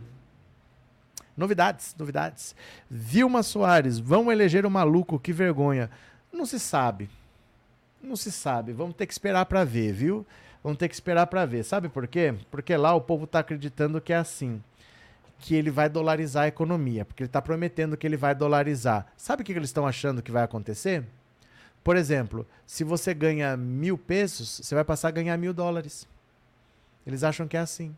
novidades, 1.34 1.96
novidades. 1.98 2.54
Vilma 2.90 3.42
Soares, 3.42 3.98
vão 3.98 4.30
eleger 4.30 4.66
o 4.66 4.70
maluco, 4.70 5.18
que 5.18 5.32
vergonha. 5.32 5.90
Não 6.30 6.44
se 6.44 6.60
sabe. 6.60 7.08
Não 8.04 8.16
se 8.16 8.30
sabe. 8.30 8.72
Vamos 8.72 8.94
ter 8.94 9.06
que 9.06 9.14
esperar 9.14 9.46
para 9.46 9.64
ver, 9.64 9.92
viu? 9.92 10.26
Vamos 10.62 10.78
ter 10.78 10.88
que 10.88 10.94
esperar 10.94 11.26
para 11.26 11.46
ver. 11.46 11.64
Sabe 11.64 11.88
por 11.88 12.06
quê? 12.06 12.34
Porque 12.50 12.76
lá 12.76 12.94
o 12.94 13.00
povo 13.00 13.24
está 13.24 13.38
acreditando 13.38 14.00
que 14.00 14.12
é 14.12 14.16
assim. 14.16 14.62
Que 15.38 15.54
ele 15.54 15.70
vai 15.70 15.88
dolarizar 15.88 16.44
a 16.44 16.48
economia. 16.48 17.06
Porque 17.06 17.22
ele 17.22 17.28
está 17.28 17.40
prometendo 17.40 17.96
que 17.96 18.06
ele 18.06 18.16
vai 18.16 18.34
dolarizar. 18.34 19.06
Sabe 19.16 19.42
o 19.42 19.44
que 19.44 19.52
eles 19.52 19.70
estão 19.70 19.86
achando 19.86 20.22
que 20.22 20.30
vai 20.30 20.42
acontecer? 20.42 21.02
Por 21.82 21.96
exemplo, 21.96 22.46
se 22.66 22.84
você 22.84 23.14
ganha 23.14 23.56
mil 23.56 23.96
pesos, 23.96 24.60
você 24.62 24.74
vai 24.74 24.84
passar 24.84 25.08
a 25.08 25.10
ganhar 25.10 25.36
mil 25.38 25.54
dólares. 25.54 26.06
Eles 27.06 27.24
acham 27.24 27.48
que 27.48 27.56
é 27.56 27.60
assim. 27.60 27.96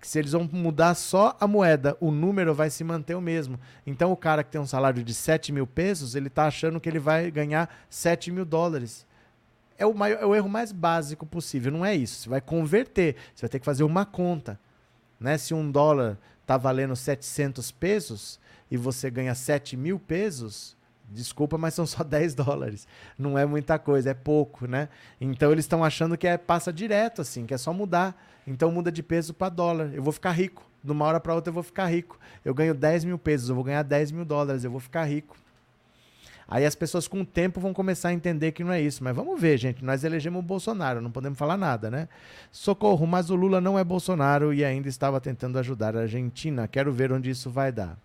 Que 0.00 0.06
se 0.06 0.18
eles 0.18 0.32
vão 0.32 0.48
mudar 0.52 0.94
só 0.94 1.36
a 1.40 1.46
moeda, 1.46 1.96
o 2.00 2.10
número 2.10 2.54
vai 2.54 2.70
se 2.70 2.82
manter 2.82 3.14
o 3.14 3.20
mesmo. 3.20 3.58
Então 3.86 4.10
o 4.10 4.16
cara 4.16 4.42
que 4.42 4.50
tem 4.50 4.60
um 4.60 4.66
salário 4.66 5.02
de 5.02 5.14
7 5.14 5.52
mil 5.52 5.66
pesos, 5.66 6.14
ele 6.16 6.26
está 6.28 6.46
achando 6.46 6.80
que 6.80 6.88
ele 6.88 7.00
vai 7.00 7.30
ganhar 7.30 7.68
7 7.88 8.30
mil 8.32 8.44
dólares 8.44 9.07
é 9.78 9.86
o, 9.86 9.94
maior, 9.94 10.20
é 10.20 10.26
o 10.26 10.34
erro 10.34 10.48
mais 10.48 10.72
básico 10.72 11.24
possível. 11.24 11.70
Não 11.70 11.86
é 11.86 11.94
isso. 11.94 12.22
Você 12.22 12.28
vai 12.28 12.40
converter. 12.40 13.14
Você 13.34 13.42
vai 13.42 13.48
ter 13.48 13.58
que 13.60 13.64
fazer 13.64 13.84
uma 13.84 14.04
conta. 14.04 14.58
Né? 15.20 15.38
Se 15.38 15.54
um 15.54 15.70
dólar 15.70 16.18
está 16.42 16.56
valendo 16.56 16.96
700 16.96 17.70
pesos 17.70 18.40
e 18.70 18.76
você 18.76 19.10
ganha 19.10 19.34
7 19.34 19.76
mil 19.76 19.98
pesos, 19.98 20.76
desculpa, 21.08 21.56
mas 21.56 21.74
são 21.74 21.86
só 21.86 22.02
10 22.04 22.34
dólares. 22.34 22.88
Não 23.16 23.38
é 23.38 23.46
muita 23.46 23.78
coisa, 23.78 24.10
é 24.10 24.14
pouco, 24.14 24.66
né? 24.66 24.88
Então 25.20 25.52
eles 25.52 25.64
estão 25.64 25.84
achando 25.84 26.18
que 26.18 26.26
é, 26.26 26.36
passa 26.36 26.72
direto, 26.72 27.22
assim, 27.22 27.46
que 27.46 27.54
é 27.54 27.58
só 27.58 27.72
mudar. 27.72 28.20
Então 28.46 28.72
muda 28.72 28.90
de 28.90 29.02
peso 29.02 29.32
para 29.32 29.48
dólar. 29.48 29.90
Eu 29.94 30.02
vou 30.02 30.12
ficar 30.12 30.32
rico. 30.32 30.66
De 30.82 30.92
uma 30.92 31.04
hora 31.04 31.20
para 31.20 31.34
outra 31.34 31.50
eu 31.50 31.54
vou 31.54 31.62
ficar 31.62 31.86
rico. 31.86 32.18
Eu 32.44 32.54
ganho 32.54 32.74
10 32.74 33.04
mil 33.04 33.18
pesos, 33.18 33.48
eu 33.48 33.54
vou 33.54 33.64
ganhar 33.64 33.82
10 33.82 34.10
mil 34.10 34.24
dólares, 34.24 34.64
eu 34.64 34.70
vou 34.70 34.80
ficar 34.80 35.04
rico. 35.04 35.36
Aí 36.50 36.64
as 36.64 36.74
pessoas 36.74 37.06
com 37.06 37.20
o 37.20 37.26
tempo 37.26 37.60
vão 37.60 37.74
começar 37.74 38.08
a 38.08 38.12
entender 38.12 38.52
que 38.52 38.64
não 38.64 38.72
é 38.72 38.80
isso. 38.80 39.04
Mas 39.04 39.14
vamos 39.14 39.38
ver, 39.38 39.58
gente. 39.58 39.84
Nós 39.84 40.02
elegemos 40.02 40.38
o 40.40 40.42
Bolsonaro, 40.42 40.98
não 41.02 41.10
podemos 41.10 41.38
falar 41.38 41.58
nada, 41.58 41.90
né? 41.90 42.08
Socorro, 42.50 43.06
mas 43.06 43.28
o 43.28 43.34
Lula 43.34 43.60
não 43.60 43.78
é 43.78 43.84
Bolsonaro 43.84 44.54
e 44.54 44.64
ainda 44.64 44.88
estava 44.88 45.20
tentando 45.20 45.58
ajudar 45.58 45.94
a 45.94 46.00
Argentina. 46.00 46.66
Quero 46.66 46.90
ver 46.90 47.12
onde 47.12 47.28
isso 47.28 47.50
vai 47.50 47.70
dar. 47.70 47.98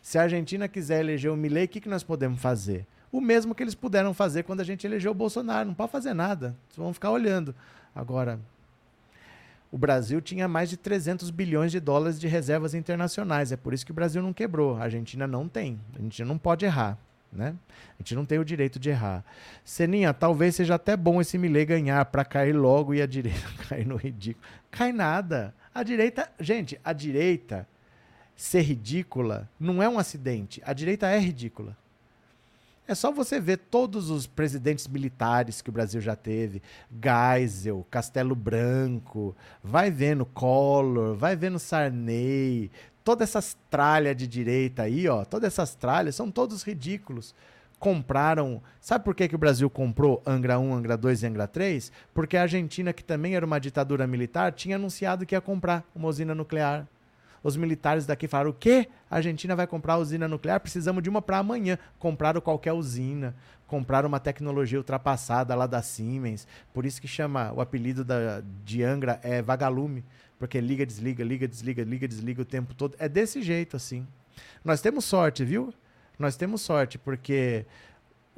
Se 0.00 0.18
a 0.18 0.22
Argentina 0.22 0.68
quiser 0.68 1.00
eleger 1.00 1.32
o 1.32 1.36
Milei, 1.36 1.64
o 1.64 1.68
que, 1.68 1.80
que 1.80 1.88
nós 1.88 2.04
podemos 2.04 2.40
fazer? 2.40 2.86
O 3.10 3.20
mesmo 3.20 3.56
que 3.56 3.62
eles 3.62 3.74
puderam 3.74 4.14
fazer 4.14 4.44
quando 4.44 4.60
a 4.60 4.64
gente 4.64 4.86
elegeu 4.86 5.10
o 5.10 5.14
Bolsonaro. 5.14 5.66
Não 5.66 5.74
pode 5.74 5.90
fazer 5.90 6.14
nada. 6.14 6.54
Vocês 6.68 6.78
vão 6.78 6.94
ficar 6.94 7.10
olhando. 7.10 7.54
Agora, 7.92 8.38
o 9.70 9.76
Brasil 9.76 10.20
tinha 10.20 10.48
mais 10.48 10.70
de 10.70 10.76
300 10.76 11.30
bilhões 11.30 11.70
de 11.70 11.78
dólares 11.78 12.18
de 12.18 12.26
reservas 12.26 12.74
internacionais. 12.74 13.52
É 13.52 13.56
por 13.56 13.74
isso 13.74 13.84
que 13.84 13.92
o 13.92 13.94
Brasil 13.94 14.22
não 14.22 14.32
quebrou. 14.32 14.76
A 14.76 14.84
Argentina 14.84 15.26
não 15.26 15.46
tem. 15.46 15.78
A 15.98 16.00
gente 16.00 16.24
não 16.24 16.38
pode 16.38 16.64
errar. 16.64 16.98
Né? 17.30 17.54
A 17.68 18.02
gente 18.02 18.14
não 18.14 18.24
tem 18.24 18.38
o 18.38 18.44
direito 18.44 18.78
de 18.78 18.88
errar. 18.88 19.22
Seninha, 19.62 20.14
talvez 20.14 20.54
seja 20.54 20.76
até 20.76 20.96
bom 20.96 21.20
esse 21.20 21.36
Milei 21.36 21.66
ganhar 21.66 22.02
para 22.06 22.24
cair 22.24 22.54
logo 22.54 22.94
e 22.94 23.02
a 23.02 23.06
direita 23.06 23.46
cair 23.68 23.86
no 23.86 23.96
ridículo. 23.96 24.44
Cai 24.70 24.92
nada. 24.92 25.54
A 25.74 25.82
direita, 25.82 26.30
gente, 26.40 26.80
a 26.82 26.94
direita 26.94 27.68
ser 28.34 28.62
ridícula 28.62 29.48
não 29.60 29.82
é 29.82 29.88
um 29.88 29.98
acidente. 29.98 30.62
A 30.64 30.72
direita 30.72 31.06
é 31.08 31.18
ridícula. 31.18 31.76
É 32.88 32.94
só 32.94 33.12
você 33.12 33.38
ver 33.38 33.58
todos 33.58 34.08
os 34.08 34.26
presidentes 34.26 34.88
militares 34.88 35.60
que 35.60 35.68
o 35.68 35.72
Brasil 35.72 36.00
já 36.00 36.16
teve, 36.16 36.62
Geisel, 36.90 37.86
Castelo 37.90 38.34
Branco, 38.34 39.36
vai 39.62 39.90
vendo 39.90 40.24
Collor, 40.24 41.14
vai 41.14 41.36
vendo 41.36 41.58
Sarney, 41.58 42.70
todas 43.04 43.28
essas 43.28 43.58
tralhas 43.68 44.16
de 44.16 44.26
direita 44.26 44.84
aí, 44.84 45.06
ó, 45.06 45.22
todas 45.22 45.52
essas 45.52 45.74
tralhas 45.74 46.14
são 46.14 46.30
todos 46.30 46.62
ridículos. 46.62 47.34
Compraram. 47.78 48.60
Sabe 48.80 49.04
por 49.04 49.14
que, 49.14 49.28
que 49.28 49.34
o 49.34 49.38
Brasil 49.38 49.68
comprou 49.68 50.22
Angra 50.26 50.58
1, 50.58 50.74
Angra 50.74 50.96
2 50.96 51.22
e 51.22 51.26
Angra 51.26 51.46
3? 51.46 51.92
Porque 52.12 52.36
a 52.38 52.42
Argentina, 52.42 52.92
que 52.92 53.04
também 53.04 53.36
era 53.36 53.46
uma 53.46 53.60
ditadura 53.60 54.06
militar, 54.06 54.52
tinha 54.52 54.76
anunciado 54.76 55.24
que 55.24 55.34
ia 55.34 55.40
comprar 55.40 55.84
uma 55.94 56.08
usina 56.08 56.34
nuclear. 56.34 56.88
Os 57.42 57.56
militares 57.56 58.06
daqui 58.06 58.26
falaram: 58.26 58.50
o 58.50 58.54
quê? 58.54 58.88
A 59.10 59.16
Argentina 59.16 59.54
vai 59.54 59.66
comprar 59.66 59.94
a 59.94 59.98
usina 59.98 60.26
nuclear? 60.28 60.60
Precisamos 60.60 61.02
de 61.02 61.08
uma 61.08 61.22
para 61.22 61.38
amanhã. 61.38 61.78
Compraram 61.98 62.40
qualquer 62.40 62.72
usina, 62.72 63.34
compraram 63.66 64.08
uma 64.08 64.20
tecnologia 64.20 64.78
ultrapassada 64.78 65.54
lá 65.54 65.66
da 65.66 65.82
Siemens. 65.82 66.46
Por 66.74 66.84
isso 66.84 67.00
que 67.00 67.08
chama 67.08 67.52
o 67.52 67.60
apelido 67.60 68.04
da, 68.04 68.42
de 68.64 68.82
Angra 68.82 69.20
é 69.22 69.40
vagalume, 69.40 70.04
porque 70.38 70.60
liga, 70.60 70.84
desliga, 70.84 71.24
liga, 71.24 71.46
desliga, 71.48 71.84
liga, 71.84 72.08
desliga 72.08 72.42
o 72.42 72.44
tempo 72.44 72.74
todo. 72.74 72.96
É 72.98 73.08
desse 73.08 73.42
jeito 73.42 73.76
assim. 73.76 74.06
Nós 74.64 74.80
temos 74.80 75.04
sorte, 75.04 75.44
viu? 75.44 75.72
Nós 76.18 76.36
temos 76.36 76.60
sorte, 76.62 76.98
porque 76.98 77.64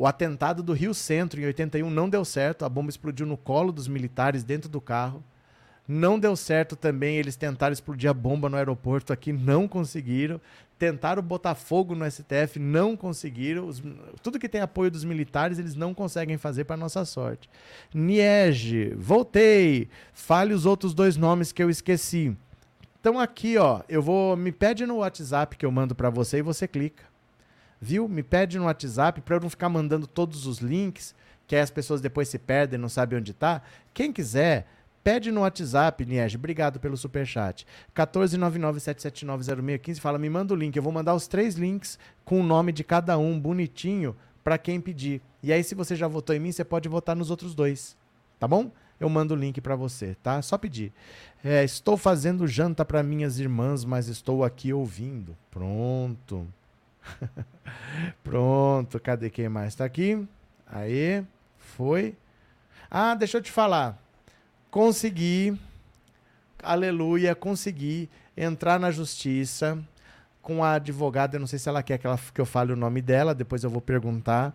O 0.01 0.07
atentado 0.07 0.63
do 0.63 0.73
Rio 0.73 0.95
Centro 0.95 1.39
em 1.39 1.45
81 1.45 1.91
não 1.91 2.09
deu 2.09 2.25
certo, 2.25 2.65
a 2.65 2.71
bomba 2.71 2.89
explodiu 2.89 3.27
no 3.27 3.37
colo 3.37 3.71
dos 3.71 3.87
militares 3.87 4.43
dentro 4.43 4.67
do 4.67 4.81
carro. 4.81 5.23
Não 5.87 6.19
deu 6.19 6.37
certo 6.37 6.77
também, 6.77 7.17
eles 7.17 7.37
tentaram 7.37 7.73
explodir 7.73 8.09
a 8.09 8.15
bomba 8.15 8.49
no 8.49 8.57
aeroporto 8.57 9.13
aqui, 9.13 9.33
não 9.33 9.67
conseguiram. 9.67 10.41
Tentaram 10.79 11.23
botar 11.23 11.55
fogo 11.55 11.95
no 11.95 12.11
STF, 12.11 12.59
não 12.59 12.97
conseguiram. 12.97 13.67
Os, 13.67 13.83
tudo 14.23 14.39
que 14.39 14.49
tem 14.49 14.61
apoio 14.61 14.91
dos 14.91 15.05
militares, 15.05 15.59
eles 15.59 15.75
não 15.75 15.93
conseguem 15.93 16.39
fazer 16.39 16.65
para 16.65 16.77
nossa 16.77 17.05
sorte. 17.05 17.51
Niege, 17.93 18.95
voltei. 18.97 19.89
Fale 20.15 20.55
os 20.55 20.65
outros 20.65 20.95
dois 20.95 21.17
nomes 21.17 21.53
que 21.53 21.63
eu 21.63 21.69
esqueci. 21.69 22.35
Então 23.01 23.19
aqui, 23.19 23.57
ó, 23.57 23.83
eu 23.89 24.03
vou 24.03 24.37
me 24.37 24.53
pede 24.53 24.87
no 24.87 24.97
WhatsApp 24.99 25.57
que 25.57 25.65
eu 25.65 25.71
mando 25.71 25.95
para 25.95 26.11
você 26.11 26.39
e 26.39 26.43
você 26.43 26.69
clica. 26.69 27.05
Viu? 27.81 28.07
Me 28.07 28.23
pede 28.23 28.59
no 28.59 28.67
WhatsApp 28.67 29.23
para 29.23 29.37
eu 29.37 29.41
não 29.41 29.49
ficar 29.49 29.71
mandando 29.71 30.07
todos 30.07 30.47
os 30.47 30.59
links, 30.59 31.15
que 31.47 31.57
aí 31.57 31.63
as 31.63 31.71
pessoas 31.71 32.03
depois 32.03 32.29
se 32.29 32.39
perdem, 32.39 32.79
não 32.79 32.91
sabem 32.91 33.19
onde 33.19 33.33
tá. 33.33 33.63
Quem 33.95 34.13
quiser, 34.13 34.67
pede 35.03 35.31
no 35.31 35.41
WhatsApp, 35.41 36.05
Niege. 36.05 36.37
Obrigado 36.37 36.81
pelo 36.81 36.97
super 36.97 37.27
chat. 37.27 37.67
14997790615 37.95 40.01
fala: 40.01 40.19
"Me 40.19 40.31
manda 40.31 40.55
o 40.55 40.57
link, 40.57 40.77
eu 40.77 40.83
vou 40.83 40.93
mandar 40.93 41.15
os 41.15 41.27
três 41.27 41.55
links 41.55 41.99
com 42.25 42.41
o 42.41 42.45
nome 42.45 42.73
de 42.73 42.85
cada 42.85 43.19
um 43.19 43.39
bonitinho 43.39 44.17
para 44.43 44.59
quem 44.59 44.81
pedir. 44.81 45.21
E 45.43 45.53
aí 45.53 45.65
se 45.65 45.75
você 45.75 45.97
já 45.97 46.09
votou 46.09 46.35
em 46.35 46.41
mim, 46.41 46.53
você 46.53 46.65
pode 46.65 46.89
votar 46.89 47.17
nos 47.17 47.31
outros 47.31 47.55
dois. 47.55 47.97
Tá 48.39 48.49
bom? 48.49 48.71
eu 49.01 49.09
mando 49.09 49.33
o 49.33 49.37
link 49.37 49.63
para 49.63 49.75
você, 49.75 50.15
tá? 50.23 50.43
Só 50.43 50.59
pedir. 50.59 50.93
É, 51.43 51.65
estou 51.65 51.97
fazendo 51.97 52.47
janta 52.47 52.85
para 52.85 53.03
minhas 53.03 53.41
irmãs, 53.41 53.83
mas 53.83 54.09
estou 54.09 54.45
aqui 54.45 54.75
ouvindo. 54.75 55.35
Pronto. 55.51 56.47
Pronto. 58.23 59.01
Cadê 59.01 59.31
quem 59.31 59.49
mais 59.49 59.69
está 59.69 59.87
aqui? 59.87 60.23
Aí, 60.67 61.25
foi. 61.57 62.15
Ah, 62.91 63.15
deixa 63.15 63.39
eu 63.39 63.43
te 63.43 63.51
falar. 63.51 63.99
Consegui, 64.71 65.59
aleluia, 66.63 67.35
consegui 67.35 68.09
entrar 68.37 68.79
na 68.79 68.93
justiça 68.93 69.77
com 70.41 70.63
a 70.63 70.75
advogada, 70.75 71.35
eu 71.35 71.41
não 71.41 71.47
sei 71.49 71.59
se 71.59 71.69
ela 71.69 71.83
quer 71.83 71.99
que, 71.99 72.07
ela, 72.07 72.17
que 72.33 72.41
eu 72.41 72.47
fale 72.47 72.73
o 72.73 72.77
nome 72.77 73.03
dela, 73.03 73.35
depois 73.35 73.65
eu 73.65 73.71
vou 73.71 73.81
perguntar, 73.81 74.55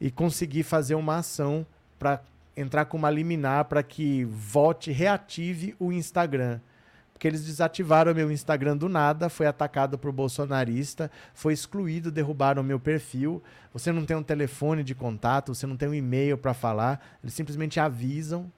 e 0.00 0.10
consegui 0.10 0.62
fazer 0.62 0.94
uma 0.94 1.18
ação 1.18 1.66
para 1.98 2.22
entrar 2.56 2.86
com 2.86 2.96
uma 2.96 3.10
liminar 3.10 3.66
para 3.66 3.82
que 3.82 4.24
volte, 4.24 4.92
reative 4.92 5.76
o 5.78 5.92
Instagram. 5.92 6.58
Porque 7.12 7.28
eles 7.28 7.44
desativaram 7.44 8.14
meu 8.14 8.32
Instagram 8.32 8.78
do 8.78 8.88
nada, 8.88 9.28
foi 9.28 9.46
atacado 9.46 9.98
por 9.98 10.10
bolsonarista, 10.10 11.10
foi 11.34 11.52
excluído, 11.52 12.10
derrubaram 12.10 12.62
meu 12.62 12.80
perfil. 12.80 13.42
Você 13.74 13.92
não 13.92 14.06
tem 14.06 14.16
um 14.16 14.22
telefone 14.22 14.82
de 14.82 14.94
contato, 14.94 15.54
você 15.54 15.66
não 15.66 15.76
tem 15.76 15.86
um 15.86 15.94
e-mail 15.94 16.38
para 16.38 16.54
falar, 16.54 16.98
eles 17.22 17.34
simplesmente 17.34 17.78
avisam, 17.78 18.50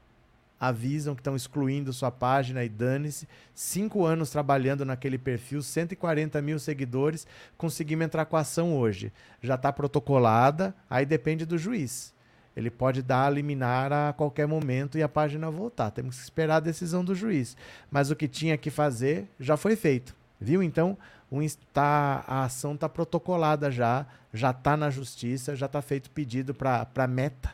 avisam 0.62 1.16
que 1.16 1.20
estão 1.20 1.34
excluindo 1.34 1.92
sua 1.92 2.12
página 2.12 2.62
e 2.62 2.68
dane-se. 2.68 3.26
Cinco 3.52 4.04
anos 4.04 4.30
trabalhando 4.30 4.84
naquele 4.84 5.18
perfil, 5.18 5.60
140 5.60 6.40
mil 6.40 6.56
seguidores, 6.56 7.26
conseguimos 7.58 8.04
entrar 8.04 8.26
com 8.26 8.36
a 8.36 8.40
ação 8.40 8.76
hoje. 8.76 9.12
Já 9.42 9.56
está 9.56 9.72
protocolada, 9.72 10.72
aí 10.88 11.04
depende 11.04 11.44
do 11.44 11.58
juiz. 11.58 12.14
Ele 12.54 12.70
pode 12.70 13.02
dar 13.02 13.26
a 13.26 13.30
liminar 13.30 13.92
a 13.92 14.12
qualquer 14.12 14.46
momento 14.46 14.96
e 14.96 15.02
a 15.02 15.08
página 15.08 15.50
voltar. 15.50 15.90
Temos 15.90 16.16
que 16.18 16.22
esperar 16.22 16.56
a 16.56 16.60
decisão 16.60 17.04
do 17.04 17.12
juiz. 17.12 17.56
Mas 17.90 18.12
o 18.12 18.14
que 18.16 18.28
tinha 18.28 18.56
que 18.56 18.70
fazer 18.70 19.26
já 19.40 19.56
foi 19.56 19.74
feito. 19.74 20.14
Viu? 20.40 20.62
Então, 20.62 20.96
um, 21.30 21.44
tá, 21.72 22.22
a 22.24 22.44
ação 22.44 22.74
está 22.74 22.88
protocolada 22.88 23.68
já, 23.68 24.06
já 24.32 24.50
está 24.50 24.76
na 24.76 24.90
justiça, 24.90 25.56
já 25.56 25.66
está 25.66 25.82
feito 25.82 26.08
pedido 26.10 26.54
para 26.54 26.86
a 26.94 27.06
Meta, 27.08 27.50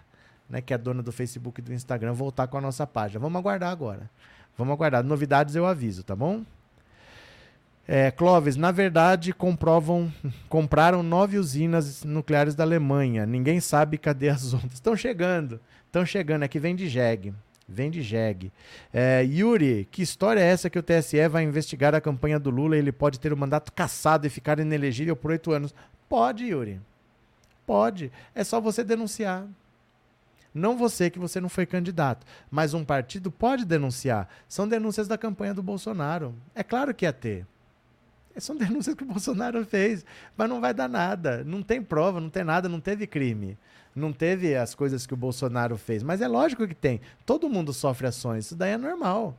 né, 0.49 0.61
que 0.61 0.73
é 0.73 0.79
dona 0.79 1.03
do 1.03 1.13
Facebook 1.13 1.61
e 1.61 1.65
do 1.65 1.73
Instagram, 1.73 2.13
voltar 2.13 2.47
com 2.47 2.59
a 2.59 2.61
nossa 2.61 2.87
página. 2.87 3.21
Vamos 3.21 3.39
aguardar 3.39 3.71
agora. 3.71 4.11
Vamos 4.57 4.73
aguardar. 4.73 5.05
Novidades 5.05 5.55
eu 5.55 5.67
aviso, 5.67 6.03
tá 6.03 6.17
bom? 6.17 6.45
É, 7.87 8.11
Clóvis, 8.11 8.57
na 8.57 8.71
verdade, 8.71 9.33
comprovam, 9.33 10.13
compraram 10.49 11.03
nove 11.03 11.39
usinas 11.39 12.05
nucleares 12.05 12.55
da 12.55 12.65
Alemanha. 12.65 13.25
Ninguém 13.25 13.61
sabe 13.61 13.97
cadê 13.97 14.29
as 14.29 14.53
outras. 14.55 14.75
Estão 14.75 14.95
chegando, 14.97 15.61
estão 15.87 16.05
chegando. 16.05 16.43
Aqui 16.43 16.59
vem 16.59 16.77
de 16.77 16.89
jegue. 16.89 17.33
Vem 17.67 17.91
de 17.91 18.01
jegue. 18.03 18.51
É, 18.93 19.23
Yuri, 19.23 19.87
que 19.91 20.03
história 20.03 20.41
é 20.41 20.45
essa 20.45 20.71
que 20.71 20.79
o 20.79 20.83
TSE 20.83 21.29
vai 21.29 21.45
investigar 21.45 21.95
a 21.95 22.01
campanha 22.01 22.39
do 22.39 22.49
Lula 22.49 22.77
e 22.77 22.79
ele 22.79 22.93
pode 22.93 23.21
ter 23.21 23.31
o 23.31 23.37
mandato 23.37 23.73
cassado 23.73 24.27
e 24.27 24.31
ficar 24.31 24.59
inelegível 24.59 25.15
por 25.15 25.31
oito 25.31 25.53
anos? 25.53 25.75
Pode, 26.09 26.47
Yuri. 26.47 26.81
Pode. 27.67 28.11
É 28.35 28.43
só 28.43 28.59
você 28.59 28.83
denunciar. 28.83 29.47
Não 30.55 30.77
você, 30.77 31.11
que 31.11 31.19
você 31.19 31.41
não 31.41 31.49
foi 31.49 31.67
candidato, 31.67 32.27
mas 32.51 32.75
um 32.75 32.85
partido 32.85 33.31
pode 33.31 33.65
denunciar. 33.65 34.29
São 34.49 34.67
denúncias 34.67 35.07
da 35.07 35.19
campanha 35.19 35.55
do 35.55 35.63
Bolsonaro. 35.63 36.35
É 36.55 36.63
claro 36.63 36.95
que 36.95 37.05
ia 37.05 37.13
ter. 37.13 37.47
São 38.39 38.55
denúncias 38.57 38.95
que 38.95 39.03
o 39.03 39.07
Bolsonaro 39.07 39.65
fez, 39.65 40.05
mas 40.37 40.49
não 40.49 40.61
vai 40.61 40.73
dar 40.73 40.89
nada. 40.89 41.45
Não 41.45 41.63
tem 41.63 41.83
prova, 41.83 42.21
não 42.21 42.31
tem 42.31 42.45
nada, 42.45 42.69
não 42.69 42.81
teve 42.81 43.07
crime. 43.07 43.59
Não 43.95 44.13
teve 44.13 44.55
as 44.55 44.75
coisas 44.75 45.07
que 45.07 45.15
o 45.15 45.17
Bolsonaro 45.17 45.77
fez. 45.77 46.03
Mas 46.03 46.21
é 46.21 46.29
lógico 46.29 46.67
que 46.67 46.75
tem. 46.75 47.01
Todo 47.27 47.49
mundo 47.49 47.73
sofre 47.73 48.07
ações. 48.07 48.47
Isso 48.47 48.57
daí 48.57 48.73
é 48.73 48.79
normal. 48.79 49.37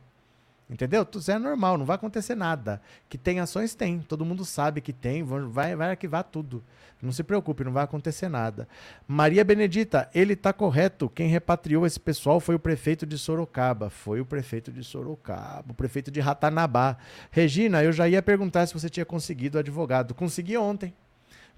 Entendeu? 0.70 1.04
Isso 1.16 1.32
é 1.32 1.36
normal, 1.36 1.76
não 1.76 1.84
vai 1.84 1.96
acontecer 1.96 2.36
nada. 2.36 2.80
Que 3.08 3.18
tem 3.18 3.40
ações, 3.40 3.74
tem. 3.74 3.98
Todo 3.98 4.24
mundo 4.24 4.44
sabe 4.44 4.80
que 4.80 4.92
tem, 4.92 5.24
vai, 5.24 5.74
vai 5.74 5.90
arquivar 5.90 6.22
tudo. 6.22 6.62
Não 7.02 7.10
se 7.10 7.24
preocupe, 7.24 7.64
não 7.64 7.72
vai 7.72 7.82
acontecer 7.82 8.28
nada. 8.28 8.68
Maria 9.08 9.44
Benedita, 9.44 10.08
ele 10.14 10.34
está 10.34 10.52
correto. 10.52 11.08
Quem 11.08 11.28
repatriou 11.28 11.84
esse 11.84 11.98
pessoal 11.98 12.38
foi 12.38 12.54
o 12.54 12.58
prefeito 12.58 13.04
de 13.04 13.18
Sorocaba. 13.18 13.90
Foi 13.90 14.20
o 14.20 14.24
prefeito 14.24 14.70
de 14.70 14.84
Sorocaba, 14.84 15.72
o 15.72 15.74
prefeito 15.74 16.08
de 16.08 16.20
Ratanabá. 16.20 16.96
Regina, 17.32 17.82
eu 17.82 17.90
já 17.90 18.08
ia 18.08 18.22
perguntar 18.22 18.66
se 18.66 18.74
você 18.74 18.88
tinha 18.88 19.04
conseguido 19.04 19.56
o 19.56 19.60
advogado. 19.60 20.14
Consegui 20.14 20.56
ontem. 20.56 20.94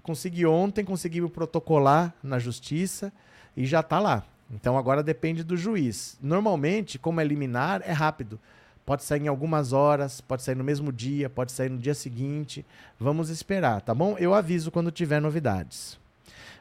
Consegui 0.01 0.45
ontem, 0.45 0.83
consegui 0.83 1.21
protocolar 1.29 2.15
na 2.23 2.39
justiça 2.39 3.13
e 3.55 3.65
já 3.65 3.81
está 3.81 3.99
lá. 3.99 4.25
Então 4.49 4.75
agora 4.75 5.03
depende 5.03 5.43
do 5.43 5.55
juiz. 5.55 6.17
Normalmente, 6.19 6.97
como 6.97 7.21
é 7.21 7.23
liminar, 7.23 7.83
é 7.85 7.91
rápido. 7.91 8.39
Pode 8.85 9.03
sair 9.03 9.23
em 9.23 9.27
algumas 9.27 9.71
horas, 9.71 10.19
pode 10.19 10.43
sair 10.43 10.55
no 10.55 10.63
mesmo 10.63 10.91
dia, 10.91 11.29
pode 11.29 11.51
sair 11.51 11.69
no 11.69 11.77
dia 11.77 11.93
seguinte. 11.93 12.65
Vamos 12.99 13.29
esperar, 13.29 13.81
tá 13.81 13.93
bom? 13.95 14.17
Eu 14.17 14.33
aviso 14.33 14.71
quando 14.71 14.91
tiver 14.91 15.21
novidades. 15.21 15.97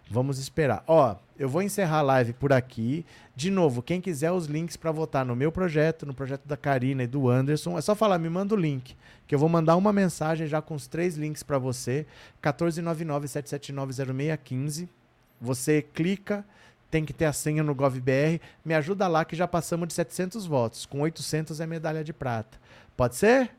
Vamos 0.08 0.38
esperar. 0.38 0.84
Ó, 0.86 1.16
eu 1.38 1.48
vou 1.48 1.62
encerrar 1.62 1.98
a 1.98 2.02
live 2.02 2.32
por 2.34 2.52
aqui. 2.52 3.04
De 3.34 3.50
novo, 3.50 3.82
quem 3.82 4.00
quiser 4.00 4.30
os 4.30 4.46
links 4.46 4.76
para 4.76 4.92
votar 4.92 5.24
no 5.24 5.34
meu 5.34 5.50
projeto, 5.50 6.04
no 6.04 6.12
projeto 6.12 6.46
da 6.46 6.54
Karina 6.56 7.02
e 7.02 7.06
do 7.06 7.30
Anderson, 7.30 7.78
é 7.78 7.80
só 7.80 7.94
falar, 7.94 8.18
me 8.18 8.28
manda 8.28 8.54
o 8.54 8.58
link, 8.58 8.94
que 9.26 9.34
eu 9.34 9.38
vou 9.38 9.48
mandar 9.48 9.74
uma 9.74 9.90
mensagem 9.92 10.46
já 10.46 10.60
com 10.60 10.74
os 10.74 10.86
três 10.86 11.16
links 11.16 11.42
para 11.42 11.58
você. 11.58 12.06
14997790615. 12.42 14.86
Você 15.40 15.80
clica 15.82 16.44
tem 16.92 17.06
que 17.06 17.12
ter 17.14 17.24
a 17.24 17.32
senha 17.32 17.62
no 17.62 17.74
GovBR. 17.74 18.38
Me 18.62 18.74
ajuda 18.74 19.08
lá 19.08 19.24
que 19.24 19.34
já 19.34 19.48
passamos 19.48 19.88
de 19.88 19.94
700 19.94 20.44
votos. 20.44 20.84
Com 20.84 21.00
800 21.00 21.58
é 21.58 21.66
medalha 21.66 22.04
de 22.04 22.12
prata. 22.12 22.58
Pode 22.94 23.16
ser? 23.16 23.50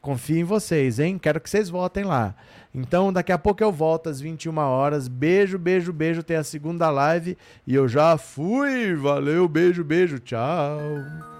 Confio 0.00 0.38
em 0.38 0.44
vocês, 0.44 1.00
hein? 1.00 1.18
Quero 1.18 1.40
que 1.40 1.50
vocês 1.50 1.68
votem 1.68 2.04
lá. 2.04 2.36
Então, 2.72 3.12
daqui 3.12 3.32
a 3.32 3.38
pouco 3.38 3.64
eu 3.64 3.72
volto 3.72 4.08
às 4.08 4.20
21 4.20 4.56
horas. 4.58 5.08
Beijo, 5.08 5.58
beijo, 5.58 5.92
beijo. 5.92 6.22
Tem 6.22 6.36
a 6.36 6.44
segunda 6.44 6.88
live 6.88 7.36
e 7.66 7.74
eu 7.74 7.88
já 7.88 8.16
fui. 8.16 8.94
Valeu, 8.94 9.48
beijo, 9.48 9.82
beijo. 9.82 10.20
Tchau. 10.20 11.37